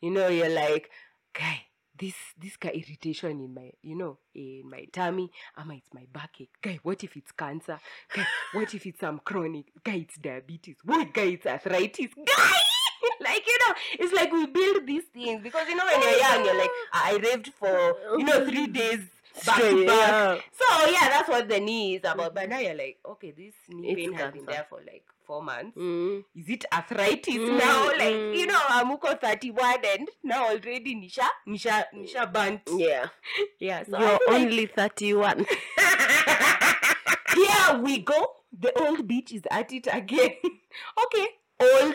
You 0.00 0.10
know, 0.12 0.28
you're 0.28 0.48
like, 0.64 0.90
guy, 1.32 1.56
this 1.98 2.14
this 2.40 2.56
guy 2.56 2.70
irritation 2.70 3.30
in 3.40 3.54
my, 3.54 3.70
you 3.82 3.96
know, 3.96 4.18
in 4.34 4.68
my 4.68 4.84
tummy. 4.92 5.30
Ama, 5.56 5.74
it's 5.74 5.92
my 5.94 6.06
backache. 6.12 6.50
Guy, 6.62 6.78
what 6.82 7.02
if 7.04 7.16
it's 7.16 7.32
cancer? 7.32 7.78
Guy, 8.14 8.26
what 8.52 8.74
if 8.74 8.86
it's 8.86 9.00
some 9.00 9.20
chronic? 9.24 9.66
Guy, 9.82 10.04
it's 10.08 10.16
diabetes. 10.18 10.76
What 10.84 11.12
guy, 11.12 11.22
it's 11.22 11.46
arthritis. 11.46 12.10
Guy, 12.16 12.58
like 13.20 13.46
you 13.46 13.58
know, 13.66 13.74
it's 14.00 14.12
like 14.12 14.32
we 14.32 14.46
build 14.46 14.86
these 14.86 15.04
things 15.12 15.42
because 15.42 15.68
you 15.68 15.76
know 15.76 15.84
when 15.86 16.02
you're 16.02 16.18
young, 16.18 16.44
you're 16.44 16.58
like, 16.58 16.70
I 16.92 17.18
raved 17.22 17.52
for 17.58 17.94
you 18.18 18.24
know 18.24 18.44
three 18.44 18.66
days 18.66 19.00
back 19.46 19.58
to 19.58 19.86
back. 19.86 20.08
yeah. 20.10 20.38
So 20.52 20.90
yeah, 20.90 21.08
that's 21.08 21.28
what 21.28 21.48
the 21.48 21.60
knee 21.60 21.96
is 21.96 22.00
about. 22.04 22.34
But 22.34 22.48
now 22.48 22.58
you're 22.58 22.74
like, 22.74 22.98
okay, 23.06 23.30
this 23.30 23.54
knee 23.68 23.90
It's 23.92 24.00
pain 24.00 24.12
has 24.14 24.32
been 24.32 24.46
there 24.46 24.66
for 24.68 24.78
like 24.78 25.04
four 25.26 25.42
months. 25.42 25.76
Mm. 25.76 26.24
Is 26.34 26.48
it 26.48 26.64
arthritis 26.72 27.34
Mm, 27.36 27.58
now? 27.58 27.86
Like 27.88 28.14
you 28.38 28.46
mm. 28.46 28.48
know, 28.48 28.60
Amuko 28.68 29.20
thirty 29.20 29.50
one 29.50 29.84
and 29.84 30.08
now 30.22 30.46
already 30.48 30.94
Nisha 30.94 31.26
Nisha 31.48 31.84
Nisha 31.94 32.32
burnt. 32.32 32.62
Yeah, 32.76 33.06
Yeah, 33.58 33.84
so 33.84 33.98
you're 33.98 34.08
feel 34.08 34.18
like- 34.28 34.42
only 34.42 34.66
thirty-one. 34.66 35.46
here 37.34 37.78
we 37.82 37.98
go. 37.98 38.26
The 38.58 38.72
old 38.80 39.08
bitch 39.08 39.32
is 39.32 39.42
at 39.50 39.72
it 39.72 39.88
again. 39.90 40.30
okay, 41.04 41.26
old, 41.60 41.94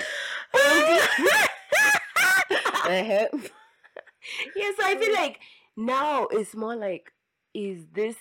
old. 0.54 1.02
Uh-huh. 2.90 3.28
yeah, 4.56 4.72
so 4.78 4.84
I 4.84 4.96
feel 5.00 5.14
like 5.14 5.40
now 5.78 6.26
it's 6.32 6.56
more 6.56 6.76
like, 6.76 7.14
is 7.54 7.86
this 7.94 8.16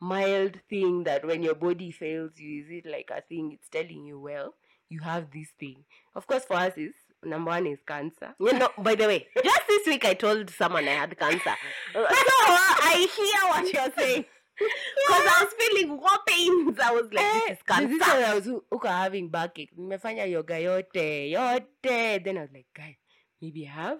mild 0.00 0.58
thing 0.68 1.04
that 1.04 1.24
when 1.26 1.42
your 1.42 1.54
body 1.54 1.90
fails 1.90 2.32
you, 2.38 2.62
is 2.64 2.66
it 2.70 2.86
like 2.90 3.10
a 3.16 3.20
thing 3.22 3.52
it's 3.52 3.68
telling 3.68 4.04
you, 4.04 4.20
well, 4.20 4.54
you 4.88 5.00
have 5.00 5.30
this 5.32 5.48
thing? 5.58 5.84
Of 6.14 6.26
course, 6.26 6.44
for 6.44 6.54
us, 6.54 6.74
is 6.76 6.94
number 7.24 7.50
one 7.50 7.66
is 7.66 7.78
cancer. 7.86 8.34
You 8.38 8.52
know, 8.52 8.70
by 8.78 8.94
the 8.94 9.06
way, 9.06 9.26
just 9.44 9.62
this 9.68 9.86
week 9.86 10.04
I 10.04 10.14
told 10.14 10.50
someone 10.50 10.86
I 10.88 10.92
had 10.92 11.18
cancer. 11.18 11.54
So 11.94 12.04
I 12.08 13.06
hear 13.16 13.48
what 13.50 13.72
you're 13.72 13.92
saying. 13.98 14.24
Because 14.58 15.26
I 15.28 15.44
was 15.44 15.52
feeling 15.58 15.98
war 16.00 16.18
pains. 16.26 16.78
I 16.82 16.90
was 16.92 17.12
like, 17.12 17.24
Eh, 17.24 17.40
this 17.48 17.58
is 17.58 17.64
there's 17.68 17.88
this 17.90 17.98
cancer. 17.98 18.20
one 18.20 18.24
I 18.24 18.34
was 18.34 18.46
huko 18.72 18.88
having 18.88 19.28
backache. 19.28 19.68
Nimefanya 19.78 20.30
yoga 20.30 20.54
yote, 20.54 21.30
yote. 21.32 22.24
Then 22.24 22.38
I 22.38 22.40
was 22.40 22.50
like, 22.54 22.64
guy, 22.74 22.96
maybe 23.42 23.66
I 23.66 23.70
have 23.70 23.98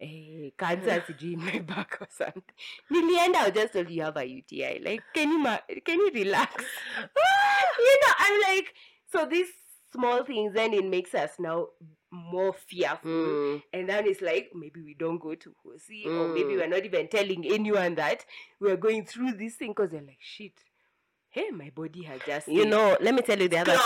eh, 0.00 0.50
cancer 0.58 1.02
sijui 1.06 1.32
in 1.34 1.44
my 1.44 1.58
back 1.74 1.98
or 2.00 2.08
something. 2.10 2.42
Nilienda, 2.90 3.36
I 3.36 3.44
was 3.48 3.52
just 3.54 3.72
told 3.72 3.90
you 3.90 4.02
have 4.02 4.16
a 4.16 4.24
UTI. 4.24 4.80
Like, 4.84 5.02
can 5.14 5.30
you, 5.30 5.38
ma- 5.38 5.58
can 5.84 5.98
you 5.98 6.10
relax? 6.14 6.64
you 7.78 8.00
know, 8.02 8.12
I'm 8.18 8.40
like, 8.54 8.74
so 9.12 9.26
these 9.26 9.48
small 9.92 10.24
things, 10.24 10.52
then 10.54 10.74
it 10.74 10.84
makes 10.84 11.14
us 11.14 11.30
now 11.38 11.68
more 12.10 12.52
fearful. 12.52 13.10
Mm. 13.10 13.62
And 13.72 13.88
then 13.88 14.06
it's 14.06 14.20
like, 14.22 14.50
maybe 14.54 14.80
we 14.82 14.94
don't 14.94 15.18
go 15.20 15.34
to 15.34 15.54
Hosi, 15.64 16.06
or 16.06 16.28
maybe 16.28 16.54
Mm. 16.54 16.56
we're 16.56 16.68
not 16.68 16.84
even 16.84 17.08
telling 17.08 17.44
anyone 17.46 17.94
that 17.96 18.24
we're 18.60 18.76
going 18.76 19.04
through 19.04 19.32
this 19.32 19.54
thing 19.56 19.70
because 19.70 19.90
they're 19.90 20.00
like, 20.02 20.18
shit. 20.20 20.52
Hey, 21.36 21.50
my 21.50 21.68
body 21.68 22.02
has 22.04 22.22
just 22.24 22.48
You 22.48 22.64
know, 22.64 22.96
let 22.98 23.14
me 23.14 23.20
tell 23.20 23.38
you 23.38 23.46
the 23.46 23.58
other 23.58 23.76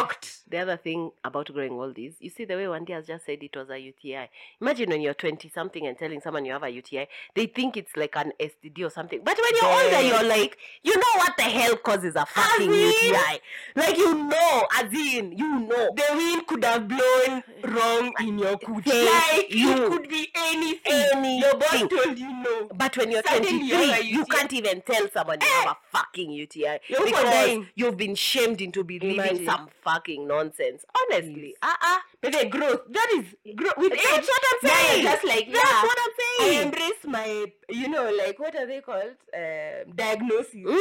the 0.48 0.58
other 0.58 0.76
thing 0.76 1.10
about 1.24 1.52
growing 1.52 1.72
old 1.72 1.98
is 1.98 2.14
you 2.20 2.30
see 2.30 2.44
the 2.44 2.54
way 2.54 2.62
Wandy 2.62 2.90
has 2.90 3.08
just 3.08 3.26
said 3.26 3.42
it 3.42 3.56
was 3.56 3.68
a 3.70 3.76
UTI. 3.76 4.28
Imagine 4.60 4.90
when 4.90 5.00
you're 5.00 5.14
20 5.14 5.48
something 5.48 5.84
and 5.84 5.98
telling 5.98 6.20
someone 6.20 6.44
you 6.44 6.52
have 6.52 6.62
a 6.62 6.68
UTI, 6.68 7.08
they 7.34 7.46
think 7.46 7.76
it's 7.76 7.96
like 7.96 8.14
an 8.14 8.30
STD 8.38 8.86
or 8.86 8.90
something. 8.90 9.20
But 9.24 9.36
when 9.36 9.50
you're 9.60 9.84
older, 9.84 10.00
you're 10.00 10.28
like, 10.28 10.58
you 10.84 10.94
know 10.94 11.14
what 11.16 11.36
the 11.36 11.42
hell 11.42 11.76
causes 11.78 12.14
a 12.14 12.24
fucking 12.24 12.70
in? 12.70 12.86
UTI? 12.86 13.40
Like 13.74 13.96
you 13.96 14.14
know, 14.14 14.66
as 14.76 14.92
in, 14.92 15.32
you 15.32 15.58
know. 15.58 15.92
The 15.96 16.04
wind 16.14 16.46
could 16.46 16.62
have 16.62 16.86
blown 16.86 17.42
wrong 17.64 18.12
in 18.20 18.38
your 18.38 18.58
cooch. 18.58 18.86
Like, 18.86 19.52
you. 19.52 19.72
it 19.72 19.90
could 19.90 20.08
be 20.08 20.29
anything. 20.48 21.38
Your 21.40 21.54
boss 21.56 21.78
told 21.88 22.18
you 22.18 22.28
no. 22.42 22.68
But 22.74 22.96
when 22.96 23.10
you're 23.10 23.22
Suddenly 23.22 23.64
you 23.66 23.74
23, 23.74 23.88
have 23.90 24.00
a 24.00 24.04
you 24.06 24.24
can't 24.26 24.52
even 24.52 24.80
tell 24.82 25.08
someone 25.10 25.38
you 25.40 25.46
have 25.46 25.68
a 25.68 25.76
fucking 25.96 26.30
UTI 26.30 26.78
You're 26.88 27.04
because 27.04 27.24
dying. 27.24 27.68
you've 27.74 27.96
been 27.96 28.14
shamed 28.14 28.60
into 28.60 28.82
believing 28.84 29.14
Imagine. 29.16 29.44
some 29.46 29.68
fucking 29.84 30.26
nonsense. 30.26 30.84
Honestly, 30.98 31.34
Please. 31.34 31.54
uh 31.62 31.74
uh 31.82 31.98
But 32.20 32.32
the 32.32 32.46
growth, 32.46 32.82
that 32.90 33.08
is 33.18 33.54
growth. 33.56 33.76
With 33.76 33.92
That's 33.92 34.18
age, 34.18 34.24
what 34.28 34.42
I'm 34.52 34.70
saying. 34.70 35.02
just 35.04 35.24
like, 35.24 35.52
That's 35.52 35.64
yeah, 35.70 35.82
what 35.82 35.98
I'm 36.04 36.12
saying. 36.20 36.58
I 36.58 36.62
embrace 36.62 37.04
my, 37.04 37.46
you 37.68 37.88
know, 37.88 38.10
like, 38.16 38.38
what 38.38 38.54
are 38.56 38.66
they 38.66 38.80
called? 38.80 39.16
Um 39.34 39.92
diagnosis. 39.94 40.54
Mm. 40.54 40.78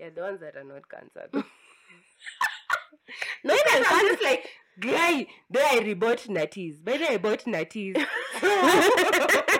Yeah, 0.00 0.08
the 0.14 0.20
ones 0.22 0.40
that 0.40 0.56
are 0.56 0.64
not 0.64 0.88
cancer. 0.88 1.28
No, 3.44 3.54
even 3.72 3.84
I'm 3.88 4.06
just 4.08 4.22
like, 4.22 4.48
guy, 4.80 5.26
then 5.50 5.64
I 5.70 5.78
rebought 5.80 6.26
Natties. 6.28 6.82
By 6.84 6.96
then 6.98 7.12
I 7.12 7.16
bought 7.18 7.44
Natties. 7.44 7.96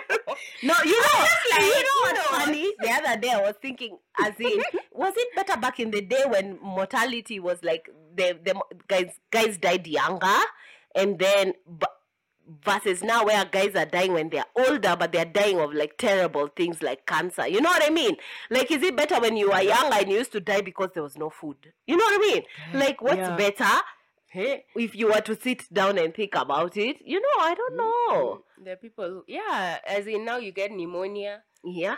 No, 0.63 0.75
you 0.85 1.01
know, 1.01 1.27
like, 1.53 1.63
you 1.63 1.83
know 1.83 2.01
what's 2.03 2.21
funny? 2.29 2.73
The 2.81 2.91
other 2.91 3.21
day 3.21 3.31
I 3.31 3.41
was 3.41 3.55
thinking, 3.63 3.97
as 4.21 4.33
in, 4.41 4.61
was 4.93 5.13
it 5.17 5.29
better 5.37 5.59
back 5.61 5.79
in 5.81 5.91
the 5.93 6.01
day 6.01 6.25
when 6.27 6.59
mortality 6.61 7.39
was 7.41 7.63
like 7.63 7.89
the 8.17 8.39
the 8.45 8.61
guys 8.89 9.13
guys 9.31 9.57
died 9.59 9.87
younger, 9.87 10.37
and 10.95 11.19
then 11.19 11.55
versus 12.65 13.03
now 13.05 13.25
where 13.25 13.45
guys 13.45 13.75
are 13.77 13.87
dying 13.87 14.13
when 14.15 14.31
they're 14.31 14.47
older, 14.57 14.97
but 14.99 15.13
they're 15.13 15.25
dying 15.25 15.61
of 15.61 15.73
like 15.75 15.97
terrible 15.99 16.49
things 16.49 16.83
like 16.83 17.07
cancer. 17.07 17.47
You 17.47 17.61
know 17.61 17.71
what 17.71 17.83
I 17.85 17.91
mean? 17.91 18.17
Like, 18.51 18.71
is 18.71 18.83
it 18.83 18.97
better 18.97 19.21
when 19.21 19.37
you 19.37 19.51
were 19.51 19.61
younger 19.61 19.97
and 19.97 20.11
you 20.11 20.19
used 20.19 20.33
to 20.33 20.41
die 20.41 20.61
because 20.63 20.91
there 20.95 21.03
was 21.03 21.17
no 21.19 21.31
food? 21.31 21.57
You 21.87 21.97
know 21.97 22.05
what 22.05 22.15
I 22.15 22.19
mean? 22.35 22.43
Like, 22.75 23.01
what's 23.03 23.17
Yeah. 23.19 23.37
better 23.37 23.81
hey, 24.29 24.65
if 24.77 24.95
you 24.95 25.07
were 25.09 25.21
to 25.23 25.39
sit 25.41 25.73
down 25.73 25.99
and 25.99 26.15
think 26.15 26.35
about 26.35 26.77
it? 26.77 26.97
You 27.05 27.21
know, 27.21 27.37
I 27.41 27.55
don't 27.55 27.77
know. 27.77 28.43
the 28.65 28.77
people, 28.77 29.23
yeah, 29.27 29.79
as 29.87 30.07
in 30.07 30.25
now 30.25 30.37
you 30.39 30.53
get 30.53 30.71
pneumonia, 30.73 31.43
Yeah. 31.65 31.97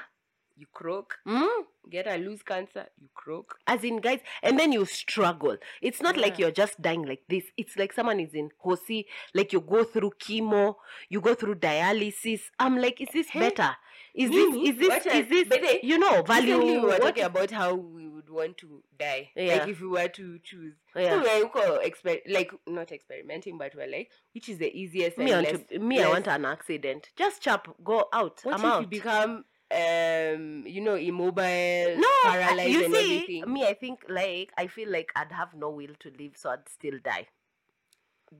you 0.57 0.67
croak. 0.73 1.17
Mm? 1.27 1.49
Get 1.91 2.07
a 2.07 2.17
loose 2.19 2.43
cancer, 2.43 2.87
you 3.01 3.09
croak. 3.15 3.57
as 3.67 3.83
in 3.83 3.97
guys 4.01 4.21
and 4.43 4.59
then 4.59 4.71
you 4.73 4.85
struggle 4.85 5.57
it's 5.81 6.03
not 6.03 6.17
like 6.19 6.39
you're 6.39 6.51
just 6.53 6.81
dying 6.81 7.03
like 7.07 7.23
this 7.29 7.45
it's 7.57 7.77
like 7.77 7.93
someone 7.95 8.21
is 8.21 8.35
in 8.35 8.51
hosi 8.65 9.05
like 9.35 9.53
you 9.55 9.61
go 9.61 9.83
through 9.85 10.13
chemo 10.25 10.75
you 11.09 11.21
go 11.21 11.35
through 11.35 11.55
dialysis 11.55 12.43
i'm 12.59 12.77
like 12.77 13.01
is 13.01 13.09
this 13.15 13.29
Hey, 13.31 13.41
better 13.41 13.71
is 14.15 14.31
this 14.31 14.55
is 14.69 14.77
this 14.79 14.89
what 14.89 15.07
is 15.07 15.29
this 15.29 15.49
but 15.49 15.85
you 15.85 15.99
know 15.99 16.23
value 16.23 16.59
we 16.63 16.79
were 16.79 16.89
what- 16.89 17.01
talking 17.03 17.25
about 17.25 17.51
how 17.51 17.75
we 17.75 18.09
would 18.09 18.29
want 18.29 18.57
to 18.59 18.83
die. 18.99 19.31
Yeah. 19.35 19.55
Like 19.59 19.69
if 19.69 19.81
we 19.81 19.89
were 19.89 20.07
to 20.09 20.39
choose. 20.41 20.75
yeah. 20.95 21.23
So 21.23 21.51
were 21.55 21.79
exper- 21.85 22.21
like 22.29 22.53
not 22.67 22.93
experimenting, 22.93 23.59
but 23.59 23.75
we're 23.75 23.89
like, 23.91 24.11
which 24.35 24.49
is 24.49 24.59
the 24.59 24.71
easiest 24.77 25.19
me, 25.19 25.33
I 25.33 25.39
and 25.39 25.47
want 25.47 25.59
less, 25.59 25.69
to, 25.71 25.79
me 25.81 26.03
I 26.03 26.09
want 26.09 26.27
an 26.29 26.45
accident 26.45 27.09
just 27.17 27.43
chap 27.43 27.67
go 27.83 28.05
out 28.13 28.41
What 28.45 28.55
i'm 28.55 28.61
if 28.61 28.67
out 28.67 28.81
you 28.83 28.87
become 28.89 29.45
um 29.73 30.65
you 30.67 30.81
know 30.81 30.97
immobile, 30.97 31.97
no 31.97 32.09
paralyzed 32.25 32.71
you 32.71 32.85
and 32.85 32.95
see 32.95 33.17
everything? 33.23 33.53
me 33.53 33.65
i 33.67 33.75
think 33.75 34.01
like 34.09 34.53
i 34.59 34.67
feel 34.67 34.91
like 34.91 35.11
i'd 35.17 35.33
have 35.33 35.55
no 35.55 35.71
will 35.71 35.95
to 36.01 36.11
live 36.19 36.33
so 36.37 36.51
i'd 36.51 36.69
still 36.69 36.99
die 37.05 37.27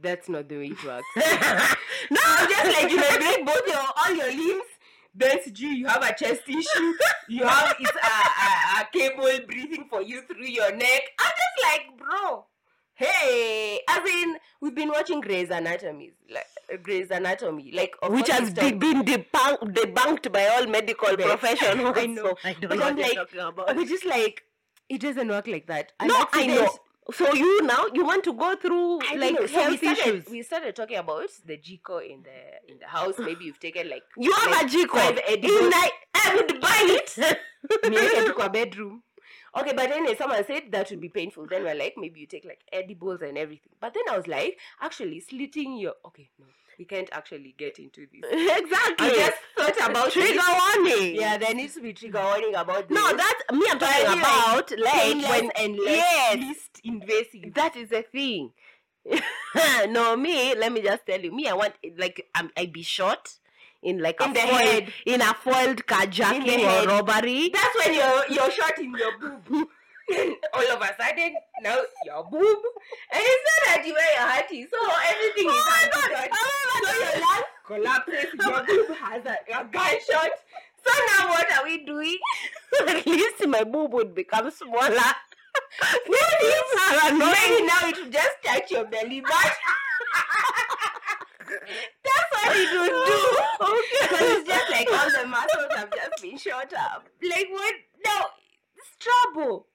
That's 0.03 0.29
not 0.29 0.49
the 0.49 0.57
way 0.59 0.67
it 0.71 0.85
works. 0.85 1.07
no 2.11 2.21
I'm 2.27 2.49
just 2.49 2.83
like 2.83 2.91
you 2.93 2.99
break 2.99 3.47
both 3.47 3.67
your 3.67 3.85
all 4.01 4.15
your 4.15 4.31
limbs. 4.31 4.70
Then 5.15 5.39
G, 5.53 5.75
you 5.77 5.87
have 5.87 6.03
a 6.03 6.15
chest 6.15 6.43
issue. 6.49 6.93
You 7.29 7.45
have 7.47 7.77
it's 7.81 7.91
a, 7.91 8.79
a, 8.79 8.81
a 8.83 8.89
cable 8.93 9.47
breathing 9.47 9.87
for 9.91 10.03
you 10.03 10.23
through 10.23 10.47
your 10.47 10.71
neck. 10.75 11.03
I'm 11.19 11.33
just 11.43 11.73
like, 11.73 11.99
bro. 11.99 12.47
Hey, 12.95 13.81
I 13.89 14.05
mean, 14.05 14.37
we've 14.61 14.75
been 14.75 14.91
watching 14.91 15.21
Grey's 15.23 15.49
Anatomy, 15.49 16.13
like 16.31 16.83
Grey's 16.83 17.11
Anatomy, 17.11 17.73
like 17.73 17.95
which 18.09 18.29
has 18.29 18.51
it's 18.51 18.61
been 18.61 18.79
debunked, 18.79 19.73
debunked 19.75 20.31
by 20.33 20.47
all 20.49 20.67
medical 20.67 21.09
Yes. 21.19 21.27
professionals. 21.27 21.97
I 21.99 22.07
know. 22.07 22.23
So 22.23 22.39
I 22.45 22.53
don't 22.53 22.69
But 22.69 22.79
know 22.79 22.85
I'm 22.85 22.97
like-. 22.97 23.77
We're 23.77 23.87
just 23.87 24.05
like, 24.05 24.45
it 24.91 25.01
doesn't 25.01 25.29
work 25.29 25.47
like 25.47 25.67
that. 25.69 25.93
An 25.99 26.09
no, 26.09 26.27
I 26.33 26.47
know. 26.47 26.69
So 27.13 27.33
you 27.35 27.63
now 27.63 27.87
you 27.93 28.05
want 28.05 28.23
to 28.25 28.33
go 28.33 28.55
through 28.57 29.01
I 29.09 29.17
like 29.17 29.35
know. 29.35 29.47
So 29.47 29.57
we 29.57 29.63
health 29.63 29.79
started, 29.79 30.01
issues. 30.01 30.27
we 30.31 30.43
started 30.43 30.77
talking 30.77 30.97
about 30.99 31.29
the 31.45 31.57
jiko 31.57 31.99
in 32.05 32.23
the 32.23 32.71
in 32.73 32.79
the 32.79 32.87
house. 32.87 33.15
Maybe 33.19 33.45
you've 33.47 33.59
taken 33.61 33.89
like 33.91 34.03
You 34.17 34.33
have 34.33 34.51
like 34.51 34.67
a 34.67 34.69
G 34.69 34.87
five 34.87 35.15
code. 35.17 35.23
edibles. 35.27 35.61
In 35.61 35.73
I, 35.75 35.91
I 36.15 36.35
would 36.37 36.61
buy 36.67 36.81
it. 37.01 37.09
tu 38.27 38.33
kwa 38.35 38.49
bedroom 38.53 39.03
okay 39.55 39.73
but 39.75 39.89
then 39.91 40.07
someone 40.17 40.45
said 40.47 40.71
that 40.71 40.91
would 40.91 41.01
be 41.01 41.09
painful 41.09 41.47
then 41.47 41.63
we're 41.65 41.75
like 41.75 41.95
maybe 41.97 42.21
you 42.21 42.27
take 42.27 42.45
like 42.45 42.61
edibles 42.73 43.21
and 43.23 43.37
everything 43.37 43.73
but 43.81 43.93
then 43.95 44.05
i 44.11 44.17
was 44.17 44.27
like 44.27 44.59
actually 44.81 45.21
slitting 45.21 45.77
your 45.77 45.95
okay 46.07 46.31
no 46.39 46.47
we 46.81 46.87
can't 46.87 47.11
actually 47.13 47.55
get 47.59 47.79
into 47.79 48.07
this. 48.11 48.23
exactly. 48.59 49.07
I 49.07 49.15
just 49.15 49.39
thought 49.55 49.91
about 49.91 50.11
trigger 50.13 50.41
it. 50.43 50.79
warning. 50.79 51.15
Yeah, 51.15 51.37
there 51.37 51.55
needs 51.55 51.75
to 51.75 51.83
be 51.83 51.93
trigger 51.93 52.23
warning 52.23 52.55
about 52.55 52.89
this. 52.89 52.97
No, 52.97 53.15
that's 53.15 53.53
me. 53.53 53.67
I'm 53.71 53.79
talking 53.79 54.19
about 54.19 54.73
like 54.79 55.29
when 55.29 55.51
and 55.59 55.77
yes. 55.77 56.37
least 56.37 56.81
invasive. 56.83 57.55
that 57.55 57.77
is 57.77 57.93
a 57.93 58.03
thing. 58.03 58.53
no, 59.91 60.17
me. 60.17 60.55
Let 60.55 60.73
me 60.73 60.81
just 60.81 61.05
tell 61.07 61.21
you. 61.21 61.33
Me, 61.33 61.49
I 61.49 61.53
want 61.53 61.75
like 61.99 62.27
um, 62.35 62.51
I 62.57 62.65
be 62.65 62.83
shot 62.83 63.29
in 63.83 64.01
like 64.01 64.19
In 64.23 64.31
a 64.31 64.33
the 64.35 64.41
foiled, 64.41 64.61
head. 64.61 64.93
in 65.05 65.21
a 65.21 65.35
foiled 65.35 65.85
carjacking 65.87 66.61
or 66.61 66.89
robbery. 66.89 67.51
That's 67.53 67.77
when 67.77 67.95
you're 67.95 68.25
you're 68.31 68.51
shot 68.51 68.79
in 68.79 68.95
your 68.95 69.19
boob. 69.19 69.69
All 70.55 70.67
of 70.73 70.83
a 70.83 70.91
sudden, 70.99 71.35
now 71.63 71.77
your 72.05 72.25
boob, 72.25 72.59
and 73.13 73.23
it's 73.23 73.45
not 73.47 73.77
that 73.77 73.87
you 73.87 73.95
wear 73.95 74.13
your 74.17 74.29
hearty, 74.29 74.67
so 74.71 74.79
everything 75.09 75.49
is 75.49 75.55
Oh 75.55 75.65
my. 76.13 76.29
Oh 76.33 76.51
God. 76.71 76.85
So 76.85 76.93
your 76.99 77.15
lung 77.21 77.45
collapses, 77.67 78.31
your 78.35 78.63
boob 78.67 78.97
has 78.97 79.23
a, 79.27 79.37
a 79.55 79.65
gunshot. 79.65 80.31
So 80.85 80.91
now 81.13 81.29
what 81.29 81.53
are 81.53 81.65
we 81.65 81.85
doing? 81.85 82.19
At 82.89 83.07
least 83.07 83.47
my 83.47 83.65
boob 83.65 83.93
would 83.93 84.15
become 84.15 84.51
smaller. 84.51 85.13
Maybe, 86.09 86.49
maybe 87.13 87.67
now 87.67 87.89
it 87.89 87.97
will 87.97 88.11
just 88.11 88.37
touch 88.45 88.71
your 88.71 88.85
belly 88.85 89.21
button. 89.21 89.53
That's 92.05 92.31
what 92.33 92.57
it 92.57 92.71
would 92.81 92.97
do. 93.07 93.21
Okay. 93.61 94.07
Because 94.09 94.31
it's 94.39 94.49
just 94.49 94.71
like 94.71 94.89
all 94.93 95.11
the 95.11 95.29
muscles 95.29 95.73
have 95.77 95.91
just 95.93 96.23
been 96.23 96.39
shot 96.39 96.73
up. 96.75 97.09
Like 97.23 97.49
what? 97.51 97.75
No, 98.07 98.27
it's 98.77 98.97
trouble. 98.99 99.67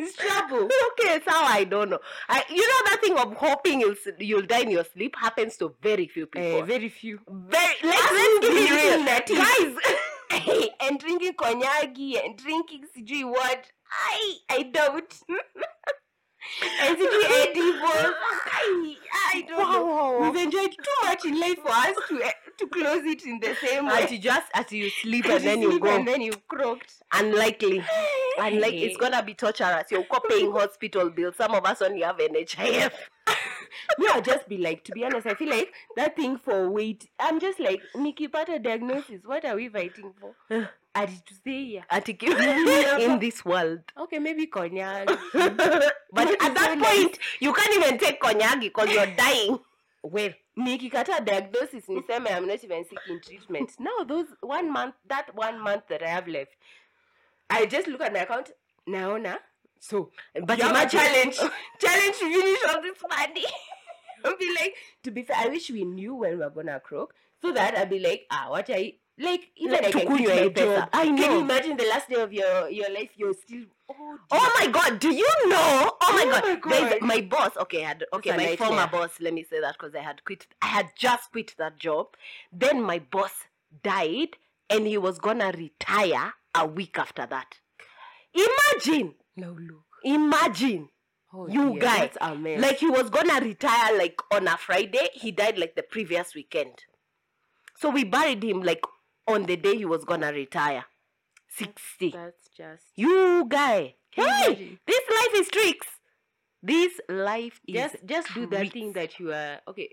It's 0.00 0.14
trouble. 0.16 0.64
okay, 0.92 1.20
so 1.26 1.32
I 1.34 1.64
don't 1.64 1.90
know. 1.90 1.98
I, 2.28 2.44
you 2.48 2.62
know 2.70 2.80
that 2.86 2.98
thing 3.02 3.18
of 3.18 3.32
hoping 3.34 3.80
you'll 3.80 3.96
you'll 4.18 4.46
die 4.46 4.60
in 4.60 4.70
your 4.70 4.84
sleep 4.84 5.16
happens 5.16 5.56
to 5.58 5.74
very 5.82 6.06
few 6.06 6.26
people. 6.26 6.62
Eh, 6.62 6.62
very 6.62 6.88
few. 6.88 7.20
very 7.28 7.74
like 7.82 7.98
Us 7.98 8.10
let's 8.12 8.46
be 8.48 8.64
real, 8.78 9.04
guys. 9.44 10.68
and 10.80 10.98
drinking 11.00 11.32
konyagi 11.34 12.24
and 12.24 12.36
drinking 12.36 12.84
sijui 12.96 13.24
what. 13.28 13.64
I 13.90 14.34
I 14.50 14.62
don't. 14.64 15.14
and 16.82 16.98
sijui 16.98 17.24
edibles. 17.42 18.14
I 18.60 18.96
I 19.34 19.42
don't 19.48 19.72
know. 19.72 19.86
Wow. 19.86 20.30
We've 20.30 20.42
enjoyed 20.44 20.72
too 20.72 20.98
much 21.04 21.24
in 21.24 21.40
life 21.40 21.58
for 21.62 21.70
us 21.70 21.96
to 22.08 22.22
eh, 22.22 22.32
to 22.58 22.66
close 22.68 23.04
it 23.04 23.24
in 23.24 23.40
the 23.40 23.54
same 23.64 23.86
way. 23.86 24.02
Until 24.02 24.18
just 24.20 24.46
as 24.54 24.70
you 24.72 24.90
sleep 24.90 25.24
You 25.26 25.36
and 25.36 25.44
then 25.44 25.62
you 25.62 25.70
sleep 25.70 25.82
go. 25.82 25.96
and 25.96 26.06
then 26.08 26.20
you 26.20 26.32
croaked. 26.48 26.92
Unlikely. 27.12 27.84
Unlike 28.38 28.74
it's 28.74 28.96
gonna 28.96 29.22
be 29.22 29.34
torturous. 29.34 29.90
You're 29.90 30.04
paying 30.28 30.52
hospital 30.60 31.10
bills. 31.10 31.36
Some 31.36 31.54
of 31.54 31.64
us 31.64 31.82
only 31.82 32.02
have 32.02 32.18
NHIF. 32.18 32.92
Me, 33.98 34.06
I'll 34.12 34.22
just 34.22 34.48
be 34.48 34.58
like, 34.58 34.84
to 34.84 34.92
be 34.92 35.04
honest, 35.04 35.26
I 35.26 35.34
feel 35.34 35.50
like 35.50 35.72
that 35.96 36.16
thing 36.16 36.38
for 36.38 36.70
weight. 36.70 37.08
I'm 37.18 37.38
just 37.40 37.60
like, 37.60 37.80
Nikipata 37.94 38.62
diagnosis. 38.62 39.20
What 39.24 39.44
are 39.44 39.56
we 39.56 39.68
fighting 39.68 40.12
for? 40.20 40.68
I 40.94 41.06
did 41.06 41.26
to 41.26 41.34
say 41.44 41.62
yeah. 41.62 41.82
Ati- 41.90 42.18
in 43.04 43.18
this 43.18 43.44
world. 43.44 43.80
Okay, 43.96 44.18
maybe 44.18 44.46
cognac. 44.46 45.06
but 45.06 46.30
at 46.42 46.54
that 46.54 46.70
so 46.70 46.74
nice? 46.74 47.02
point, 47.02 47.18
you 47.40 47.52
can't 47.52 47.76
even 47.76 47.98
take 47.98 48.20
cognac 48.20 48.60
because 48.60 48.90
you're 48.90 49.06
dying. 49.06 49.58
well, 50.02 50.30
nikikata 50.58 51.24
diagnosis 51.24 51.84
niseme 51.88 52.30
I'm 52.32 52.46
not 52.46 52.64
even 52.64 52.84
seeking 52.84 53.20
treatment. 53.20 53.70
Now 53.78 54.04
those 54.06 54.26
one 54.40 54.72
month, 54.72 54.94
that 55.08 55.34
one 55.34 55.60
month 55.62 55.84
that 55.88 56.02
I 56.02 56.08
have 56.08 56.26
left, 56.26 56.52
I 57.50 57.66
just 57.66 57.86
look 57.88 58.00
at 58.00 58.12
my 58.12 58.20
account. 58.20 58.50
Naona. 58.88 59.36
So, 59.80 60.10
But 60.44 60.60
have 60.60 60.74
a 60.74 60.88
challenge, 60.88 61.36
challenge 61.78 62.18
to 62.18 62.30
finish 62.30 62.58
all 62.68 62.82
this 62.82 62.98
money. 63.08 63.44
I'll 64.24 64.36
be 64.36 64.52
like, 64.58 64.74
to 65.04 65.10
be 65.12 65.22
fair, 65.22 65.36
I 65.38 65.48
wish 65.48 65.70
we 65.70 65.84
knew 65.84 66.14
when 66.16 66.38
we 66.38 66.44
are 66.44 66.50
gonna 66.50 66.80
croak, 66.80 67.14
so 67.40 67.52
that 67.52 67.76
I'll 67.78 67.86
be 67.86 68.00
like, 68.00 68.26
ah, 68.30 68.46
what 68.50 68.68
I 68.70 68.94
like. 69.16 69.50
Even 69.56 69.72
Like, 69.74 69.94
I 69.94 70.04
can 70.04 70.12
my 70.12 70.48
job. 70.48 70.88
I 70.92 71.08
know. 71.10 71.22
Can 71.22 71.32
you 71.32 71.40
imagine 71.40 71.76
the 71.76 71.84
last 71.86 72.08
day 72.08 72.16
of 72.20 72.32
your 72.32 72.68
your 72.70 72.90
life? 72.90 73.10
You're 73.16 73.34
still. 73.34 73.64
Oh, 73.88 74.18
Oh 74.32 74.52
my 74.58 74.66
god, 74.66 74.98
do 74.98 75.10
you 75.14 75.28
know? 75.48 75.92
Oh 76.00 76.12
my 76.12 76.24
Oh 76.26 76.56
god. 76.56 76.64
my 76.64 76.88
God. 76.98 77.02
my 77.02 77.20
boss. 77.20 77.56
Okay, 77.56 77.84
I 77.84 77.88
had 77.88 78.04
okay, 78.14 78.36
my 78.36 78.56
former 78.56 78.88
boss, 78.88 79.10
let 79.20 79.32
me 79.32 79.44
say 79.44 79.60
that 79.60 79.76
because 79.78 79.94
I 79.94 80.00
had 80.00 80.24
quit 80.24 80.46
I 80.60 80.66
had 80.66 80.88
just 80.96 81.30
quit 81.30 81.54
that 81.58 81.78
job. 81.78 82.08
Then 82.52 82.82
my 82.82 82.98
boss 82.98 83.32
died 83.84 84.36
and 84.68 84.86
he 84.88 84.98
was 84.98 85.18
gonna 85.20 85.52
retire 85.56 86.34
a 86.58 86.66
week 86.66 86.98
after 86.98 87.26
that. 87.26 87.56
Imagine, 88.34 89.14
no 89.36 89.50
look. 89.52 89.84
imagine. 90.04 90.88
Oh, 91.32 91.46
You 91.46 91.72
dear, 91.72 91.80
guy, 91.80 91.98
that's 91.98 92.18
a 92.20 92.34
mess. 92.34 92.60
Like 92.60 92.78
he 92.78 92.88
was 92.88 93.10
gonna 93.10 93.40
retire 93.40 93.96
like 93.98 94.18
on 94.32 94.48
a 94.48 94.56
Friday. 94.56 95.08
He 95.12 95.30
died 95.30 95.58
like 95.58 95.74
the 95.76 95.82
previous 95.82 96.34
weekend. 96.34 96.72
So 97.76 97.90
we 97.90 98.04
buried 98.04 98.42
him 98.42 98.62
like 98.62 98.80
on 99.26 99.44
the 99.44 99.56
day 99.56 99.76
he 99.76 99.84
was 99.84 100.04
gonna 100.04 100.32
retire. 100.32 100.84
60. 101.50 102.10
that's 102.10 102.48
just 102.56 102.84
You 102.94 103.44
guy. 103.48 103.96
Hey, 104.10 104.22
imagine? 104.46 104.78
this 104.86 105.00
life 105.10 105.34
is 105.34 105.48
tricks. 105.48 105.86
This 106.62 106.92
life 107.08 107.60
is 107.68 107.74
just 107.74 107.96
just 108.06 108.34
do 108.34 108.46
that 108.46 108.72
thing 108.72 108.92
that 108.94 109.18
you 109.20 109.32
are 109.32 109.60
okay. 109.68 109.90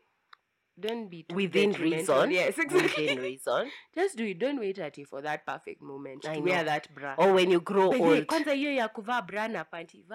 Don't 0.79 1.09
be 1.09 1.25
within 1.33 1.71
reason. 1.71 2.31
Yes, 2.31 2.57
exactly. 2.57 3.03
Within 3.03 3.19
reason. 3.19 3.71
Just 3.95 4.17
do 4.17 4.25
it. 4.25 4.39
Don't 4.39 4.59
wait 4.59 4.79
at 4.79 4.97
it 4.97 5.07
for 5.07 5.21
that 5.21 5.45
perfect 5.45 5.81
moment 5.81 6.25
I 6.27 6.35
to 6.35 6.39
wear 6.41 6.63
that 6.63 6.93
bra. 6.93 7.15
Or 7.17 7.33
when 7.33 7.49
you 7.51 7.61
grow 7.61 7.89
way, 7.89 7.99
old. 7.99 8.25
kwanza 8.25 8.53
hiyo 8.53 8.73
ya 8.73 8.87
kuvaa 8.87 9.21
bra 9.21 9.47
na 9.47 9.65
panty 9.65 10.05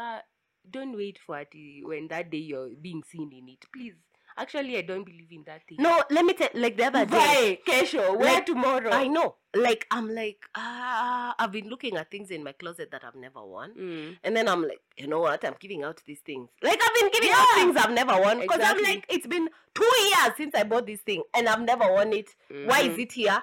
don't 0.64 0.94
wait 0.96 1.18
for 1.18 1.36
ati 1.36 1.82
when 1.84 2.08
that 2.08 2.30
day 2.30 2.38
you're 2.38 2.74
being 2.76 3.02
seen 3.02 3.32
in 3.32 3.48
it 3.48 3.66
please 3.72 3.96
actually 4.38 4.76
i 4.78 4.82
don't 4.82 5.04
believe 5.04 5.28
in 5.32 5.42
that 5.44 5.62
thing 5.68 5.78
No, 5.80 6.02
let 6.10 6.24
me 6.24 6.32
tell 6.34 6.48
like 6.54 6.76
the 6.76 6.84
other 6.84 7.04
day. 7.06 7.60
Vae, 7.66 7.72
kesho 7.72 8.16
wear 8.18 8.34
Like, 8.34 8.46
tomorrow 8.46 8.90
I 8.90 9.06
know. 9.08 9.36
Like 9.54 9.86
I'm 9.90 10.08
like, 10.14 10.44
ah, 10.54 11.34
I've 11.38 11.50
been 11.50 11.68
looking 11.68 11.96
at 11.96 12.08
things 12.10 12.30
in 12.30 12.44
my 12.44 12.52
closet 12.52 12.90
that 12.92 13.02
I've 13.04 13.16
never 13.16 13.44
worn. 13.44 13.72
Mm. 13.74 14.16
And 14.22 14.36
then 14.36 14.48
I'm 14.48 14.62
like, 14.62 14.80
you 14.96 15.08
know 15.08 15.20
what? 15.20 15.44
I'm 15.44 15.56
giving 15.58 15.82
out 15.82 16.00
these 16.06 16.20
things. 16.20 16.48
Like 16.62 16.80
I've 16.80 16.94
been 17.00 17.10
giving 17.12 17.30
out 17.34 17.46
things 17.54 17.76
I've 17.76 17.90
never 17.90 18.12
worn. 18.20 18.38
Because 18.40 18.58
Exactly. 18.58 18.84
I'm 18.86 18.94
like, 18.94 19.06
it's 19.08 19.26
been 19.26 19.48
two 19.74 19.92
years 20.04 20.32
since 20.36 20.54
I 20.54 20.62
bought 20.62 20.86
this 20.86 21.00
thing 21.00 21.24
and 21.34 21.48
I've 21.48 21.62
never 21.62 21.88
worn 21.88 22.12
it. 22.12 22.30
Why 22.48 22.82
is 22.82 22.96
Mhm. 22.96 23.02
it 23.02 23.12
here? 23.12 23.42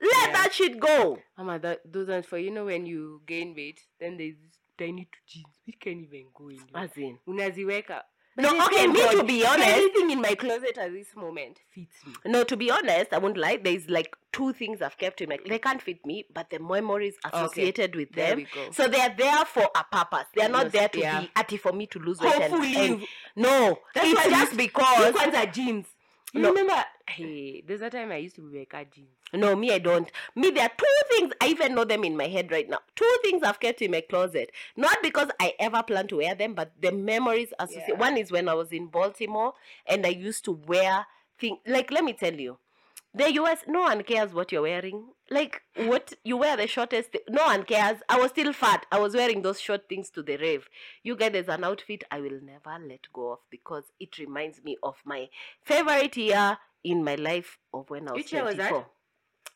Let 0.00 0.28
Yeah. 0.28 0.32
that 0.34 0.52
shit 0.54 0.78
go. 0.78 1.18
Mama, 1.36 1.58
that, 1.58 1.90
doesn't 1.90 2.24
for 2.26 2.38
you 2.38 2.52
know 2.52 2.66
when 2.66 2.86
you 2.86 3.20
gain 3.26 3.54
weight 3.56 3.80
then 3.98 4.16
there's 4.18 4.36
tiny 4.78 5.08
two 5.10 5.18
jeans 5.26 5.54
we 5.66 5.72
can't 5.72 6.02
even 6.04 6.26
go 6.32 6.48
in. 6.50 6.60
As 6.74 6.96
in. 6.96 7.18
unaziweka 7.26 8.02
No, 8.38 8.64
okay, 8.66 8.86
me 8.86 9.00
God, 9.00 9.12
to 9.12 9.24
be 9.24 9.44
honest, 9.44 9.68
everything 9.68 10.10
in 10.10 10.20
my 10.20 10.34
closet 10.34 10.78
at 10.78 10.92
this 10.92 11.08
moment 11.16 11.58
fits 11.74 11.96
me 12.06 12.12
No, 12.24 12.44
to 12.44 12.56
be 12.56 12.70
honest, 12.70 13.12
I 13.12 13.18
won't 13.18 13.36
lie. 13.36 13.58
There's 13.62 13.90
like 13.90 14.14
two 14.32 14.52
things 14.52 14.80
I've 14.80 14.96
kept 14.96 15.20
in 15.20 15.28
my. 15.28 15.38
They 15.46 15.58
can't 15.58 15.82
fit 15.82 16.06
me, 16.06 16.24
but 16.32 16.48
the 16.50 16.58
memories 16.60 17.14
associated 17.24 17.96
with 17.96 18.12
there 18.12 18.28
them. 18.30 18.36
we 18.38 18.44
go 18.54 18.70
So 18.70 18.86
they 18.88 19.00
are 19.00 19.14
there 19.16 19.44
for 19.44 19.68
a 19.74 19.84
purpose. 19.90 20.26
They 20.34 20.42
are 20.42 20.48
not 20.48 20.70
there 20.72 20.88
to 20.88 20.98
yeah. 20.98 21.20
be 21.22 21.30
atty 21.34 21.56
for 21.56 21.72
me 21.72 21.86
to 21.88 21.98
lose 21.98 22.20
weight. 22.20 22.32
hopefully 22.34 22.76
and- 22.76 23.00
you- 23.00 23.06
no, 23.36 23.78
That's 23.94 24.06
it's 24.08 24.28
just 24.28 24.56
because 24.56 24.98
you 25.08 25.12
ones 25.20 25.34
are 25.34 25.46
jeans 25.46 25.86
you 26.34 26.42
No. 26.42 26.50
remember 26.50 26.84
hey 27.08 27.62
there's 27.66 27.80
a 27.80 27.90
time 27.90 28.12
i 28.12 28.16
used 28.16 28.36
to 28.36 28.50
wear 28.52 28.84
jeans 28.94 29.08
no, 29.32 29.54
me 29.54 29.70
I 29.72 29.78
don't. 29.78 30.10
Me 30.34 30.50
there 30.50 30.64
are 30.64 30.70
two 30.70 31.16
things 31.16 31.32
I 31.40 31.48
even 31.48 31.74
know 31.74 31.84
them 31.84 32.02
in 32.04 32.16
my 32.16 32.28
head 32.28 32.50
right 32.50 32.68
now. 32.68 32.78
Two 32.96 33.16
things 33.22 33.42
I've 33.42 33.60
kept 33.60 33.82
in 33.82 33.90
my 33.90 34.00
closet. 34.00 34.50
Not 34.76 35.02
because 35.02 35.28
I 35.38 35.52
ever 35.60 35.82
plan 35.82 36.06
to 36.08 36.16
wear 36.16 36.34
them, 36.34 36.54
but 36.54 36.72
the 36.80 36.92
memories 36.92 37.52
associated. 37.58 37.88
Yeah. 37.90 37.98
One 37.98 38.16
is 38.16 38.32
when 38.32 38.48
I 38.48 38.54
was 38.54 38.72
in 38.72 38.86
Baltimore 38.86 39.52
and 39.86 40.06
I 40.06 40.10
used 40.10 40.44
to 40.46 40.52
wear 40.52 41.06
things 41.38 41.58
like 41.66 41.90
let 41.90 42.04
me 42.04 42.14
tell 42.14 42.32
you. 42.32 42.58
The 43.14 43.32
US, 43.34 43.64
no 43.66 43.80
one 43.82 44.02
cares 44.02 44.32
what 44.32 44.52
you're 44.52 44.62
wearing. 44.62 45.08
Like 45.30 45.62
what 45.76 46.14
you 46.24 46.36
wear 46.38 46.56
the 46.56 46.66
shortest. 46.66 47.12
thi- 47.12 47.20
No 47.28 47.44
one 47.46 47.64
cares. 47.64 47.98
I 48.08 48.18
was 48.18 48.30
still 48.30 48.52
fat. 48.52 48.86
I 48.90 48.98
was 48.98 49.14
wearing 49.14 49.42
those 49.42 49.60
short 49.60 49.88
things 49.88 50.08
to 50.10 50.22
the 50.22 50.36
rave. 50.38 50.68
You 51.02 51.16
get 51.16 51.32
there's 51.34 51.48
an 51.48 51.64
outfit 51.64 52.04
I 52.10 52.20
will 52.20 52.40
never 52.42 52.82
let 52.82 53.12
go 53.12 53.32
of 53.32 53.38
because 53.50 53.84
it 54.00 54.16
reminds 54.18 54.62
me 54.64 54.76
of 54.82 54.96
my 55.04 55.28
favorite 55.62 56.16
year 56.16 56.58
in 56.84 57.04
my 57.04 57.14
life 57.16 57.58
of 57.72 57.90
when 57.90 58.08
I 58.08 58.12
was 58.12 58.18
Which 58.20 58.32
year 58.32 58.44
was 58.44 58.56
that? 58.56 58.68
24. 58.70 58.86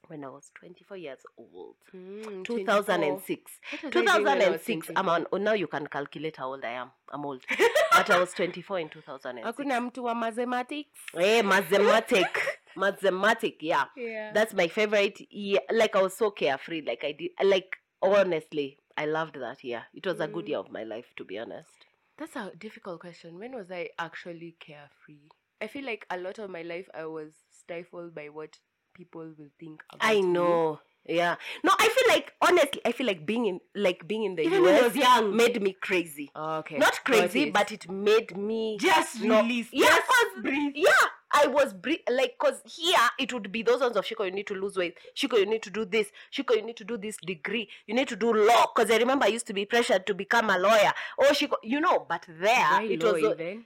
When 0.08 0.24
I 0.24 0.28
was 0.28 0.50
24 0.54 0.96
years 0.96 1.18
old. 1.38 1.76
Mm, 1.94 2.44
2006. 2.44 3.52
What 3.70 3.82
was 3.94 3.96
I 3.96 4.00
doing 4.16 4.24
when 4.24 4.42
I 4.42 4.50
was 4.50 4.60
2006. 4.64 4.90
I'm 4.96 5.08
on. 5.08 5.26
Oh, 5.32 5.36
now 5.38 5.52
you 5.52 5.66
can 5.68 5.86
calculate 5.86 6.36
how 6.36 6.48
old 6.48 6.64
I 6.64 6.72
am. 6.72 6.90
I'm 7.12 7.24
old. 7.24 7.42
but 7.92 8.10
I 8.10 8.18
was 8.20 8.32
24 8.32 8.78
in 8.80 8.88
2006. 8.88 9.44
hakuna 9.46 9.80
mtu 9.80 10.04
wa 10.04 10.14
mathematics 10.14 10.98
Hey, 11.14 11.42
mathematic. 11.42 12.58
mathematic, 12.76 13.62
yeah. 13.62 13.84
yeah 13.96 14.32
That's 14.32 14.54
my 14.54 14.68
favorite 14.68 15.26
year. 15.30 15.60
Like 15.70 15.96
I 15.96 16.02
was 16.02 16.16
so 16.16 16.30
carefree. 16.30 16.82
Like 16.82 17.04
I 17.04 17.12
did. 17.12 17.30
Like 17.42 17.76
honestly, 18.02 18.78
I 18.96 19.06
loved 19.06 19.36
that 19.40 19.62
year. 19.64 19.84
It 19.94 20.06
was 20.06 20.20
a 20.20 20.26
good 20.26 20.44
Mm. 20.44 20.48
year 20.48 20.58
of 20.58 20.70
my 20.72 20.82
life, 20.84 21.06
to 21.16 21.24
be 21.24 21.38
honest. 21.38 21.86
that's 22.18 22.36
a 22.36 22.52
difficult 22.58 23.00
question 23.00 23.38
when 23.38 23.54
was 23.56 23.70
i 23.70 23.88
actually 23.98 24.54
carefree 24.60 25.28
i 25.62 25.66
feel 25.66 25.84
like 25.86 26.06
a 26.10 26.18
lot 26.18 26.38
of 26.38 26.50
my 26.50 26.62
life 26.62 26.88
i 26.94 27.04
was 27.06 27.32
stifled 27.62 28.14
by 28.14 28.28
what 28.28 28.58
people 28.94 29.22
will 29.38 29.48
think 29.58 29.82
about 29.92 30.06
I 30.06 30.16
me. 30.16 30.22
know. 30.22 30.80
Yeah. 31.06 31.36
No, 31.64 31.72
I 31.76 31.88
feel 31.88 32.14
like 32.14 32.32
honestly, 32.42 32.80
I 32.84 32.92
feel 32.92 33.06
like 33.06 33.24
being 33.26 33.46
in 33.46 33.60
like 33.74 34.06
being 34.06 34.24
in 34.24 34.36
the 34.36 34.42
Even 34.42 34.62
when 34.62 34.74
I 34.74 34.82
was 34.86 34.94
young. 34.94 35.34
made 35.34 35.60
me 35.62 35.72
crazy. 35.80 36.30
okay 36.36 36.76
Not 36.76 37.02
crazy, 37.04 37.44
it. 37.44 37.52
but 37.54 37.72
it 37.72 37.88
made 37.90 38.36
me 38.36 38.76
just 38.78 39.20
no- 39.22 39.40
release 39.42 39.68
Yeah, 39.72 39.86
just 39.86 40.06
cause 40.06 40.42
breathe 40.42 40.74
yeah, 40.76 41.04
I 41.32 41.46
was 41.46 41.72
bre- 41.72 42.04
like, 42.10 42.34
cause 42.38 42.60
here 42.66 42.94
it 43.18 43.32
would 43.32 43.50
be 43.50 43.62
those 43.62 43.80
ones 43.80 43.96
of 43.96 44.04
Shiko, 44.04 44.26
you 44.26 44.30
need 44.30 44.46
to 44.48 44.54
lose 44.54 44.76
weight. 44.76 44.96
Shiko, 45.16 45.38
you 45.38 45.46
need 45.46 45.62
to 45.62 45.70
do 45.70 45.86
this. 45.86 46.08
Shiko, 46.32 46.54
you 46.54 46.62
need 46.62 46.76
to 46.76 46.84
do 46.84 46.96
this 46.98 47.16
degree. 47.16 47.68
You 47.86 47.94
need 47.94 48.08
to 48.08 48.16
do 48.16 48.32
law. 48.32 48.66
Cause 48.76 48.90
I 48.90 48.98
remember 48.98 49.24
I 49.24 49.28
used 49.28 49.46
to 49.46 49.54
be 49.54 49.64
pressured 49.64 50.06
to 50.06 50.14
become 50.14 50.50
a 50.50 50.58
lawyer. 50.58 50.92
Oh, 51.18 51.30
Shiko, 51.32 51.56
you 51.62 51.80
know. 51.80 52.06
But 52.08 52.26
there 52.28 52.68
Why 52.72 52.82
it 52.84 53.02
law 53.02 53.12
was 53.14 53.22
even? 53.40 53.64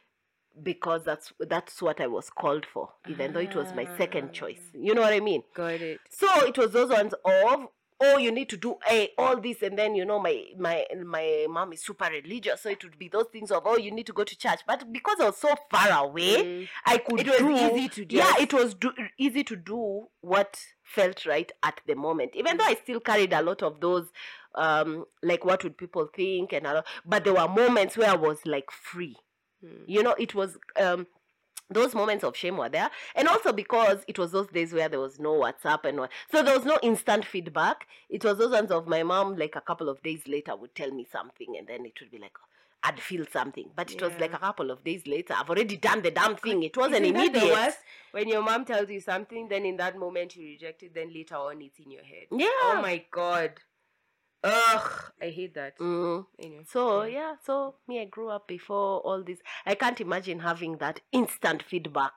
Because 0.63 1.05
that's 1.05 1.33
that's 1.41 1.83
what 1.83 2.01
I 2.01 2.07
was 2.07 2.31
called 2.31 2.67
for, 2.73 2.89
even 3.09 3.33
though 3.33 3.41
it 3.41 3.55
was 3.55 3.75
my 3.75 3.87
second 3.97 4.33
choice. 4.33 4.61
Ah. 4.75 4.79
You 4.81 4.95
know 4.95 5.03
what 5.03 5.13
I 5.13 5.21
mean? 5.21 5.43
Got 5.55 5.81
it. 5.83 6.01
So 6.11 6.27
it 6.47 6.57
was 6.57 6.73
those 6.73 6.91
ones 6.91 7.15
of 7.25 7.67
oh 7.99 8.19
you 8.19 8.31
need 8.31 8.49
to 8.51 8.57
do 8.59 8.77
a 8.91 9.09
all 9.17 9.41
this 9.41 9.63
and 9.63 9.79
then 9.79 9.95
you 9.95 10.05
know 10.05 10.19
my 10.21 10.45
my 10.59 10.85
my 11.05 11.47
mom 11.49 11.73
is 11.73 11.83
super 11.83 12.09
religious 12.11 12.61
so 12.61 12.69
it 12.69 12.85
would 12.85 12.99
be 12.99 13.09
those 13.09 13.25
things 13.33 13.51
of 13.51 13.63
oh 13.65 13.79
you 13.79 13.91
need 13.91 14.05
to 14.07 14.13
go 14.13 14.23
to 14.23 14.37
church 14.37 14.61
but 14.67 14.93
because 14.93 15.17
I 15.19 15.25
was 15.25 15.39
so 15.39 15.55
far 15.71 16.05
away 16.05 16.37
Mm. 16.37 16.69
I 16.85 16.99
could 16.99 17.21
It 17.21 17.27
was 17.29 17.39
do, 17.39 17.51
easy 17.55 17.89
to 17.89 18.05
do 18.05 18.17
yeah 18.17 18.35
it 18.39 18.53
was 18.53 18.75
do, 18.75 18.93
easy 19.19 19.45
to 19.45 19.57
do 19.57 20.09
what 20.21 20.61
felt 20.83 21.25
right 21.25 21.51
at 21.63 21.81
the 21.87 21.95
moment 21.95 22.33
even 22.35 22.59
though 22.59 22.65
I 22.65 22.75
still 22.75 23.01
carried 23.01 23.33
a 23.33 23.41
lot 23.41 23.63
of 23.63 23.81
those 23.81 24.09
um 24.55 25.07
like 25.23 25.47
what 25.47 25.65
would 25.65 25.79
people 25.79 26.09
think 26.15 26.53
and 26.53 26.67
a 26.67 26.75
lot, 26.75 26.87
but 27.07 27.25
there 27.25 27.33
were 27.35 27.49
moments 27.49 27.97
where 27.97 28.11
I 28.11 28.17
was 28.17 28.41
like 28.45 28.71
free 28.71 29.17
Mm. 29.67 29.83
you 29.87 30.03
know 30.03 30.15
it 30.19 30.35
was 30.35 30.57
um 30.81 31.07
those 31.69 31.95
moments 31.95 32.23
of 32.23 32.37
shame 32.37 32.57
were 32.57 32.69
there 32.69 32.91
and 33.17 33.27
also 33.27 33.53
because 33.53 34.05
it 34.07 34.19
was 34.19 34.31
those 34.31 34.47
days 34.49 34.73
where 34.73 34.89
there 34.89 35.01
was 35.01 35.19
no 35.19 35.33
whatsapp 35.35 35.85
and 35.85 35.99
what 35.99 36.11
so 36.31 36.43
there 36.43 36.57
was 36.57 36.65
no 36.65 36.79
instant 36.83 37.25
feedback 37.25 37.87
it 38.09 38.25
was 38.25 38.39
those 38.39 38.53
ones 38.53 38.71
of 38.71 38.87
my 38.87 39.03
mom 39.03 39.35
like 39.37 39.57
a 39.57 39.61
couple 39.61 39.89
of 39.89 40.01
days 40.03 40.23
later 40.29 40.55
would 40.55 40.75
tell 40.77 40.93
me 40.93 41.05
something 41.11 41.57
and 41.59 41.67
then 41.67 41.85
it 41.85 41.95
would 42.01 42.11
be 42.13 42.19
like 42.19 42.37
i'd 42.85 43.01
feel 43.01 43.25
something 43.33 43.69
but 43.75 43.91
it 43.91 44.01
was 44.01 44.13
like 44.21 44.33
a 44.33 44.39
couple 44.39 44.71
of 44.71 44.85
days 44.85 45.03
later 45.07 45.35
i've 45.37 45.51
already 45.51 45.77
done 45.77 46.03
the 46.03 46.11
damn 46.11 46.37
thing 46.37 46.63
it 46.63 46.77
wasn't 46.77 47.05
Isn't 47.05 47.17
immediate? 47.17 47.75
When 48.13 48.29
your 48.29 48.43
mom 48.43 48.65
tells 48.65 48.89
you 48.89 49.01
something, 49.01 49.49
then 49.49 49.67
in 49.67 49.77
that 49.77 49.99
moment 49.99 50.37
you 50.37 50.47
reject 50.47 50.83
it, 50.83 50.95
then 50.95 51.13
later 51.13 51.35
on 51.35 51.61
it's 51.61 51.79
in 51.79 51.91
your 51.91 52.05
head. 52.05 52.29
yeah 52.31 52.47
Oh 52.63 52.79
my 52.81 53.05
god. 53.11 53.53
Ugh, 54.47 55.03
I 55.21 55.29
hate 55.31 55.55
that. 55.55 55.79
Mm. 55.79 56.27
Anyway. 56.39 56.65
So 56.69 57.05
yeah, 57.05 57.35
so 57.45 57.77
me, 57.89 58.01
I 58.01 58.05
grew 58.05 58.29
up 58.29 58.47
before 58.49 59.01
all 59.01 59.23
this. 59.23 59.39
I 59.65 59.75
can't 59.75 60.01
imagine 60.01 60.41
having 60.41 60.79
that 60.79 61.01
instant 61.13 61.63
feedback. 61.63 62.13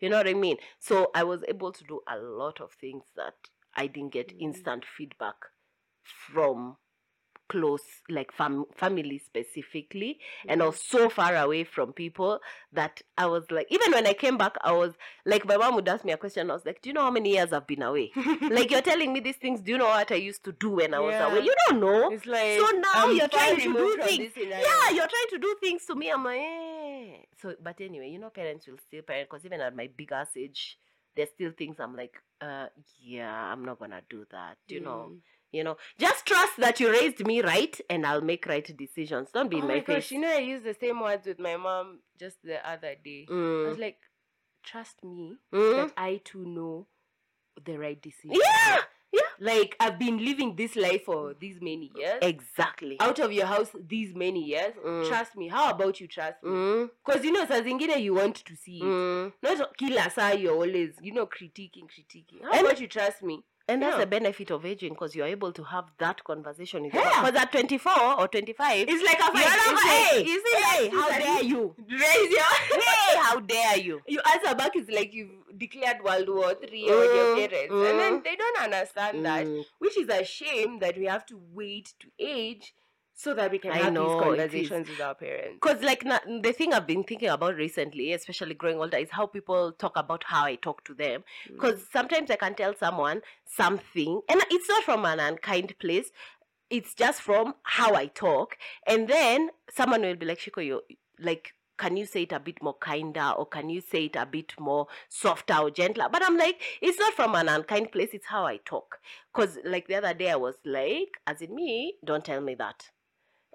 You 0.00 0.10
know 0.10 0.18
what 0.18 0.28
I 0.28 0.34
mean? 0.34 0.58
So 0.78 1.10
I 1.14 1.24
was 1.24 1.42
able 1.48 1.72
to 1.72 1.84
do 1.84 2.00
a 2.08 2.16
lot 2.18 2.60
of 2.60 2.72
things 2.72 3.04
that 3.16 3.34
I 3.74 3.86
didn't 3.86 4.12
get 4.12 4.28
Mm. 4.28 4.40
instant 4.40 4.84
feedback 4.96 5.36
from 6.02 6.76
close, 7.48 7.82
like 8.08 8.32
fam- 8.32 8.66
family 8.76 9.18
specifically. 9.18 10.18
And 10.48 10.62
I 10.62 10.66
was 10.66 10.80
so 10.82 11.08
far 11.08 11.36
away 11.36 11.64
from 11.64 11.92
people 11.92 12.40
that 12.72 13.02
I 13.16 13.26
was 13.26 13.44
like, 13.50 13.66
even 13.70 13.92
when 13.92 14.06
I 14.06 14.12
came 14.12 14.36
back, 14.36 14.56
I 14.62 14.72
was 14.72 14.94
like, 15.24 15.44
my 15.46 15.56
mom 15.56 15.74
would 15.76 15.88
ask 15.88 16.04
me 16.04 16.12
a 16.12 16.16
question. 16.16 16.50
I 16.50 16.54
was 16.54 16.64
like, 16.66 16.82
Do 16.82 16.90
you 16.90 16.94
know 16.94 17.02
how 17.02 17.10
many 17.10 17.32
years 17.34 17.52
I've 17.52 17.66
been 17.66 17.82
away? 17.82 18.10
like 18.50 18.70
you're 18.70 18.82
telling 18.82 19.12
me 19.12 19.20
these 19.20 19.36
things. 19.36 19.60
Do 19.60 19.72
you 19.72 19.78
know 19.78 19.86
what 19.86 20.10
I 20.10 20.16
used 20.16 20.44
to 20.44 20.52
do 20.52 20.70
when 20.70 20.94
I 20.94 21.00
was 21.00 21.12
Yeah. 21.12 21.26
away? 21.30 21.44
You 21.44 21.54
don't 21.68 21.80
know. 21.80 22.10
it's 22.10 22.26
like 22.26 22.58
So 22.58 22.66
now 22.78 22.92
I'm 22.94 23.16
you're 23.16 23.28
trying 23.28 23.56
to 23.56 23.72
do 23.72 23.96
things. 24.02 24.32
Yeah, 24.36 24.90
you're 24.90 25.08
trying 25.08 25.30
to 25.30 25.38
do 25.40 25.56
things 25.60 25.84
to 25.86 25.94
me. 25.94 26.10
I'm 26.10 26.24
like, 26.24 26.38
eh. 26.40 27.16
So, 27.40 27.54
but 27.62 27.80
anyway, 27.80 28.10
you 28.10 28.18
know, 28.18 28.30
parents 28.30 28.66
will 28.66 28.78
still 28.78 29.02
parent 29.02 29.28
because 29.30 29.44
even 29.44 29.60
at 29.60 29.74
my 29.76 29.88
big 29.94 30.12
ass 30.12 30.28
age, 30.36 30.78
there's 31.14 31.30
still 31.30 31.52
things 31.56 31.76
I'm 31.80 31.96
like, 31.96 32.14
uh, 32.40 32.66
yeah, 33.00 33.32
I'm 33.32 33.64
not 33.64 33.78
gonna 33.78 34.02
do 34.10 34.26
that. 34.30 34.58
You 34.68 34.80
know, 34.80 35.10
Mm. 35.12 35.18
You 35.52 35.64
know, 35.64 35.76
just 35.98 36.26
trust 36.26 36.56
that 36.58 36.80
you 36.80 36.90
raised 36.90 37.24
me 37.26 37.40
right, 37.42 37.80
and 37.88 38.06
I'll 38.06 38.20
make 38.20 38.46
right 38.46 38.76
decisions. 38.76 39.30
Don't 39.32 39.50
be 39.50 39.56
oh 39.56 39.60
in 39.60 39.66
my 39.68 39.74
my 39.74 39.80
gosh, 39.80 39.96
face. 39.96 40.10
you 40.12 40.20
know 40.20 40.30
I 40.30 40.38
used 40.38 40.64
the 40.64 40.74
same 40.74 41.00
words 41.00 41.26
with 41.26 41.38
my 41.38 41.56
mom 41.56 42.00
just 42.18 42.36
the 42.42 42.58
other 42.68 42.94
day. 43.02 43.26
I 43.30 43.32
was 43.32 43.76
Mm. 43.76 43.80
like, 43.80 43.98
trust 44.62 45.02
me 45.04 45.36
Mm. 45.52 45.76
that 45.76 45.92
I 45.96 46.20
too 46.24 46.44
know 46.44 46.86
the 47.64 47.78
right 47.78 48.00
decision. 48.00 48.32
Yeah, 48.32 48.82
Yeah. 49.12 49.20
Like 49.38 49.76
I've 49.80 49.98
been 49.98 50.18
living 50.22 50.56
this 50.56 50.76
life 50.76 51.04
for 51.04 51.32
these 51.40 51.58
many 51.60 51.90
years. 51.94 52.18
exactly. 52.22 52.96
Out 53.00 53.18
of 53.18 53.32
your 53.32 53.46
house 53.46 53.70
these 53.88 54.14
many 54.14 54.42
years. 54.42 54.74
Mm. 54.84 55.06
Trust 55.08 55.36
me. 55.36 55.48
How 55.48 55.70
about 55.70 56.00
you 56.00 56.08
trust 56.08 56.42
me? 56.42 56.50
Mm. 56.50 56.90
Because 57.04 57.24
you 57.24 57.32
know, 57.32 57.46
saa 57.46 57.60
zingine 57.62 58.02
you 58.02 58.14
want 58.14 58.36
to 58.44 58.56
see 58.56 58.78
it. 58.78 58.82
Mm. 58.84 59.32
Not 59.42 59.76
kila 59.78 60.10
saa 60.10 60.32
you're 60.32 60.54
always, 60.54 60.96
you 61.00 61.12
know, 61.12 61.26
critiquing, 61.26 61.86
critiquing. 61.88 62.42
How 62.42 62.52
And- 62.52 62.66
about 62.66 62.80
you 62.80 62.88
trust 62.88 63.22
me? 63.22 63.42
And 63.68 63.82
that's 63.82 63.94
Yeah. 63.94 64.00
the 64.00 64.06
benefit 64.06 64.50
of 64.52 64.64
aging 64.64 64.92
because 64.92 65.16
you're 65.16 65.26
able 65.26 65.52
to 65.52 65.64
have 65.64 65.90
that 65.98 66.22
conversation 66.22 66.84
with 66.84 66.94
Yeah. 66.94 67.20
Because 67.24 67.40
at 67.42 67.50
24 67.50 68.20
or 68.20 68.28
25, 68.28 68.86
It's 68.88 69.04
like 69.04 69.18
a 69.18 69.36
you're 69.36 69.48
fight. 69.48 69.80
hey, 69.82 70.18
like- 70.18 70.26
hey, 70.26 70.82
like, 70.84 70.92
how 70.92 71.08
dare 71.18 71.42
you? 71.42 71.74
Raise 71.88 72.30
your 72.30 72.40
hey, 72.80 73.16
how 73.18 73.40
dare 73.40 73.76
you? 73.78 74.02
you 74.06 74.20
answer 74.32 74.54
back 74.54 74.76
is 74.76 74.88
like 74.88 75.12
you've 75.12 75.30
declared 75.58 76.02
World 76.04 76.28
War 76.28 76.54
Three 76.54 76.84
on 76.84 77.16
your 77.16 77.36
Mm, 77.36 77.48
parents, 77.48 77.72
and 77.74 77.98
then 78.00 78.20
mm. 78.20 78.24
they 78.24 78.36
don't 78.36 78.60
understand 78.60 79.24
that, 79.26 79.46
Mm. 79.46 79.64
which 79.78 79.98
is 79.98 80.08
a 80.10 80.24
shame 80.24 80.78
that 80.78 80.96
we 80.96 81.06
have 81.06 81.26
to 81.26 81.40
wait 81.52 81.94
to 81.98 82.06
age 82.20 82.72
so 83.18 83.32
that 83.32 83.50
we 83.50 83.58
can 83.58 83.70
I 83.70 83.78
have 83.78 83.94
know, 83.94 84.08
these 84.08 84.22
conversations 84.22 84.88
with 84.90 85.00
our 85.00 85.14
parents. 85.14 85.58
Because, 85.60 85.82
like, 85.82 86.04
na- 86.04 86.20
the 86.42 86.52
thing 86.52 86.74
I've 86.74 86.86
been 86.86 87.02
thinking 87.02 87.30
about 87.30 87.56
recently, 87.56 88.12
especially 88.12 88.52
growing 88.52 88.76
older, 88.76 88.98
is 88.98 89.08
how 89.10 89.26
people 89.26 89.72
talk 89.72 89.96
about 89.96 90.24
how 90.24 90.44
I 90.44 90.56
talk 90.56 90.84
to 90.84 90.94
them. 90.94 91.24
Mm. 91.48 91.54
Because 91.54 91.82
sometimes 91.90 92.30
I 92.30 92.36
can 92.36 92.54
tell 92.54 92.74
someone 92.76 93.22
something, 93.46 94.20
and 94.28 94.42
it's 94.50 94.68
not 94.68 94.84
from 94.84 95.06
an 95.06 95.18
unkind 95.18 95.78
place, 95.78 96.10
it's 96.68 96.92
just 96.94 97.22
from 97.22 97.54
how 97.62 97.94
I 97.94 98.06
talk. 98.06 98.58
And 98.86 99.08
then 99.08 99.48
someone 99.70 100.02
will 100.02 100.16
be 100.16 100.26
like, 100.26 100.38
Shiko, 100.38 100.64
you 100.64 100.82
like, 101.18 101.54
can 101.78 101.96
you 101.96 102.04
say 102.04 102.22
it 102.22 102.32
a 102.32 102.40
bit 102.40 102.62
more 102.62 102.74
kinder 102.74 103.32
or 103.36 103.46
can 103.46 103.70
you 103.70 103.80
say 103.80 104.06
it 104.06 104.16
a 104.16 104.26
bit 104.26 104.52
more 104.58 104.88
softer 105.08 105.54
or 105.54 105.70
gentler? 105.70 106.08
But 106.10 106.22
I'm 106.22 106.36
like, 106.36 106.60
it's 106.80 106.98
not 106.98 107.14
from 107.14 107.34
an 107.34 107.48
unkind 107.48 107.92
place, 107.92 108.10
it's 108.12 108.26
how 108.26 108.44
I 108.44 108.58
talk. 108.58 108.98
Because, 109.32 109.58
like, 109.64 109.86
the 109.86 109.96
other 109.96 110.14
day 110.14 110.30
I 110.30 110.36
was 110.36 110.56
like, 110.64 111.18
as 111.26 111.40
in 111.40 111.54
me, 111.54 111.94
don't 112.04 112.24
tell 112.24 112.40
me 112.40 112.54
that. 112.56 112.90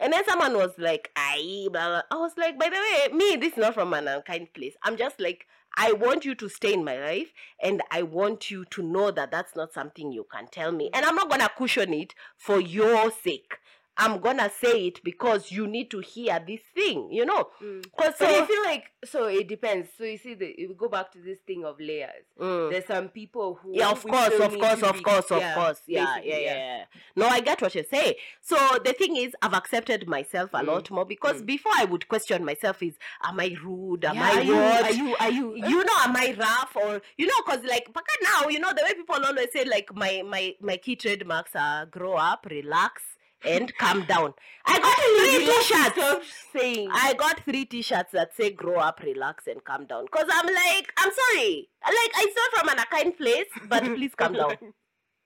And 0.02 0.12
then 0.12 0.26
someone 0.26 0.56
was 0.56 0.72
like, 0.80 1.12
I, 1.16 1.68
blah. 1.72 2.02
I 2.10 2.16
was 2.16 2.32
like, 2.36 2.60
by 2.60 2.70
the 2.70 2.76
way, 2.76 3.16
me, 3.16 3.36
this 3.36 3.54
is 3.54 3.58
not 3.58 3.76
from 3.76 3.94
an 3.94 4.08
unkind 4.08 4.52
place. 4.54 4.74
I'm 4.84 4.98
just 4.98 5.22
like, 5.22 5.46
I 5.78 5.94
want 5.94 6.26
you 6.26 6.36
to 6.36 6.50
stay 6.50 6.74
in 6.74 6.84
my 6.84 7.00
life 7.00 7.32
and 7.62 7.82
I 7.92 8.02
want 8.02 8.50
you 8.52 8.66
to 8.66 8.82
know 8.82 9.12
that 9.12 9.32
that's 9.32 9.56
not 9.56 9.74
something 9.74 10.12
you 10.12 10.26
can 10.30 10.48
tell 10.48 10.72
me. 10.72 10.90
And 10.94 11.06
I'm 11.06 11.16
not 11.16 11.30
going 11.30 11.42
to 11.42 11.50
cushion 11.56 11.94
it 11.94 12.16
for 12.36 12.60
your 12.60 13.12
sake. 13.12 13.58
I'm 13.98 14.22
to 14.22 14.52
say 14.60 14.88
it 14.88 15.04
because 15.04 15.52
you 15.52 15.68
need 15.68 15.92
to 15.92 16.00
hear 16.00 16.40
this 16.46 16.62
thing, 16.74 17.10
you 17.12 17.26
know? 17.26 17.50
Mm. 17.62 17.86
So 18.18 18.26
I 18.26 18.46
feel 18.46 18.64
like 18.64 18.86
so 19.04 19.26
it 19.28 19.48
depends. 19.48 19.90
So 19.98 20.04
you 20.06 20.18
see, 20.18 20.34
the, 20.34 20.46
if 20.48 20.70
we 20.70 20.76
go 20.76 20.88
back 20.88 21.12
to 21.14 21.20
this 21.20 21.40
thing 21.46 21.66
of 21.66 21.80
layers. 21.80 22.24
Mm. 22.40 22.70
There's 22.72 22.86
some 22.86 23.10
people 23.10 23.60
who 23.62 23.72
Yeah, 23.76 23.90
of 23.92 24.04
course, 24.04 24.40
of 24.40 24.58
course, 24.58 24.84
of 24.84 24.94
be- 24.96 25.02
course, 25.02 25.32
of 25.32 25.44
course. 25.56 25.82
Yeah, 25.88 26.18
yeah, 26.24 26.38
yeah, 26.38 26.38
yeah. 26.40 26.84
No, 27.16 27.28
I 27.28 27.42
get 27.42 27.62
what 27.62 27.76
you 27.76 27.84
say. 27.90 28.18
So 28.42 28.56
the 28.84 28.94
thing 28.94 29.18
is, 29.18 29.34
I've 29.42 29.54
accepted 29.54 30.08
myself 30.08 30.52
a 30.54 30.58
Mm, 30.62 30.68
lot 30.68 30.92
more 30.92 31.06
because 31.06 31.42
mm. 31.42 31.46
before 31.46 31.72
I 31.76 31.86
would 31.86 32.08
question 32.08 32.46
myself 32.46 32.82
is, 32.82 32.94
am 33.24 33.40
I 33.40 33.56
rude? 33.64 34.06
Am 34.06 34.16
Yeah, 34.16 34.32
I 34.34 34.42
you, 34.42 34.56
what? 34.56 34.84
are 34.86 34.92
you? 34.94 35.16
Are 35.20 35.32
you? 35.32 35.56
you 35.56 35.84
know 35.84 35.94
am 36.04 36.16
i 36.16 36.36
rough 36.40 36.76
or 36.76 37.02
you 37.18 37.28
know 37.28 37.34
because 37.46 37.64
like 37.66 37.92
baka 37.94 38.12
now 38.24 38.48
you 38.50 38.60
know 38.60 38.72
the 38.74 38.82
way 38.84 38.94
people 38.94 39.16
always 39.26 39.48
say 39.54 39.64
like 39.66 39.94
my 39.96 40.22
my 40.26 40.54
my 40.62 40.78
key 40.78 40.96
trademarks 40.96 41.52
are 41.56 41.86
grow 41.86 42.14
up 42.16 42.48
relax 42.50 43.02
and 43.46 43.76
calm 43.78 44.06
down 44.06 44.34
i 44.66 44.78
got 44.80 44.98
three 44.98 45.46
t-shirts 45.46 45.96
Stop 45.96 46.22
saying. 46.54 46.90
i 46.92 47.14
got 47.14 47.40
three 47.44 47.66
t-shirts 47.66 48.12
that 48.12 48.36
say 48.36 48.52
grow 48.52 48.76
up 48.80 49.00
relax 49.04 49.48
and 49.48 49.64
calm 49.64 49.86
down 49.86 50.06
because 50.06 50.26
i'm 50.32 50.46
like 50.46 50.94
i'm 50.98 51.12
sorry 51.12 51.70
like 51.86 52.12
i 52.16 52.28
saw 52.36 52.60
from 52.60 52.70
an 52.70 52.80
unkind 52.80 53.18
place 53.18 53.48
but 53.68 53.84
please 53.96 54.14
calm 54.16 54.34
down 54.34 54.56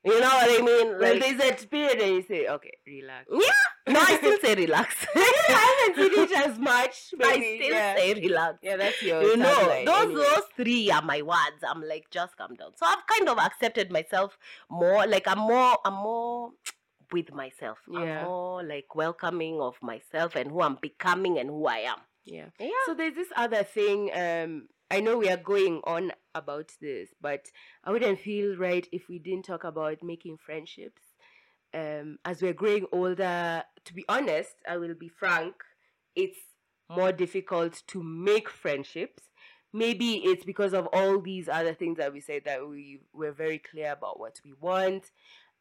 you 0.04 0.20
know 0.20 0.28
what 0.28 0.50
i 0.60 0.64
mean 0.64 0.88
Well, 1.00 1.14
like 1.14 1.20
there's 1.22 1.38
that 1.40 1.70
period 1.72 2.00
that 2.00 2.08
you 2.08 2.24
say, 2.28 2.48
okay, 2.48 2.78
relax. 2.86 3.26
yeah 3.32 3.94
no 3.94 4.00
i 4.00 4.18
still 4.18 4.38
say 4.40 4.56
relax 4.56 5.06
I 5.16 5.88
haven't 5.94 6.14
seen 6.14 6.24
it 6.24 6.48
as 6.50 6.58
much. 6.60 7.14
But 7.18 7.28
I 7.34 7.34
still 7.36 7.72
yeah. 7.74 7.96
say 7.96 8.14
relax 8.16 8.58
yeah, 8.64 8.78
that's 8.78 9.02
your. 9.02 9.22
you 9.24 9.38
know 9.38 9.84
those 9.86 10.06
anyway. 10.06 10.24
those 10.24 10.44
three 10.56 10.92
are 10.92 11.02
my 11.04 11.22
words 11.22 11.62
i'm 11.68 11.82
like 11.84 12.06
just 12.12 12.36
calm 12.38 12.56
down 12.56 12.72
so 12.76 12.86
i've 12.86 13.06
kind 13.08 13.30
of 13.30 13.38
accepted 13.38 13.92
myself 13.92 14.38
more 14.70 15.06
like 15.08 15.28
i'm 15.28 15.40
more 15.40 15.78
i'm 15.86 15.94
more 15.94 16.52
with 17.12 17.32
myself 17.34 17.78
Yeah. 17.90 18.22
i'm 18.22 18.26
more 18.26 18.64
like 18.64 18.96
welcoming 18.96 19.60
of 19.62 19.76
myself 19.82 20.36
and 20.36 20.52
who 20.52 20.62
i'm 20.62 20.78
becoming 20.82 21.38
and 21.40 21.50
who 21.50 21.66
i 21.68 21.80
am 21.80 22.00
Yeah. 22.26 22.50
yeah 22.60 22.70
So 22.86 22.94
there's 22.96 23.16
this 23.16 23.32
other 23.36 23.64
thing. 23.64 24.10
Um, 24.14 24.68
I 24.92 25.00
know 25.00 25.18
we 25.18 25.30
are 25.30 25.38
going 25.54 25.82
on 25.84 26.12
about 26.36 26.72
this, 26.80 27.10
but 27.22 27.44
I 27.84 27.92
wouldn't 27.92 28.20
feel 28.20 28.56
right 28.58 28.88
if 28.92 29.10
we 29.10 29.18
didn't 29.20 29.46
talk 29.46 29.64
about 29.64 30.04
making 30.04 30.38
friendships. 30.38 31.02
Um, 31.74 32.18
as 32.24 32.42
we're 32.42 32.54
growing 32.54 32.86
older, 32.92 33.64
to 33.84 33.94
be 33.94 34.06
honest, 34.08 34.54
I 34.68 34.78
will 34.78 34.94
be 34.94 35.10
frank, 35.10 35.56
it's 36.16 36.38
more 36.90 37.12
difficult 37.12 37.82
to 37.88 38.02
make 38.04 38.48
friendships. 38.50 39.24
Maybe 39.74 40.18
it's 40.24 40.46
because 40.46 40.74
of 40.74 40.88
all 40.94 41.20
these 41.20 41.50
other 41.50 41.74
things 41.74 41.98
that 41.98 42.14
we 42.14 42.22
said 42.22 42.44
that 42.46 42.66
we 42.68 43.02
we're 43.12 43.34
very 43.34 43.60
clear 43.60 43.92
about 43.92 44.20
what 44.20 44.36
we 44.46 44.54
want, 44.62 45.04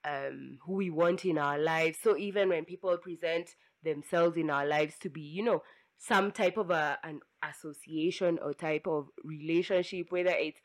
um, 0.05 0.59
who 0.65 0.75
we 0.75 0.91
want 0.91 1.25
in 1.25 1.39
our 1.39 1.59
lives. 1.59 1.99
So 2.03 2.17
even 2.17 2.49
when 2.49 2.65
people 2.65 2.97
present 2.99 3.51
themselves 3.83 4.37
in 4.37 4.51
our 4.51 4.67
lives 4.67 4.97
to 5.01 5.11
be, 5.11 5.21
you 5.21 5.43
know, 5.43 5.63
some 5.99 6.33
type 6.33 6.57
of 6.57 6.71
a 6.71 6.99
an 7.03 7.21
association 7.43 8.39
or 8.43 8.53
type 8.53 8.87
of 8.87 9.09
relationship, 9.23 10.11
whether 10.11 10.31
it's 10.31 10.61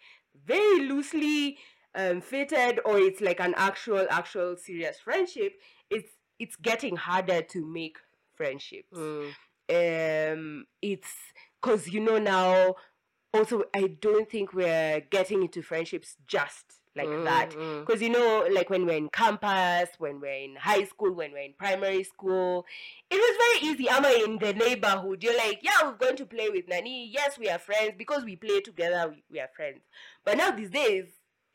very 0.46 0.88
loosely 0.88 1.58
um, 1.96 2.22
fitted 2.22 2.80
or 2.86 2.98
it's 3.00 3.22
like 3.22 3.40
an 3.40 3.54
actual 3.58 4.06
actual 4.10 4.56
serious 4.58 5.00
friendship, 5.00 5.54
it's 5.90 6.12
it's 6.40 6.56
getting 6.56 6.96
harder 6.96 7.42
to 7.42 7.66
make 7.66 7.98
friendships. 8.36 8.98
Mm. 8.98 9.34
Um, 9.72 10.66
it's 10.82 11.14
because 11.62 11.88
you 11.88 12.00
know 12.00 12.18
now. 12.18 12.76
Also, 13.32 13.62
I 13.76 13.96
don't 14.02 14.28
think 14.28 14.54
we're 14.54 15.02
getting 15.02 15.44
into 15.44 15.62
friendships 15.62 16.16
just 16.26 16.79
like 17.00 17.24
that. 17.26 17.52
Mm, 17.52 17.58
mm. 17.58 17.86
because 17.86 18.02
you 18.02 18.10
know 18.10 18.48
like 18.52 18.70
when 18.70 18.86
we're 18.86 18.98
in 18.98 19.10
campus 19.10 19.90
when 19.98 20.20
we're 20.20 20.44
in 20.44 20.56
high 20.56 20.84
school 20.84 21.14
when 21.14 21.32
we're 21.32 21.40
in 21.40 21.54
primary 21.58 22.04
school 22.04 22.66
it 23.10 23.16
was 23.16 23.38
very 23.38 23.72
easy. 23.72 23.90
Am 23.90 24.06
i'm 24.06 24.32
in 24.32 24.40
the 24.40 24.54
neighborhood? 24.54 25.24
You're 25.24 25.38
like 25.38 25.60
yeah 25.62 25.84
we're 25.84 25.98
going 25.98 26.18
to 26.18 26.26
play 26.26 26.50
with 26.50 26.68
nani. 26.68 27.10
Yes 27.12 27.38
we 27.40 27.50
are 27.50 27.60
friends 27.60 27.94
because 27.98 28.24
we 28.24 28.36
play 28.36 28.62
together. 28.62 29.10
We, 29.10 29.24
we 29.32 29.40
are 29.40 29.50
friends. 29.56 29.82
But 30.26 30.38
now 30.38 30.52
these 30.52 30.70
days 30.72 31.06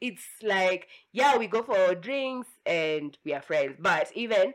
it's 0.01 0.24
like 0.42 0.88
yeah 1.12 1.36
we 1.36 1.47
go 1.47 1.62
for 1.62 1.95
drinks 1.95 2.49
and 2.66 3.16
we 3.24 3.32
are 3.34 3.42
friends. 3.42 3.76
But 3.78 4.11
even 4.14 4.55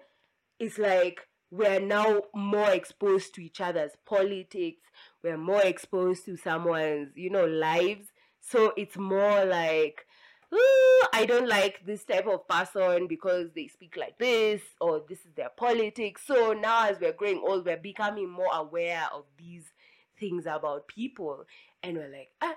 it's 0.60 0.78
like 0.78 1.22
we're 1.52 1.80
now 1.80 2.22
more 2.36 2.70
exposed 2.70 3.34
to 3.36 3.44
each 3.44 3.60
other's 3.60 3.94
politics. 4.06 4.88
We're 5.24 5.38
more 5.38 5.62
exposed 5.62 6.26
to 6.26 6.38
someone's 6.38 7.10
you 7.16 7.30
know 7.30 7.46
lives. 7.46 8.08
So 8.42 8.74
it's 8.78 8.98
more 8.98 9.46
like 9.46 10.06
"Ooh, 10.06 10.09
I 10.52 11.26
don't 11.26 11.50
like 11.50 11.86
this 11.86 12.06
type 12.06 12.28
of 12.28 12.48
person 12.48 13.08
because 13.08 13.50
they 13.56 13.68
speak 13.68 13.98
like 13.98 14.18
this 14.18 14.62
or 14.80 15.04
this 15.08 15.20
is 15.20 15.34
their 15.36 15.50
politics. 15.50 16.22
So 16.26 16.54
now, 16.54 16.88
as 16.88 17.00
we're 17.00 17.14
growing 17.14 17.42
old, 17.46 17.66
we're 17.66 17.78
becoming 17.78 18.30
more 18.30 18.54
aware 18.54 19.08
of 19.14 19.26
these 19.38 19.66
things 20.20 20.46
about 20.46 20.88
people, 20.88 21.46
and 21.84 21.98
we're 21.98 22.12
like, 22.12 22.30
ah, 22.42 22.56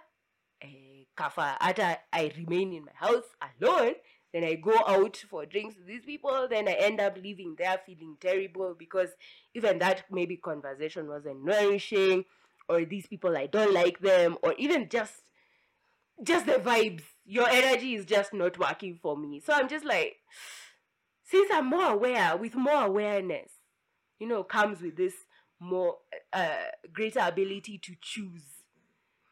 eh, 0.62 1.04
kafa. 1.16 1.56
After 1.60 1.96
I 2.12 2.32
remain 2.36 2.72
in 2.72 2.84
my 2.84 2.92
house 2.94 3.24
alone, 3.60 3.94
then 4.32 4.44
I 4.44 4.54
go 4.54 4.78
out 4.86 5.16
for 5.28 5.44
drinks 5.44 5.76
with 5.76 5.86
these 5.86 6.04
people. 6.04 6.46
Then 6.48 6.68
I 6.68 6.72
end 6.72 7.00
up 7.00 7.16
leaving 7.22 7.56
there 7.58 7.80
feeling 7.84 8.16
terrible 8.20 8.74
because 8.78 9.10
even 9.54 9.78
that 9.80 10.04
maybe 10.10 10.36
conversation 10.36 11.08
wasn't 11.08 11.44
nourishing, 11.44 12.24
or 12.68 12.84
these 12.84 13.06
people 13.06 13.36
I 13.36 13.46
don't 13.46 13.74
like 13.74 13.98
them, 14.00 14.38
or 14.42 14.54
even 14.56 14.88
just 14.88 15.14
just 16.22 16.46
the 16.46 16.52
vibes. 16.52 17.02
Your 17.24 17.48
energy 17.48 17.94
is 17.94 18.04
just 18.04 18.32
not 18.34 18.58
working 18.58 18.98
for 19.00 19.16
me. 19.16 19.40
So 19.40 19.52
I'm 19.52 19.68
just 19.68 19.84
like, 19.84 20.16
since 21.24 21.50
I'm 21.52 21.66
more 21.70 21.90
aware, 21.92 22.36
with 22.36 22.54
more 22.54 22.84
awareness, 22.84 23.50
you 24.18 24.26
know, 24.26 24.42
comes 24.42 24.80
with 24.80 24.96
this 24.96 25.14
more 25.60 25.98
uh, 26.32 26.48
greater 26.92 27.20
ability 27.20 27.78
to 27.78 27.94
choose. 28.00 28.42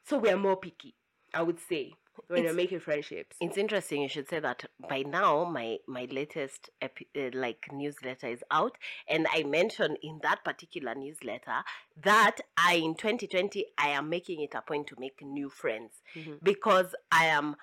So 0.05 0.18
we 0.18 0.30
are 0.30 0.36
more 0.36 0.57
picky, 0.57 0.95
I 1.34 1.43
would 1.43 1.59
say, 1.68 1.95
when 2.28 2.41
It's- 2.41 2.53
we're 2.53 2.57
making 2.57 2.80
friendships. 2.80 3.36
It's 3.41 3.57
interesting 3.57 4.03
you 4.03 4.09
should 4.09 4.28
say 4.28 4.41
that. 4.41 4.64
By 4.88 5.03
now, 5.03 5.45
my 5.45 5.78
my 5.86 6.07
latest 6.11 6.70
epi- 6.80 7.09
uh, 7.16 7.30
like 7.32 7.66
newsletter 7.72 8.28
is 8.28 8.43
out, 8.51 8.76
and 9.09 9.26
I 9.32 9.43
mentioned 9.45 9.99
in 10.03 10.20
that 10.22 10.45
particular 10.45 10.95
newsletter 10.95 11.62
that 12.03 12.36
I 12.57 12.74
in 12.74 12.95
2020 12.95 13.66
I 13.78 13.88
am 13.91 14.09
making 14.09 14.41
it 14.41 14.55
a 14.55 14.62
point 14.62 14.86
to 14.88 14.97
make 14.99 15.22
new 15.22 15.49
friends 15.51 15.93
Mhm. 16.16 16.43
because 16.43 16.95
I 17.12 17.26
am 17.26 17.57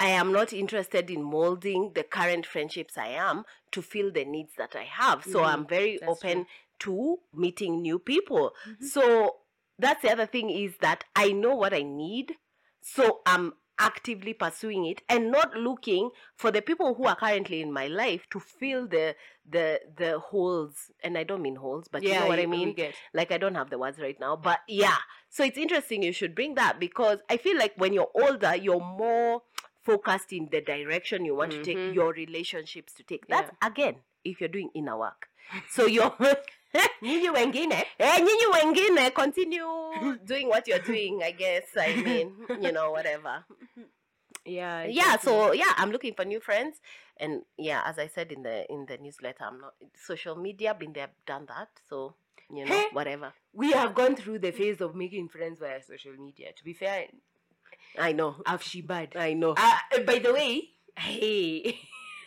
I 0.00 0.08
am 0.08 0.32
not 0.32 0.52
interested 0.52 1.10
in 1.10 1.22
molding 1.22 1.92
the 1.94 2.02
current 2.02 2.46
friendships 2.46 2.96
I 2.96 3.08
am 3.08 3.44
to 3.72 3.82
fill 3.82 4.10
the 4.10 4.24
needs 4.24 4.54
that 4.56 4.74
I 4.74 4.84
have. 4.84 5.24
So 5.24 5.40
Mhm. 5.40 5.46
I'm 5.46 5.66
very 5.66 5.98
That's 5.98 6.10
open 6.10 6.46
to 6.80 7.20
meeting 7.34 7.82
new 7.82 7.98
people. 7.98 8.54
Mhm. 8.66 8.82
So 8.82 9.36
that's 9.78 10.02
the 10.02 10.10
other 10.10 10.26
thing 10.26 10.48
is 10.50 10.78
that 10.78 11.04
I 11.14 11.32
know 11.32 11.54
what 11.54 11.74
I 11.74 11.82
need. 11.82 12.38
So 12.80 13.20
I'm 13.26 13.54
actively 13.78 14.34
pursuing 14.34 14.84
it 14.84 15.00
and 15.08 15.30
not 15.30 15.54
looking 15.54 16.10
for 16.36 16.50
the 16.50 16.60
people 16.60 16.94
who 16.94 17.06
are 17.06 17.16
currently 17.16 17.62
in 17.62 17.72
my 17.72 17.86
life 17.86 18.26
to 18.30 18.38
fill 18.38 18.86
the 18.86 19.16
the 19.48 19.80
the 19.96 20.18
holes. 20.18 20.90
And 21.02 21.16
I 21.16 21.24
don't 21.24 21.40
mean 21.42 21.56
holes, 21.56 21.88
but 21.88 22.02
you 22.02 22.10
know 22.14 22.26
what 22.26 22.38
I 22.38 22.42
we 22.42 22.46
mean 22.46 22.76
like 23.14 23.32
I 23.32 23.38
don't 23.38 23.54
have 23.54 23.70
the 23.70 23.78
words 23.78 23.98
right 23.98 24.18
now, 24.20 24.36
but 24.36 24.60
yeah. 24.68 24.98
So 25.30 25.44
it's 25.44 25.56
interesting 25.58 26.02
you 26.02 26.12
should 26.12 26.34
bring 26.34 26.56
that 26.56 26.78
because 26.78 27.20
I 27.30 27.36
feel 27.38 27.56
like 27.56 27.72
when 27.76 27.92
you're 27.94 28.10
older, 28.14 28.54
you're 28.54 28.80
more 28.80 29.42
focused 29.90 30.32
in 30.32 30.48
the 30.50 30.60
direction 30.60 31.24
you 31.24 31.34
want 31.34 31.50
to 31.52 31.58
Mhm. 31.58 31.64
take 31.64 31.94
your 31.94 32.12
relationships 32.12 32.92
to 32.94 33.02
take. 33.02 33.26
That's 33.28 33.50
again 33.62 33.96
if 34.24 34.40
you're 34.40 34.48
doing 34.52 34.70
inner 34.74 34.96
work. 34.96 35.28
So 35.68 35.86
you're 35.86 36.14
Nyinyi 37.02 37.30
wengine 37.34 37.84
Eh, 37.98 38.18
nyinyi 38.20 38.46
wengine 38.54 39.10
continue 39.14 39.66
doing 40.24 40.48
what 40.48 40.68
you're 40.68 40.78
doing, 40.84 41.22
I 41.22 41.32
guess. 41.32 41.64
I 41.76 41.94
mean, 41.96 42.34
you 42.60 42.70
know, 42.72 42.92
whatever. 42.92 43.44
yeah 44.44 44.84
Yeah, 44.86 45.16
so 45.18 45.52
yeah, 45.52 45.72
I'm 45.76 45.90
looking 45.90 46.14
for 46.14 46.24
new 46.24 46.40
friends. 46.40 46.80
And 47.18 47.42
yeah, 47.58 47.82
as 47.84 47.98
I 47.98 48.06
said 48.06 48.32
in 48.32 48.42
the 48.42 48.70
in 48.70 48.86
the 48.86 48.98
newsletter, 48.98 49.44
I'm 49.44 49.60
not 49.60 49.74
social 49.96 50.36
media, 50.36 50.74
been 50.74 50.92
there, 50.92 51.10
done 51.26 51.46
that. 51.46 51.68
So, 51.88 52.14
you 52.50 52.64
know, 52.64 52.74
Hey. 52.74 52.86
whatever. 52.92 53.32
we 53.52 53.72
have 53.72 53.94
gone 53.94 54.14
through 54.14 54.38
the 54.38 54.52
phase 54.52 54.80
of 54.80 54.94
making 54.94 55.28
friends 55.28 55.58
via 55.58 55.82
social 55.82 56.14
media 56.16 56.52
to 56.56 56.62
be 56.64 56.72
fair 56.72 57.06
I 58.00 58.12
know. 58.12 58.36
I've 58.46 58.62
shibad 58.62 59.16
I 59.16 59.34
know. 59.34 59.54
Uh, 59.56 60.00
by 60.06 60.18
the 60.18 60.32
way, 60.32 60.70
hey, 60.98 61.78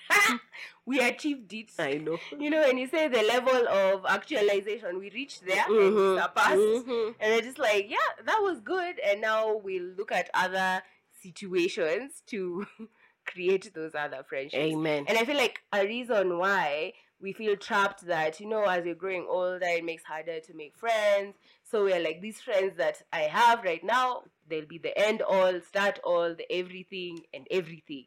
we 0.86 1.00
achieved 1.00 1.52
it. 1.54 1.72
I 1.80 1.96
know. 1.96 2.20
You 2.40 2.50
know, 2.50 2.62
when 2.62 2.78
you 2.78 2.88
say 2.88 3.08
the 3.08 3.24
level 3.24 3.68
of 3.68 4.06
actualization, 4.08 5.00
we 5.00 5.10
reached 5.12 5.46
there 5.46 5.66
and 5.66 5.76
Mhm, 5.96 6.22
surpassed. 6.22 6.86
mhm. 6.88 7.16
And 7.20 7.34
we're 7.34 7.42
just 7.42 7.60
like, 7.60 7.90
yeah, 7.90 8.24
that 8.26 8.40
was 8.42 8.60
good. 8.62 9.00
And 9.00 9.22
now 9.22 9.56
we'll 9.56 9.94
look 9.98 10.12
at 10.12 10.30
other 10.34 10.84
situations 11.22 12.22
to 12.28 12.66
create 13.26 13.74
those 13.74 13.96
other 13.96 14.24
friendships. 14.28 14.62
Amen. 14.74 15.06
And 15.08 15.18
I 15.18 15.26
feel 15.26 15.38
like 15.38 15.60
a 15.72 15.86
reason 15.86 16.38
why 16.38 16.94
we 17.22 17.32
feel 17.32 17.56
trapped 17.56 18.06
that, 18.08 18.40
you 18.42 18.48
know, 18.50 18.64
as 18.64 18.86
you're 18.86 18.96
growing 18.96 19.26
older, 19.30 19.66
it 19.66 19.86
makes 19.86 20.04
harder 20.04 20.42
to 20.42 20.54
make 20.54 20.78
friends. 20.78 21.36
So 21.64 21.86
we're 21.86 22.02
like, 22.04 22.22
these 22.22 22.42
friends 22.42 22.76
that 22.78 23.02
I 23.14 23.22
have 23.22 23.64
right 23.64 23.84
now, 23.84 24.24
they'll 24.48 24.66
be 24.66 24.78
the 24.78 24.98
end 24.98 25.22
all, 25.22 25.60
start 25.62 26.00
all, 26.04 26.36
the 26.36 26.52
everything 26.52 27.20
and 27.34 27.48
everything. 27.52 28.06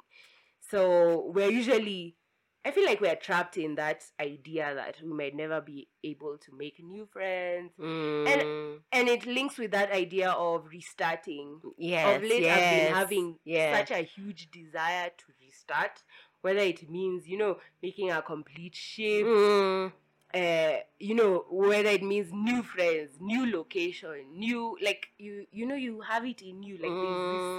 So 0.61 1.31
we're 1.35 1.51
usually, 1.51 2.17
I 2.65 2.73
feel 2.73 2.85
like 2.85 3.01
we're 3.01 3.15
trapped 3.17 3.57
in 3.57 3.77
that 3.77 4.05
idea 4.21 4.75
that 4.75 4.97
we 5.03 5.13
might 5.13 5.35
never 5.37 5.61
be 5.61 5.89
able 6.03 6.37
to 6.39 6.53
make 6.57 6.83
new 6.83 7.07
friends. 7.07 7.73
Mm, 7.81 8.81
And 8.93 9.09
it 9.09 9.27
links 9.27 9.59
with 9.59 9.71
that 9.71 9.93
idea 9.93 10.31
of 10.31 10.67
restarting 10.69 11.61
yes, 11.79 12.17
of 12.17 12.23
late 12.23 12.43
yes, 12.43 12.57
I've 12.59 12.71
been 12.71 12.95
having 12.95 13.39
yeah. 13.45 13.79
such 13.79 13.91
a 13.93 14.03
huge 14.03 14.51
desire 14.51 15.11
to 15.17 15.25
restart, 15.41 16.03
whether 16.43 16.61
it 16.61 16.91
means, 16.91 17.29
you 17.29 17.39
know, 17.39 17.59
making 17.83 18.11
a 18.11 18.23
complete 18.23 18.75
shift, 18.75 19.29
Mm, 19.29 19.93
uh, 20.37 20.81
you 20.99 21.15
know, 21.15 21.45
whether 21.51 21.91
it 21.91 22.03
means 22.03 22.29
new 22.33 22.63
friends, 22.63 23.13
new 23.21 23.51
location, 23.53 24.27
new 24.37 24.77
like 24.83 25.09
you 25.19 25.47
you 25.53 25.67
know 25.67 25.77
you 25.77 26.01
have 26.03 26.25
it 26.27 26.43
in 26.43 26.63
you, 26.63 26.79
like 26.79 26.93
mm, 26.93 27.31
this 27.31 27.59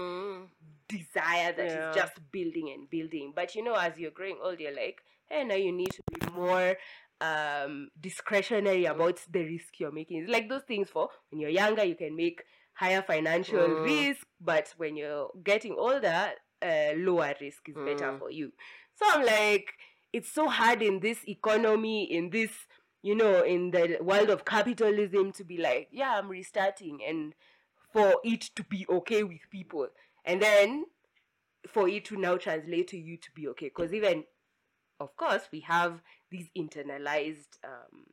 desire 0.88 1.54
that 1.54 1.76
is 1.76 1.76
Yeah. 1.76 1.92
just 1.92 2.14
building 2.32 2.70
and 2.74 2.90
building. 2.90 3.34
But 3.36 3.56
you 3.56 3.64
know, 3.64 3.76
as 3.76 3.94
you're 3.98 4.12
growing 4.12 4.38
old, 4.44 4.60
you're 4.60 4.76
like, 4.76 5.02
hey 5.28 5.44
now 5.44 5.56
you 5.56 5.72
need 5.72 5.92
to 5.94 6.04
be 6.14 6.32
more 6.34 6.76
um 7.20 7.90
discretionary 8.00 8.86
about 8.86 9.20
the 9.32 9.44
risk 9.44 9.80
you're 9.80 9.92
making. 9.92 10.22
It's 10.24 10.32
like 10.32 10.50
those 10.50 10.64
things 10.64 10.90
for 10.90 11.10
when 11.32 11.42
you're 11.42 11.50
younger 11.50 11.84
you 11.84 11.96
can 11.96 12.16
make 12.16 12.44
higher 12.74 13.02
financial 13.02 13.60
Mm. 13.60 13.84
risk, 13.84 14.26
but 14.40 14.74
when 14.78 14.96
you're 14.96 15.30
getting 15.44 15.76
older, 15.78 16.32
uh, 16.62 16.92
lower 16.96 17.34
risk 17.42 17.68
is 17.70 17.76
better 17.84 18.14
Mm. 18.14 18.20
for 18.20 18.32
you. 18.32 18.52
So 18.96 19.06
I'm 19.12 19.26
like, 19.26 19.68
it's 20.14 20.32
so 20.32 20.48
hard 20.48 20.82
in 20.82 21.00
this 21.00 21.20
economy, 21.28 22.04
in 22.04 22.30
this, 22.30 22.52
you 23.02 23.16
know, 23.16 23.44
in 23.44 23.72
the 23.72 23.98
world 24.02 24.30
of 24.30 24.46
capitalism 24.46 25.32
to 25.34 25.44
be 25.44 25.58
like, 25.58 25.90
yeah, 25.92 26.16
I'm 26.18 26.30
restarting 26.30 27.00
and 27.08 27.34
for 27.94 28.16
it 28.24 28.42
to 28.56 28.64
be 28.64 28.86
okay 28.90 29.24
with 29.24 29.42
people. 29.52 29.88
And 30.26 30.42
then 30.42 30.86
for 31.68 31.88
it 31.88 32.06
to 32.06 32.18
now 32.18 32.38
translate 32.38 32.88
to 32.90 32.98
you 32.98 33.18
to 33.18 33.32
be 33.36 33.48
okay. 33.50 33.68
Because 33.68 33.94
even, 33.94 34.24
of 35.00 35.16
course, 35.16 35.44
we 35.52 35.62
have 35.62 36.02
these 36.32 36.48
internalized, 36.58 37.58
um, 37.64 38.06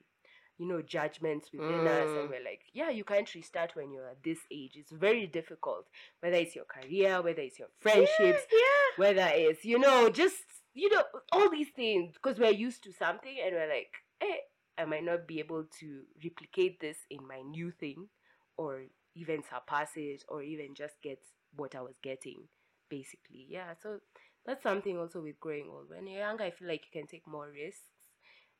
you 0.59 0.68
know, 0.68 0.80
judgments 0.82 1.49
within 1.53 1.86
us, 1.86 2.09
and 2.09 2.28
Mm. 2.28 2.30
we're 2.30 2.45
like, 2.45 2.62
yeah, 2.72 2.88
you 2.90 3.03
can't 3.03 3.32
restart 3.34 3.74
when 3.74 3.90
you're 3.92 4.09
at 4.09 4.22
this 4.22 4.38
age. 4.53 4.76
It's 4.76 4.92
very 4.92 5.26
difficult, 5.26 5.86
whether 6.20 6.36
it's 6.36 6.55
your 6.55 6.64
career, 6.66 7.20
whether 7.22 7.42
it's 7.42 7.59
your 7.59 7.70
friendships, 7.80 8.47
yeah. 8.53 8.68
whether 8.97 9.28
it's 9.34 9.64
you 9.64 9.78
know 9.80 10.09
just 10.11 10.45
you 10.75 10.91
know 10.91 11.03
all 11.33 11.51
these 11.51 11.70
things 11.75 12.14
because 12.14 12.39
we're 12.39 12.51
used 12.51 12.83
to 12.85 12.93
something 12.93 13.37
and 13.45 13.55
we're 13.55 13.68
like 13.68 13.93
eh, 14.22 14.43
i 14.79 14.85
might 14.85 15.05
not 15.05 15.27
be 15.27 15.39
able 15.39 15.64
to 15.81 16.03
replicate 16.22 16.81
this 16.81 16.99
in 17.11 17.27
my 17.27 17.41
new 17.43 17.70
thing 17.70 18.09
or 18.57 18.83
even 19.14 19.43
surpass 19.43 19.91
it 19.97 20.22
or 20.29 20.43
even 20.43 20.75
just 20.75 20.95
get 21.03 21.18
what 21.57 21.75
i 21.75 21.81
was 21.81 21.95
getting 22.03 22.43
basically. 22.91 23.47
Yeah 23.49 23.75
so 23.83 23.99
that's 24.47 24.62
something 24.62 24.99
also 24.99 25.22
with 25.22 25.41
growing 25.41 25.68
old. 25.70 25.89
When 25.89 26.07
you're 26.07 26.20
younger 26.20 26.45
i 26.45 26.51
feel 26.51 26.68
like 26.68 26.83
you 26.93 27.01
can 27.01 27.07
take 27.09 27.27
more 27.27 27.49
risks 27.51 27.83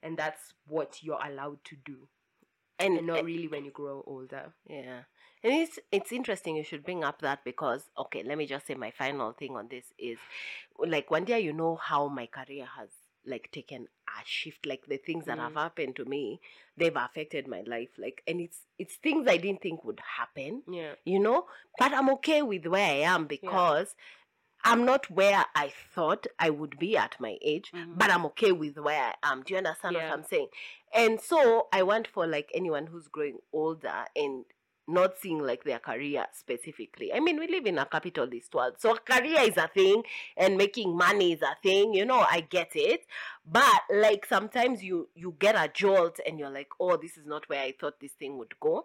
and 0.03 0.17
that's 0.17 0.55
what 0.67 1.03
you're 1.03 1.25
allowed 1.25 1.59
to 1.65 1.77
do 1.85 2.09
and, 2.79 2.99
and 2.99 3.07
not 3.07 3.25
really 3.25 3.49
when 3.49 3.64
you 3.64 3.70
grow 3.70 4.03
older. 4.07 4.53
Yeah. 4.68 5.03
And 5.43 5.53
it's 5.53 5.79
it's 5.93 6.11
interesting 6.12 6.57
you 6.57 6.64
should 6.64 6.85
bring 6.85 7.05
up 7.05 7.20
that 7.20 7.45
because 7.45 7.91
okay, 7.99 8.22
let 8.22 8.39
me 8.39 8.47
just 8.47 8.66
say 8.66 8.75
my 8.75 8.91
final 8.91 9.33
thing 9.33 9.57
on 9.57 9.68
this 9.68 9.85
is 9.99 10.18
like 10.79 11.11
one 11.11 11.25
day 11.25 11.41
you 11.41 11.53
know 11.53 11.77
how 11.77 12.09
my 12.09 12.27
career 12.27 12.66
has 12.79 12.89
like 13.27 13.51
taken 13.53 13.87
a 14.09 14.22
shift 14.25 14.66
like 14.66 14.87
the 14.87 14.97
things 14.99 15.25
that 15.27 15.39
have 15.39 15.53
Mm. 15.53 15.62
happened 15.62 15.97
to 15.97 16.05
me 16.05 16.41
they've 16.77 16.95
affected 16.97 17.47
my 17.49 17.62
life 17.66 17.89
like 17.99 18.22
and 18.27 18.39
it's 18.41 18.59
it's 18.79 18.97
things 18.97 19.27
I 19.29 19.39
didn't 19.39 19.62
think 19.62 19.83
would 19.85 20.01
happen 20.18 20.62
Yeah. 20.70 20.93
you 21.07 21.18
know 21.18 21.47
but 21.79 21.93
I'm 21.95 22.11
okay 22.11 22.43
with 22.43 22.66
where 22.66 22.85
I 22.87 22.97
am 23.14 23.27
because 23.27 23.95
I'm 24.62 24.85
not 24.85 25.11
where 25.11 25.45
I 25.55 25.72
thought 25.95 26.27
I 26.39 26.51
would 26.51 26.79
be 26.79 26.97
at 26.99 27.16
my 27.18 27.37
age 27.43 27.70
Mhm. 27.75 27.99
but 27.99 28.11
I'm 28.11 28.25
okay 28.27 28.53
with 28.53 28.77
where 28.79 29.12
I 29.12 29.14
am. 29.31 29.43
Do 29.43 29.53
you 29.55 29.59
understand 29.59 29.95
Yeah. 29.97 30.09
what 30.11 30.18
I'm 30.18 30.25
saying? 30.25 30.49
And 30.95 31.21
so 31.21 31.67
I 31.73 31.83
want 31.83 32.07
for 32.09 32.27
like 32.27 32.51
anyone 32.55 32.87
who's 32.87 33.09
growing 33.09 33.39
older 33.53 34.05
and 34.15 34.45
not 34.87 35.19
seeing 35.19 35.39
like 35.39 35.65
their 35.65 35.79
career 35.79 36.27
specifically. 36.33 37.13
I 37.13 37.19
mean, 37.19 37.39
we 37.39 37.49
live 37.49 37.65
in 37.67 37.79
a 37.79 37.87
capitalist 37.87 38.55
world, 38.55 38.75
so 38.79 38.95
career 38.97 39.41
is 39.41 39.57
a 39.57 39.67
thing 39.69 40.03
and 40.37 40.59
making 40.59 40.95
money 40.97 41.33
is 41.33 41.41
a 41.43 41.57
thing. 41.63 41.95
You 41.95 42.05
know, 42.05 42.25
I 42.31 42.41
get 42.43 42.73
it, 42.75 43.07
but 43.51 43.81
like 43.93 44.27
sometimes 44.27 44.83
you 44.85 45.09
you 45.15 45.35
get 45.39 45.57
a 45.57 45.69
jolt 45.73 46.21
and 46.27 46.39
you're 46.39 46.51
like, 46.51 46.69
oh, 46.79 46.97
this 46.99 47.17
is 47.17 47.27
not 47.27 47.49
where 47.49 47.63
I 47.63 47.73
thought 47.81 47.99
this 48.01 48.13
thing 48.13 48.37
would 48.39 48.61
go. 48.61 48.85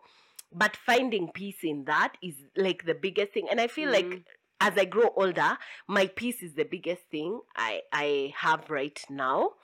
But 0.53 0.76
finding 0.78 1.32
peace 1.32 1.64
in 1.64 1.84
that 1.86 2.14
is 2.24 2.36
like 2.55 2.86
the 2.86 2.95
biggest 2.95 3.34
thing, 3.34 3.47
and 3.51 3.60
I 3.62 3.68
feel 3.68 3.91
like 3.91 4.05
Mhm. 4.05 4.24
as 4.62 4.74
I 4.78 4.86
grow 4.86 5.10
older, 5.16 5.57
my 5.88 6.07
peace 6.07 6.41
is 6.41 6.53
the 6.55 6.64
biggest 6.66 7.03
thing 7.12 7.41
I 7.55 7.82
I 7.91 8.34
have 8.38 8.70
right 8.70 8.99
now 9.10 9.55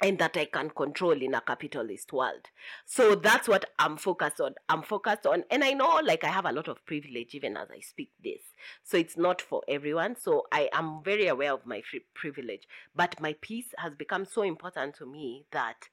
and 0.00 0.18
that 0.18 0.36
I 0.36 0.44
can 0.44 0.70
control 0.70 1.22
in 1.22 1.34
a 1.34 1.40
capitalist 1.40 2.12
world. 2.12 2.50
So 2.84 3.14
that's 3.14 3.48
what 3.48 3.64
I'm 3.78 3.96
focused 3.96 4.40
on. 4.40 4.54
I'm 4.68 4.82
focused 4.82 5.26
on 5.26 5.44
and 5.50 5.64
I 5.64 5.72
know 5.72 6.00
like 6.04 6.24
I 6.24 6.28
have 6.28 6.44
a 6.44 6.52
lot 6.52 6.68
of 6.68 6.84
privilege 6.84 7.34
even 7.34 7.56
as 7.56 7.68
I 7.70 7.80
speak 7.80 8.10
this. 8.22 8.42
So 8.84 8.98
it's 8.98 9.16
not 9.16 9.40
for 9.40 9.62
everyone. 9.68 10.16
So 10.16 10.46
I 10.52 10.68
am 10.72 11.02
very 11.02 11.28
aware 11.28 11.52
of 11.52 11.66
my 11.66 11.82
privilege, 12.14 12.68
but 12.94 13.20
my 13.20 13.34
peace 13.40 13.68
has 13.78 13.94
become 13.94 14.26
so 14.26 14.42
important 14.42 14.96
to 14.96 15.06
me 15.06 15.46
that 15.52 15.88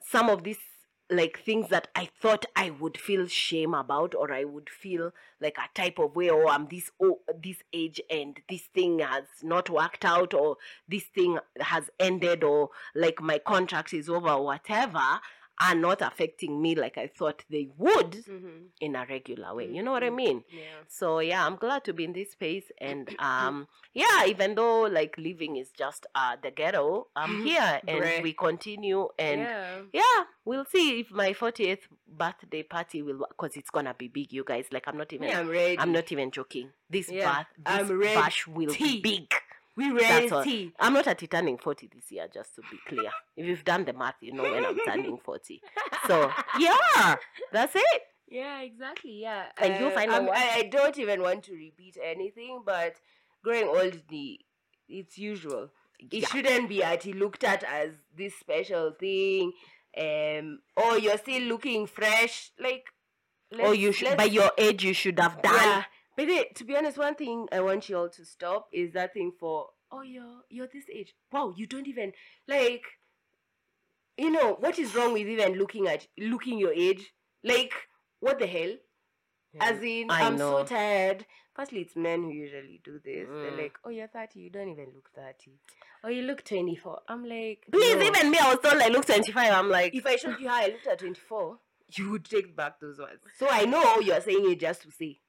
some 0.00 0.28
of 0.28 0.44
these 0.44 0.58
like 1.10 1.38
things 1.38 1.68
that 1.68 1.88
I 1.94 2.08
thought 2.20 2.46
I 2.56 2.70
would 2.70 2.96
feel 2.96 3.26
shame 3.26 3.74
about 3.74 4.14
or 4.14 4.32
I 4.32 4.44
would 4.44 4.70
feel 4.70 5.12
like 5.40 5.56
a 5.58 5.68
type 5.74 5.98
of 5.98 6.16
way 6.16 6.30
or 6.30 6.48
I'm 6.48 6.66
this 6.68 6.90
oh, 7.02 7.20
this 7.42 7.58
age 7.72 8.00
and 8.08 8.40
this 8.48 8.62
thing 8.74 9.00
has 9.00 9.24
not 9.42 9.68
worked 9.68 10.04
out 10.04 10.32
or 10.32 10.56
this 10.88 11.04
thing 11.04 11.38
has 11.60 11.90
ended 12.00 12.42
or 12.42 12.70
like 12.94 13.20
my 13.20 13.38
contract 13.38 13.92
is 13.92 14.08
over 14.08 14.30
or 14.30 14.44
whatever 14.44 15.20
are 15.60 15.74
not 15.74 16.02
affecting 16.02 16.60
me 16.60 16.74
like 16.74 16.98
I 16.98 17.06
thought 17.06 17.44
they 17.48 17.68
would 17.78 18.12
Mhm. 18.26 18.68
in 18.80 18.96
a 18.96 19.06
regular 19.08 19.54
way. 19.54 19.68
You 19.70 19.82
know 19.82 19.92
what 19.92 20.02
I 20.02 20.10
Mhm. 20.10 20.16
mean? 20.16 20.44
Yeah. 20.50 20.62
So 20.88 21.20
yeah, 21.20 21.46
I'm 21.46 21.56
glad 21.56 21.84
to 21.84 21.92
be 21.92 22.04
in 22.04 22.12
this 22.12 22.32
space 22.32 22.64
and 22.78 23.08
um 23.20 23.68
yeah, 23.92 24.26
even 24.26 24.56
though 24.56 24.82
like 24.82 25.16
living 25.16 25.56
is 25.56 25.70
just 25.70 26.06
uh 26.14 26.36
the 26.42 26.50
ghetto, 26.50 27.06
I'm 27.14 27.44
here 27.46 27.80
and 27.86 28.22
we 28.22 28.32
continue 28.32 29.08
and 29.18 29.42
yeah. 29.42 29.82
yeah, 29.92 30.24
we'll 30.44 30.64
see 30.64 31.00
if 31.00 31.10
my 31.12 31.32
40th 31.32 31.86
birthday 32.08 32.62
party 32.64 33.02
will 33.02 33.24
because 33.28 33.56
it's 33.56 33.70
gonna 33.70 33.94
be 33.94 34.08
big, 34.08 34.32
you 34.32 34.42
guys. 34.44 34.66
Like 34.72 34.88
I'm 34.88 34.98
not 34.98 35.12
even 35.12 35.28
Yeah, 35.28 35.40
I'm 35.40 35.48
ready. 35.48 35.78
I'm 35.78 35.92
not 35.92 36.10
even 36.10 36.30
joking. 36.32 36.72
This 36.90 37.10
bath, 37.10 37.46
this 37.56 37.64
I'm 37.66 37.98
ready. 37.98 38.14
bash 38.14 38.46
will 38.48 38.68
Tea. 38.74 39.00
be 39.00 39.18
big. 39.20 39.34
We 39.76 39.90
ready. 39.90 40.72
I'm 40.78 40.92
not 40.94 41.06
at 41.08 41.30
turning 41.30 41.58
40 41.58 41.90
this 41.92 42.10
year, 42.12 42.26
just 42.32 42.54
to 42.56 42.60
be 42.70 42.78
clear. 42.86 43.10
if 43.36 43.46
you've 43.46 43.64
done 43.64 43.84
the 43.84 43.92
math, 43.92 44.14
you 44.20 44.32
know 44.32 44.44
when 44.44 44.64
I'm 44.64 44.78
turning 44.86 45.18
40. 45.18 45.60
So 46.06 46.30
yeah, 46.58 47.16
that's 47.52 47.74
it. 47.74 48.02
Yeah, 48.28 48.60
exactly. 48.60 49.20
Yeah. 49.20 49.46
And 49.58 49.80
you 49.80 49.86
Uh, 49.88 49.90
find 49.90 50.10
out 50.10 50.22
I'm- 50.22 50.30
I, 50.32 50.58
I 50.58 50.62
don't 50.64 50.96
even 50.98 51.22
want 51.22 51.44
to 51.44 51.52
repeat 51.52 51.96
anything, 52.02 52.62
but 52.64 52.94
growing 53.42 53.66
old, 53.68 54.02
the 54.08 54.40
it's 54.88 55.18
usual. 55.18 55.70
It 55.98 56.12
Yeah. 56.22 56.28
shouldn't 56.28 56.68
be 56.68 56.82
at 56.82 57.04
looked 57.06 57.44
at 57.44 57.64
as 57.64 57.90
this 58.16 58.34
special 58.36 58.92
thing. 58.98 59.52
Um, 59.96 60.60
or 60.76 60.98
you're 60.98 61.18
still 61.18 61.42
looking 61.42 61.86
fresh. 61.86 62.50
Like, 62.58 62.86
or 63.52 63.68
let's- 63.68 63.78
you 63.78 63.92
should 63.92 64.16
by 64.16 64.24
your 64.24 64.50
age 64.58 64.84
you 64.84 64.94
should 64.94 65.18
have 65.20 65.40
done. 65.42 65.54
Yeah. 65.54 65.84
But 66.16 66.28
then, 66.28 66.44
to 66.54 66.64
be 66.64 66.76
honest, 66.76 66.98
one 66.98 67.14
thing 67.14 67.48
I 67.50 67.60
want 67.60 67.88
you 67.88 67.98
all 67.98 68.08
to 68.08 68.24
stop 68.24 68.68
is 68.72 68.92
that 68.92 69.14
thing 69.14 69.32
for 69.38 69.68
oh 69.90 70.02
you're 70.02 70.42
you're 70.48 70.68
this 70.68 70.84
age. 70.92 71.14
Wow, 71.32 71.52
you 71.56 71.66
don't 71.66 71.88
even 71.88 72.12
like 72.48 72.84
you 74.16 74.30
know, 74.30 74.56
what 74.60 74.78
is 74.78 74.94
wrong 74.94 75.12
with 75.12 75.26
even 75.26 75.54
looking 75.54 75.88
at 75.88 76.06
looking 76.18 76.58
your 76.58 76.72
age? 76.72 77.12
Like, 77.42 77.72
what 78.20 78.38
the 78.38 78.46
hell? 78.46 78.74
As 79.60 79.80
in, 79.82 80.10
I 80.10 80.26
I'm 80.26 80.38
so 80.38 80.64
tired. 80.64 81.26
Firstly, 81.54 81.82
it's 81.82 81.94
men 81.94 82.24
who 82.24 82.30
usually 82.30 82.80
do 82.82 83.00
this. 83.04 83.28
Mm. 83.28 83.42
They're 83.42 83.62
like, 83.62 83.78
oh, 83.84 83.90
you're 83.90 84.08
30, 84.08 84.40
you 84.40 84.50
don't 84.50 84.68
even 84.68 84.86
look 84.86 85.10
30. 85.14 85.52
Oh, 86.02 86.08
you 86.08 86.22
look 86.22 86.42
24. 86.44 87.02
I'm 87.08 87.24
like, 87.24 87.64
Please, 87.70 87.94
no. 87.94 88.02
even 88.02 88.30
me, 88.32 88.38
I 88.38 88.48
was 88.48 88.58
told 88.60 88.82
I 88.82 88.88
look 88.88 89.06
25. 89.06 89.52
I'm 89.52 89.70
like, 89.70 89.94
If 89.94 90.04
I 90.04 90.16
showed 90.16 90.40
you 90.40 90.48
how 90.48 90.62
I 90.62 90.66
looked 90.66 90.86
at 90.88 90.98
24, 90.98 91.58
you 91.96 92.10
would 92.10 92.24
take 92.24 92.56
back 92.56 92.80
those 92.80 92.98
words. 92.98 93.22
So 93.36 93.46
I 93.48 93.66
know 93.66 94.00
you're 94.00 94.20
saying 94.20 94.50
it 94.50 94.58
just 94.58 94.82
to 94.82 94.90
say. 94.90 95.20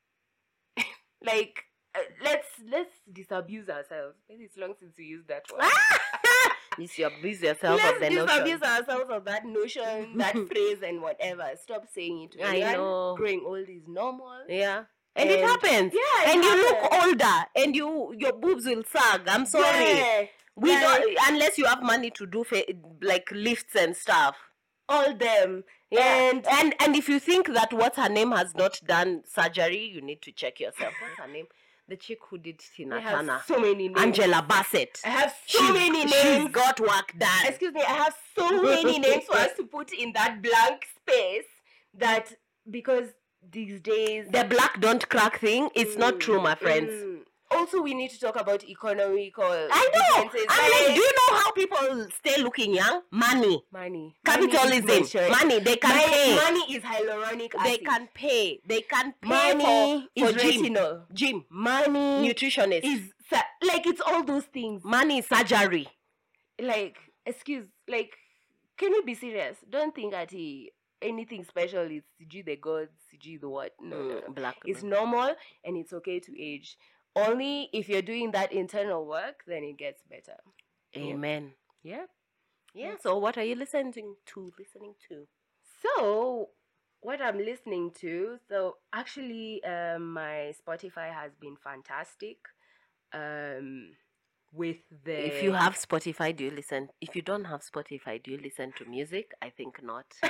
Like, 1.26 1.64
uh, 1.96 2.00
let's 2.24 2.48
let's 2.70 2.92
disabuse 3.12 3.70
ourselves. 3.70 4.16
Maybe 4.30 4.46
it's 4.46 4.58
long 4.58 4.74
since 4.80 4.96
we 4.98 5.06
used 5.06 5.28
that 5.28 5.46
word. 5.52 5.64
you 6.78 6.88
should 6.88 7.06
abuse 7.06 7.42
yourself 7.42 7.80
let's 7.82 7.96
of 7.96 8.02
the 8.02 8.10
notion. 8.10 8.28
disabuse 8.28 8.62
ourselves 8.62 9.10
of 9.10 9.26
that 9.26 9.46
notion, 9.46 10.18
that 10.18 10.34
phrase, 10.52 10.80
and 10.86 11.02
whatever. 11.02 11.50
Stop 11.62 11.86
saying 11.94 12.30
it. 12.34 12.42
I 12.44 12.58
anyone. 12.58 12.74
know. 12.74 13.16
Growing 13.18 13.44
old 13.46 13.70
is 13.70 13.88
normal. 13.88 14.32
Yeah. 14.50 14.84
And, 15.18 15.30
it 15.30 15.40
happens. 15.46 15.94
Yeah, 15.94 16.30
it 16.30 16.36
and 16.36 16.44
you 16.44 16.58
look 16.58 16.94
older 16.94 17.46
and 17.56 17.74
you 17.74 18.14
your 18.18 18.34
boobs 18.34 18.66
will 18.66 18.84
sag. 18.84 19.22
I'm 19.28 19.46
sorry. 19.46 19.94
Yeah, 19.98 20.24
We 20.58 20.72
don't 20.72 21.18
unless 21.30 21.58
you 21.58 21.64
have 21.68 21.82
money 21.82 22.12
to 22.12 22.26
do 22.26 22.44
fa- 22.44 22.66
like 23.02 23.30
lifts 23.32 23.76
and 23.78 23.96
stuff. 23.96 24.36
all 24.90 25.16
them. 25.16 25.64
Yeah. 25.96 26.30
And 26.32 26.46
And 26.48 26.76
and 26.80 26.96
if 26.96 27.08
you 27.10 27.20
think 27.20 27.48
that 27.54 27.72
what's 27.74 27.98
her 27.98 28.10
name 28.10 28.32
has 28.32 28.54
not 28.56 28.80
done 28.86 29.24
surgery, 29.26 29.86
you 29.93 30.02
need 30.02 30.22
to 30.24 30.32
check 30.32 30.60
yourself. 30.60 30.93
What's 31.02 31.18
her 31.20 31.28
name? 31.32 31.46
The 31.88 31.98
chick 31.98 32.18
who 32.30 32.38
did 32.39 32.60
Tina 32.76 32.96
I 32.96 33.00
have 33.00 33.20
Turner. 33.20 33.41
so 33.46 33.60
many 33.60 33.88
names. 33.89 34.00
Angela 34.02 34.43
Bassett. 34.48 35.00
I 35.06 35.10
have 35.10 35.36
so 35.46 35.60
She's- 35.60 35.74
many 35.74 36.02
She's 36.08 36.24
names. 36.24 36.52
got 36.52 36.80
work 36.80 37.14
done. 37.18 37.46
Excuse 37.46 37.74
me, 37.74 37.82
I 37.82 37.93
have 38.06 38.16
so 38.36 38.62
many 38.62 38.98
names 39.08 39.26
for 39.26 39.38
us 39.38 39.52
to 39.58 39.66
put 39.66 39.93
in 39.93 40.12
that 40.14 40.41
blank 40.41 40.88
space 41.00 41.46
that 41.93 42.34
because 42.70 43.10
these 43.52 43.80
days 43.82 44.26
the 44.32 44.43
black 44.46 44.82
don't 44.82 45.08
crack 45.10 45.39
thing, 45.39 45.70
it's 45.76 45.96
not 45.96 46.16
Mm, 46.16 46.20
true, 46.20 46.41
my 46.41 46.56
friends. 46.56 46.91
mm. 46.91 47.20
Also, 47.56 47.82
we 47.82 47.93
need 47.93 48.12
to 48.12 48.20
talk 48.20 48.39
about 48.39 48.64
economical. 48.64 49.43
I 49.45 49.89
know. 49.93 50.30
I 50.49 50.70
mean, 50.70 50.88
like 50.88 50.95
do 50.95 51.01
you 51.01 51.12
know 51.20 51.38
how 51.38 51.51
people 51.51 52.08
stay 52.18 52.41
looking 52.41 52.74
young? 52.74 53.01
Money. 53.12 53.64
money, 53.72 54.16
Capitalism. 54.26 54.86
Money, 54.88 55.01
is. 55.01 55.14
Money. 55.39 55.60
They 55.60 55.76
can 55.78 55.95
My- 55.95 56.03
pay. 56.03 56.36
money 56.36 56.76
is 56.76 56.84
hyaluronic 56.84 57.56
acid. 57.56 57.66
They 57.72 57.78
can 57.78 58.10
pay. 58.14 58.60
They 58.68 58.82
can 58.82 59.14
pay 59.22 59.53
Money 59.53 60.10
for, 60.18 60.26
is 60.28 60.32
for 60.34 60.39
gym. 60.39 60.64
retinol. 60.64 61.01
Gym. 61.14 61.45
Money 61.49 62.30
Nutritionist. 62.30 62.84
is 62.84 63.12
like 63.64 63.88
it's 63.88 64.01
all 64.06 64.24
those 64.24 64.43
things. 64.45 64.84
money 64.84 65.20
is 65.20 65.26
surgery. 65.28 65.88
Like, 66.62 66.97
excuse, 67.26 67.66
like, 67.88 68.12
can 68.78 68.91
we 68.91 69.01
be 69.01 69.14
serious? 69.16 69.58
Don't 69.70 69.93
think 69.95 70.12
that 70.12 70.32
he, 70.32 70.72
anything 71.01 71.43
special 71.43 71.82
is 71.84 72.03
CG 72.22 72.45
the 72.45 72.56
gods, 72.56 72.91
CG 73.12 73.39
the 73.41 73.49
what? 73.49 73.74
No, 73.82 73.97
no, 73.97 74.08
no. 74.10 74.22
Mm, 74.30 74.36
black. 74.36 74.58
It's 74.66 74.84
normal 74.84 75.34
and 75.64 75.78
it's 75.78 75.91
okay 75.93 76.20
to 76.20 76.41
age. 76.41 76.78
Only 77.16 77.70
if 77.72 77.88
you're 77.88 78.01
doing 78.01 78.32
that 78.32 78.51
internal 78.51 79.05
work, 79.05 79.43
then 79.47 79.63
it 79.63 79.78
gets 79.78 80.03
better. 80.03 80.38
Amen. 80.97 81.53
Yeah. 81.84 82.05
Yeah. 82.74 82.95
So 83.01 83.18
what 83.18 83.38
are 83.38 83.43
you 83.43 83.55
listening 83.55 83.93
to? 83.93 84.53
Listening 84.59 84.95
to? 85.07 85.28
So, 85.82 86.49
what 87.01 87.22
I'm 87.22 87.38
listening 87.38 87.91
to, 88.01 88.38
so 88.49 88.78
actually, 88.91 89.63
um, 89.63 90.13
my 90.13 90.53
Spotify 90.59 91.13
has 91.13 91.32
been 91.39 91.55
fantastic. 91.63 92.38
Um, 93.13 93.91
with 94.51 94.78
the 95.03 95.28
If 95.28 95.43
you 95.43 95.51
have 95.53 95.76
Spotify, 95.76 96.36
do 96.36 96.45
you 96.45 96.51
listen? 96.51 96.89
If 97.01 97.16
you 97.16 97.22
don't 97.22 97.45
have 97.45 97.61
Spotify, 97.61 98.22
do 98.24 98.32
you 98.32 98.39
listen 98.41 98.74
to 98.78 98.86
music? 98.86 99.32
I 99.41 99.49
think 99.49 99.84
not. 99.84 100.05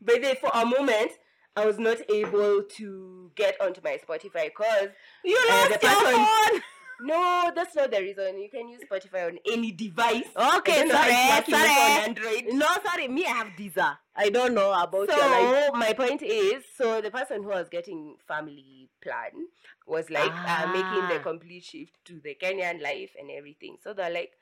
but 0.00 0.22
then 0.22 0.36
for 0.36 0.50
a 0.54 0.64
moment, 0.64 1.12
I 1.56 1.64
was 1.64 1.78
not 1.78 1.98
able 2.10 2.62
to 2.62 3.30
get 3.34 3.58
onto 3.60 3.80
my 3.82 3.98
Spotify 4.06 4.44
because 4.46 4.88
you 5.24 5.36
Uh, 5.50 5.68
lost 5.70 5.82
your 5.82 5.90
phone. 5.92 6.62
no, 7.00 7.50
that's 7.54 7.74
not 7.74 7.90
the 7.90 8.00
reason. 8.00 8.38
You 8.38 8.50
can 8.50 8.68
use 8.68 8.82
Spotify 8.90 9.26
on 9.28 9.38
any 9.50 9.72
device. 9.72 10.24
Okay, 10.36 10.82
I 10.82 10.86
don't 10.86 10.88
know 10.88 10.94
how 10.96 11.02
sorry, 11.02 11.14
it's 11.14 11.48
working 11.48 11.54
with 11.54 11.70
sorry. 11.70 11.92
on 11.92 12.08
Android. 12.08 12.44
No, 12.52 12.66
sorry, 12.84 13.08
me, 13.08 13.24
I 13.24 13.30
have 13.30 13.48
Deezer. 13.58 13.98
I 14.14 14.28
don't 14.30 14.54
know 14.54 14.72
about 14.72 15.08
your 15.08 15.18
life. 15.18 15.64
So 15.66 15.72
my 15.78 15.92
point 15.94 16.22
is, 16.22 16.64
so 16.76 17.00
the 17.00 17.10
person 17.10 17.42
who 17.42 17.48
was 17.50 17.68
getting 17.70 18.16
family 18.28 18.90
plan 19.02 19.32
was 19.86 20.10
like 20.10 20.32
uh, 20.32 20.66
making 20.68 21.08
the 21.08 21.20
Ah. 21.20 21.22
complete 21.22 21.64
shift 21.64 21.94
to 22.06 22.20
the 22.22 22.34
Kenyan 22.34 22.82
life 22.82 23.10
and 23.18 23.30
everything. 23.30 23.76
So 23.82 23.92
they're 23.94 24.10
like, 24.10 24.32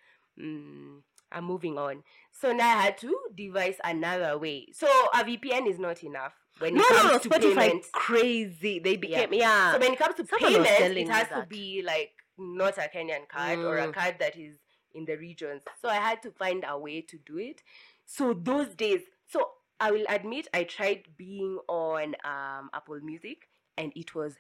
mm, 0.40 1.00
I'm 1.32 1.44
moving 1.44 1.76
on. 1.78 2.02
So 2.32 2.52
now 2.52 2.78
I 2.78 2.82
had 2.82 2.98
to 2.98 3.16
devise 3.34 3.76
another 3.84 4.38
way. 4.38 4.68
So 4.72 4.86
a 5.12 5.24
VPN 5.24 5.68
is 5.68 5.78
not 5.78 6.02
enough 6.04 6.32
when 6.58 6.74
it 6.74 6.78
No, 6.78 6.84
comes 6.88 7.02
no, 7.04 7.12
no. 7.12 7.18
to 7.18 7.28
Spotify 7.28 7.56
payment. 7.56 7.86
crazy. 7.92 8.78
They 8.78 8.96
became 8.96 9.32
yeah. 9.34 9.72
So 9.72 9.78
when 9.78 9.92
it 9.92 9.98
comes 9.98 10.14
to 10.16 10.26
Someone 10.26 10.64
payment, 10.64 10.96
it 10.98 11.08
has 11.08 11.28
to 11.28 11.46
be 11.48 11.82
like 11.84 12.12
not 12.38 12.78
a 12.78 12.82
Kenyan 12.94 13.28
card 13.28 13.58
or 13.58 13.78
a 13.78 13.88
Mm. 13.88 13.94
card 13.94 14.16
that 14.20 14.36
is 14.36 14.56
in 14.92 15.04
the 15.04 15.16
regions. 15.16 15.62
So 15.82 15.88
I 15.88 15.96
had 15.96 16.22
to 16.22 16.30
find 16.30 16.64
a 16.66 16.78
way 16.78 17.00
to 17.02 17.18
do 17.18 17.38
it. 17.38 17.62
So 18.06 18.32
those 18.34 18.74
days, 18.74 19.00
so 19.26 19.50
I 19.80 19.90
will 19.90 20.04
admit 20.08 20.48
I 20.54 20.64
tried 20.64 21.02
being 21.16 21.58
on 21.68 22.14
um, 22.24 22.70
Apple 22.72 23.00
Music 23.02 23.48
and 23.76 23.92
it 23.96 24.14
was 24.14 24.36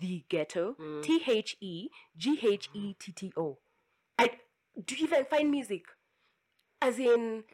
the 0.00 0.24
ghetto. 0.28 0.76
Mm. 0.80 1.02
T 1.02 1.22
H 1.26 1.56
E 1.60 1.88
G 2.16 2.38
H 2.42 2.70
E 2.74 2.94
T 2.98 3.12
T 3.12 3.32
O. 3.36 3.58
I 4.18 4.30
do 4.86 4.94
you 4.96 5.04
even 5.06 5.24
find 5.26 5.50
music? 5.50 5.84
As 6.80 6.98
in, 6.98 7.44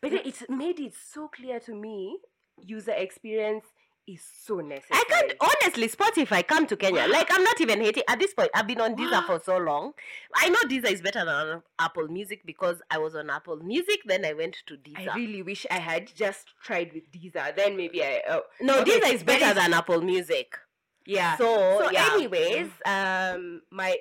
but 0.00 0.12
Mm. 0.12 0.26
it 0.26 0.50
made 0.50 0.78
it 0.78 0.94
so 0.94 1.28
clear 1.28 1.58
to 1.60 1.74
me. 1.74 2.18
User 2.66 2.92
experience 2.92 3.64
is 4.06 4.22
so 4.46 4.56
necessary. 4.60 4.98
I 5.00 5.04
can't 5.06 5.32
honestly 5.38 5.86
Spotify 5.86 6.46
come 6.46 6.66
to 6.68 6.76
Kenya. 6.76 7.06
Like 7.08 7.28
I'm 7.30 7.44
not 7.44 7.60
even 7.60 7.80
hating 7.82 8.04
at 8.08 8.18
this 8.18 8.32
point. 8.32 8.50
I've 8.54 8.66
been 8.66 8.80
on 8.80 8.96
Deezer 8.96 9.22
for 9.26 9.38
so 9.44 9.58
long. 9.58 9.92
I 10.34 10.48
know 10.48 10.60
Deezer 10.62 10.90
is 10.90 11.02
better 11.02 11.24
than 11.26 11.62
Apple 11.78 12.08
Music 12.08 12.40
because 12.46 12.80
I 12.90 12.96
was 12.96 13.14
on 13.14 13.28
Apple 13.28 13.56
Music, 13.56 14.00
then 14.06 14.24
I 14.24 14.32
went 14.32 14.56
to 14.66 14.76
Deezer. 14.78 15.10
I 15.10 15.14
really 15.14 15.42
wish 15.42 15.66
I 15.70 15.74
had 15.78 16.10
just 16.14 16.46
tried 16.64 16.92
with 16.94 17.10
Deezer. 17.12 17.54
Then 17.54 17.76
maybe 17.76 18.02
I. 18.02 18.22
Oh, 18.30 18.42
no, 18.62 18.80
Okay, 18.80 18.98
Deezer 18.98 19.12
is 19.12 19.22
better 19.22 19.52
than 19.52 19.74
Apple 19.74 20.00
Music. 20.00 20.56
yeah. 21.04 21.36
So, 21.36 21.80
So, 21.82 21.90
yeah. 21.90 22.08
anyways, 22.14 22.70
um, 22.86 23.60
my 23.70 23.98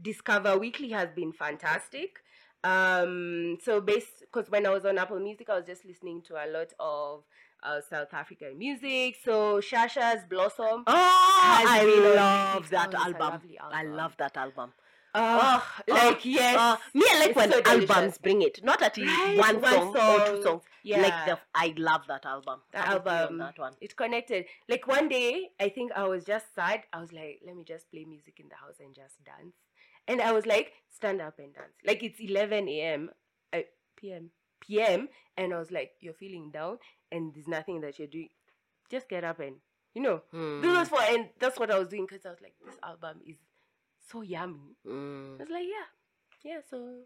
Discover 0.00 0.58
Weekly 0.58 0.88
has 0.92 1.10
been 1.14 1.32
fantastic. 1.32 2.20
Um, 2.64 3.58
so 3.62 3.80
based 3.80 4.20
because 4.20 4.50
when 4.50 4.66
I 4.66 4.70
was 4.70 4.84
on 4.84 4.98
Apple 4.98 5.18
Music, 5.20 5.48
I 5.50 5.56
was 5.56 5.66
just 5.66 5.84
listening 5.84 6.22
to 6.22 6.34
a 6.34 6.46
lot 6.50 6.72
of 6.78 7.24
uh, 7.62 7.80
South 7.88 8.12
African 8.12 8.56
music. 8.58 9.16
So 9.24 9.60
Sha 9.60 9.86
Sha's 9.86 10.24
Blossom. 10.28 10.84
Oh, 10.86 11.40
has 11.42 11.68
I 11.68 11.84
been 11.84 12.16
love 12.16 12.70
that 12.70 12.88
Oh, 12.94 12.98
it's 12.98 13.20
a 13.20 13.22
album. 13.22 13.40
I 13.72 13.82
love 13.84 14.16
that 14.18 14.36
album. 14.36 14.72
Oh, 15.12 15.66
like 15.88 16.24
yes. 16.24 16.56
Uh, 16.56 16.76
me, 16.94 17.04
I 17.10 17.18
like 17.18 17.28
it's 17.30 17.36
when 17.36 17.50
so 17.50 17.62
albums 17.66 17.88
delicious. 17.88 18.18
bring 18.18 18.42
it, 18.42 18.60
not 18.62 18.80
at 18.80 18.96
least 18.96 19.18
Right, 19.18 19.38
one, 19.38 19.60
one 19.60 19.72
song, 19.92 19.96
or 20.20 20.26
two 20.26 20.42
songs. 20.44 20.62
yeah. 20.84 21.02
Like 21.02 21.26
the, 21.26 21.38
I 21.54 21.74
love 21.76 22.02
that 22.06 22.24
album. 22.24 22.60
The 22.70 22.78
I'm 22.78 22.94
with 22.94 23.04
you 23.06 23.10
on 23.10 23.16
album. 23.18 23.38
that 23.38 23.58
one. 23.58 23.72
it 23.80 23.96
connected. 23.96 24.44
Like 24.68 24.86
one 24.86 25.08
day, 25.08 25.50
I 25.58 25.68
think 25.68 25.90
I 25.96 26.04
was 26.06 26.24
just 26.24 26.54
sad. 26.54 26.82
I 26.92 27.00
was 27.00 27.12
like, 27.12 27.40
let 27.44 27.56
me 27.56 27.64
just 27.64 27.90
play 27.90 28.04
music 28.04 28.38
in 28.38 28.48
the 28.48 28.54
house 28.54 28.76
and 28.78 28.94
just 28.94 29.16
dance. 29.24 29.56
And 30.06 30.20
I 30.22 30.30
was 30.30 30.46
like, 30.46 30.72
stand 30.90 31.20
up 31.20 31.40
and 31.40 31.52
dance. 31.54 31.74
Like 31.84 32.04
it's 32.04 32.20
11 32.20 32.68
a.m. 32.68 33.10
Uh, 33.52 33.58
p.m. 33.96 34.30
p.m. 34.60 35.08
And 35.36 35.52
I 35.52 35.58
was 35.58 35.72
like, 35.72 35.90
you're 36.00 36.14
feeling 36.14 36.52
down 36.52 36.78
and 37.12 37.34
there's 37.34 37.48
nothing 37.48 37.80
that 37.82 37.98
you're 37.98 38.08
doing. 38.08 38.28
Just 38.90 39.08
get 39.08 39.24
up 39.24 39.40
and, 39.40 39.56
you 39.94 40.02
know, 40.02 40.22
do 40.32 40.60
those 40.72 40.86
Mm, 40.86 40.88
for. 40.88 41.00
And 41.02 41.28
that's 41.38 41.58
what 41.58 41.70
I 41.70 41.78
was 41.78 41.88
doing 41.88 42.06
because 42.06 42.24
I 42.26 42.30
was 42.30 42.40
like, 42.40 42.54
this 42.64 42.76
album 42.82 43.20
is 43.26 43.36
so 44.10 44.22
yummy. 44.22 44.76
mm, 44.86 45.36
I 45.36 45.42
was 45.42 45.50
like, 45.50 45.64
yeah, 45.66 46.50
yeah. 46.52 46.60
So 46.68 47.02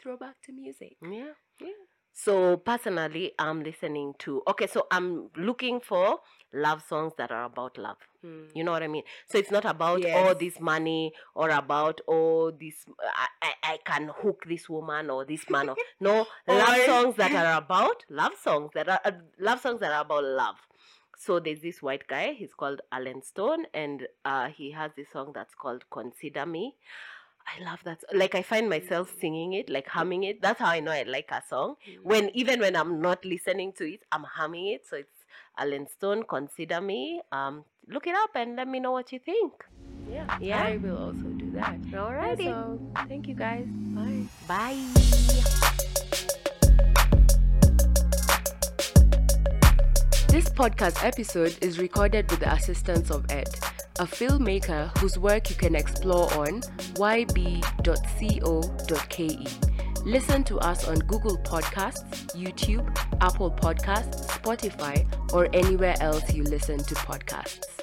throwback 0.00 0.40
to 0.42 0.52
music. 0.52 0.96
yeah. 1.02 1.32
Yeah. 1.60 1.68
So 2.16 2.56
personally, 2.58 3.32
I'm 3.40 3.64
listening 3.64 4.14
to. 4.20 4.40
Okay, 4.46 4.68
so 4.68 4.86
I'm 4.92 5.30
looking 5.36 5.80
for 5.80 6.20
love 6.52 6.80
songs 6.88 7.12
that 7.18 7.32
are 7.32 7.44
about 7.44 7.76
love. 7.76 7.96
Hmm. 8.22 8.44
You 8.54 8.62
know 8.62 8.70
what 8.70 8.84
I 8.84 8.86
mean? 8.86 9.02
So 9.28 9.36
it's 9.36 9.50
not 9.50 9.64
about 9.64 10.04
all 10.06 10.32
this 10.36 10.60
money 10.60 11.12
or 11.34 11.50
about 11.50 12.00
all 12.06 12.52
this 12.52 12.86
I, 13.02 13.26
I, 13.42 13.72
I 13.72 13.78
can 13.84 14.12
hook 14.22 14.44
this 14.48 14.68
woman 14.68 15.10
or 15.10 15.24
this 15.24 15.50
man. 15.50 15.70
Or, 15.70 15.76
no, 16.00 16.24
love 16.46 16.76
songs 16.86 17.16
that 17.16 17.32
are 17.32 17.58
about 17.64 18.04
love 18.08 18.34
songs 18.40 18.70
that 18.74 18.88
are 18.88 19.00
uh, 19.04 19.10
love 19.40 19.60
songs 19.60 19.80
that 19.80 19.90
are 19.92 20.02
about 20.02 20.22
love. 20.22 20.56
So 21.18 21.40
there's 21.40 21.60
this 21.60 21.82
white 21.82 22.06
guy. 22.06 22.34
He's 22.34 22.54
called 22.54 22.80
Allen 22.92 23.22
Stone, 23.22 23.66
and 23.74 24.06
uh, 24.24 24.48
he 24.48 24.70
has 24.70 24.92
this 24.96 25.10
song 25.12 25.32
that's 25.34 25.54
called 25.56 25.84
"Consider 25.90 26.46
Me." 26.46 26.76
I 27.46 27.62
love 27.64 27.80
that. 27.84 28.02
Like 28.12 28.34
I 28.34 28.42
find 28.42 28.68
myself 28.68 29.14
singing 29.20 29.52
it, 29.52 29.68
like 29.70 29.86
humming 29.86 30.24
it. 30.24 30.40
That's 30.42 30.58
how 30.60 30.68
I 30.70 30.80
know 30.80 30.90
I 30.92 31.02
like 31.04 31.30
a 31.30 31.42
song 31.48 31.76
when 32.02 32.30
even 32.34 32.60
when 32.60 32.74
I'm 32.76 33.00
not 33.00 33.24
listening 33.24 33.72
to 33.78 33.84
it, 33.84 34.02
I'm 34.12 34.24
humming 34.24 34.68
it. 34.68 34.86
So 34.88 34.96
it's 34.96 35.24
Allen 35.58 35.86
Stone, 35.88 36.24
Consider 36.28 36.80
Me. 36.80 37.20
Um, 37.32 37.64
look 37.88 38.06
it 38.06 38.14
up 38.14 38.30
and 38.34 38.56
let 38.56 38.66
me 38.68 38.80
know 38.80 38.92
what 38.92 39.12
you 39.12 39.18
think. 39.18 39.52
Yeah, 40.10 40.38
Yeah. 40.40 40.62
I 40.64 40.76
will 40.76 40.98
also 40.98 41.28
do 41.36 41.50
that. 41.52 41.80
Alrighty. 41.92 42.44
So, 42.44 42.80
thank 43.08 43.26
you 43.26 43.34
guys. 43.34 43.66
Bye. 43.66 44.26
Bye. 44.48 45.90
This 50.34 50.48
podcast 50.48 51.04
episode 51.04 51.56
is 51.60 51.78
recorded 51.78 52.28
with 52.28 52.40
the 52.40 52.52
assistance 52.52 53.08
of 53.12 53.24
Ed, 53.30 53.46
a 54.00 54.04
filmmaker 54.04 54.90
whose 54.98 55.16
work 55.16 55.48
you 55.48 55.54
can 55.54 55.76
explore 55.76 56.24
on 56.34 56.60
yb.co.ke. 56.96 57.64
Listen 60.04 60.42
to 60.42 60.58
us 60.58 60.88
on 60.88 60.98
Google 60.98 61.38
Podcasts, 61.38 62.34
YouTube, 62.34 62.84
Apple 63.20 63.52
Podcasts, 63.52 64.26
Spotify, 64.26 65.06
or 65.32 65.48
anywhere 65.52 65.94
else 66.00 66.34
you 66.34 66.42
listen 66.42 66.78
to 66.78 66.96
podcasts. 66.96 67.73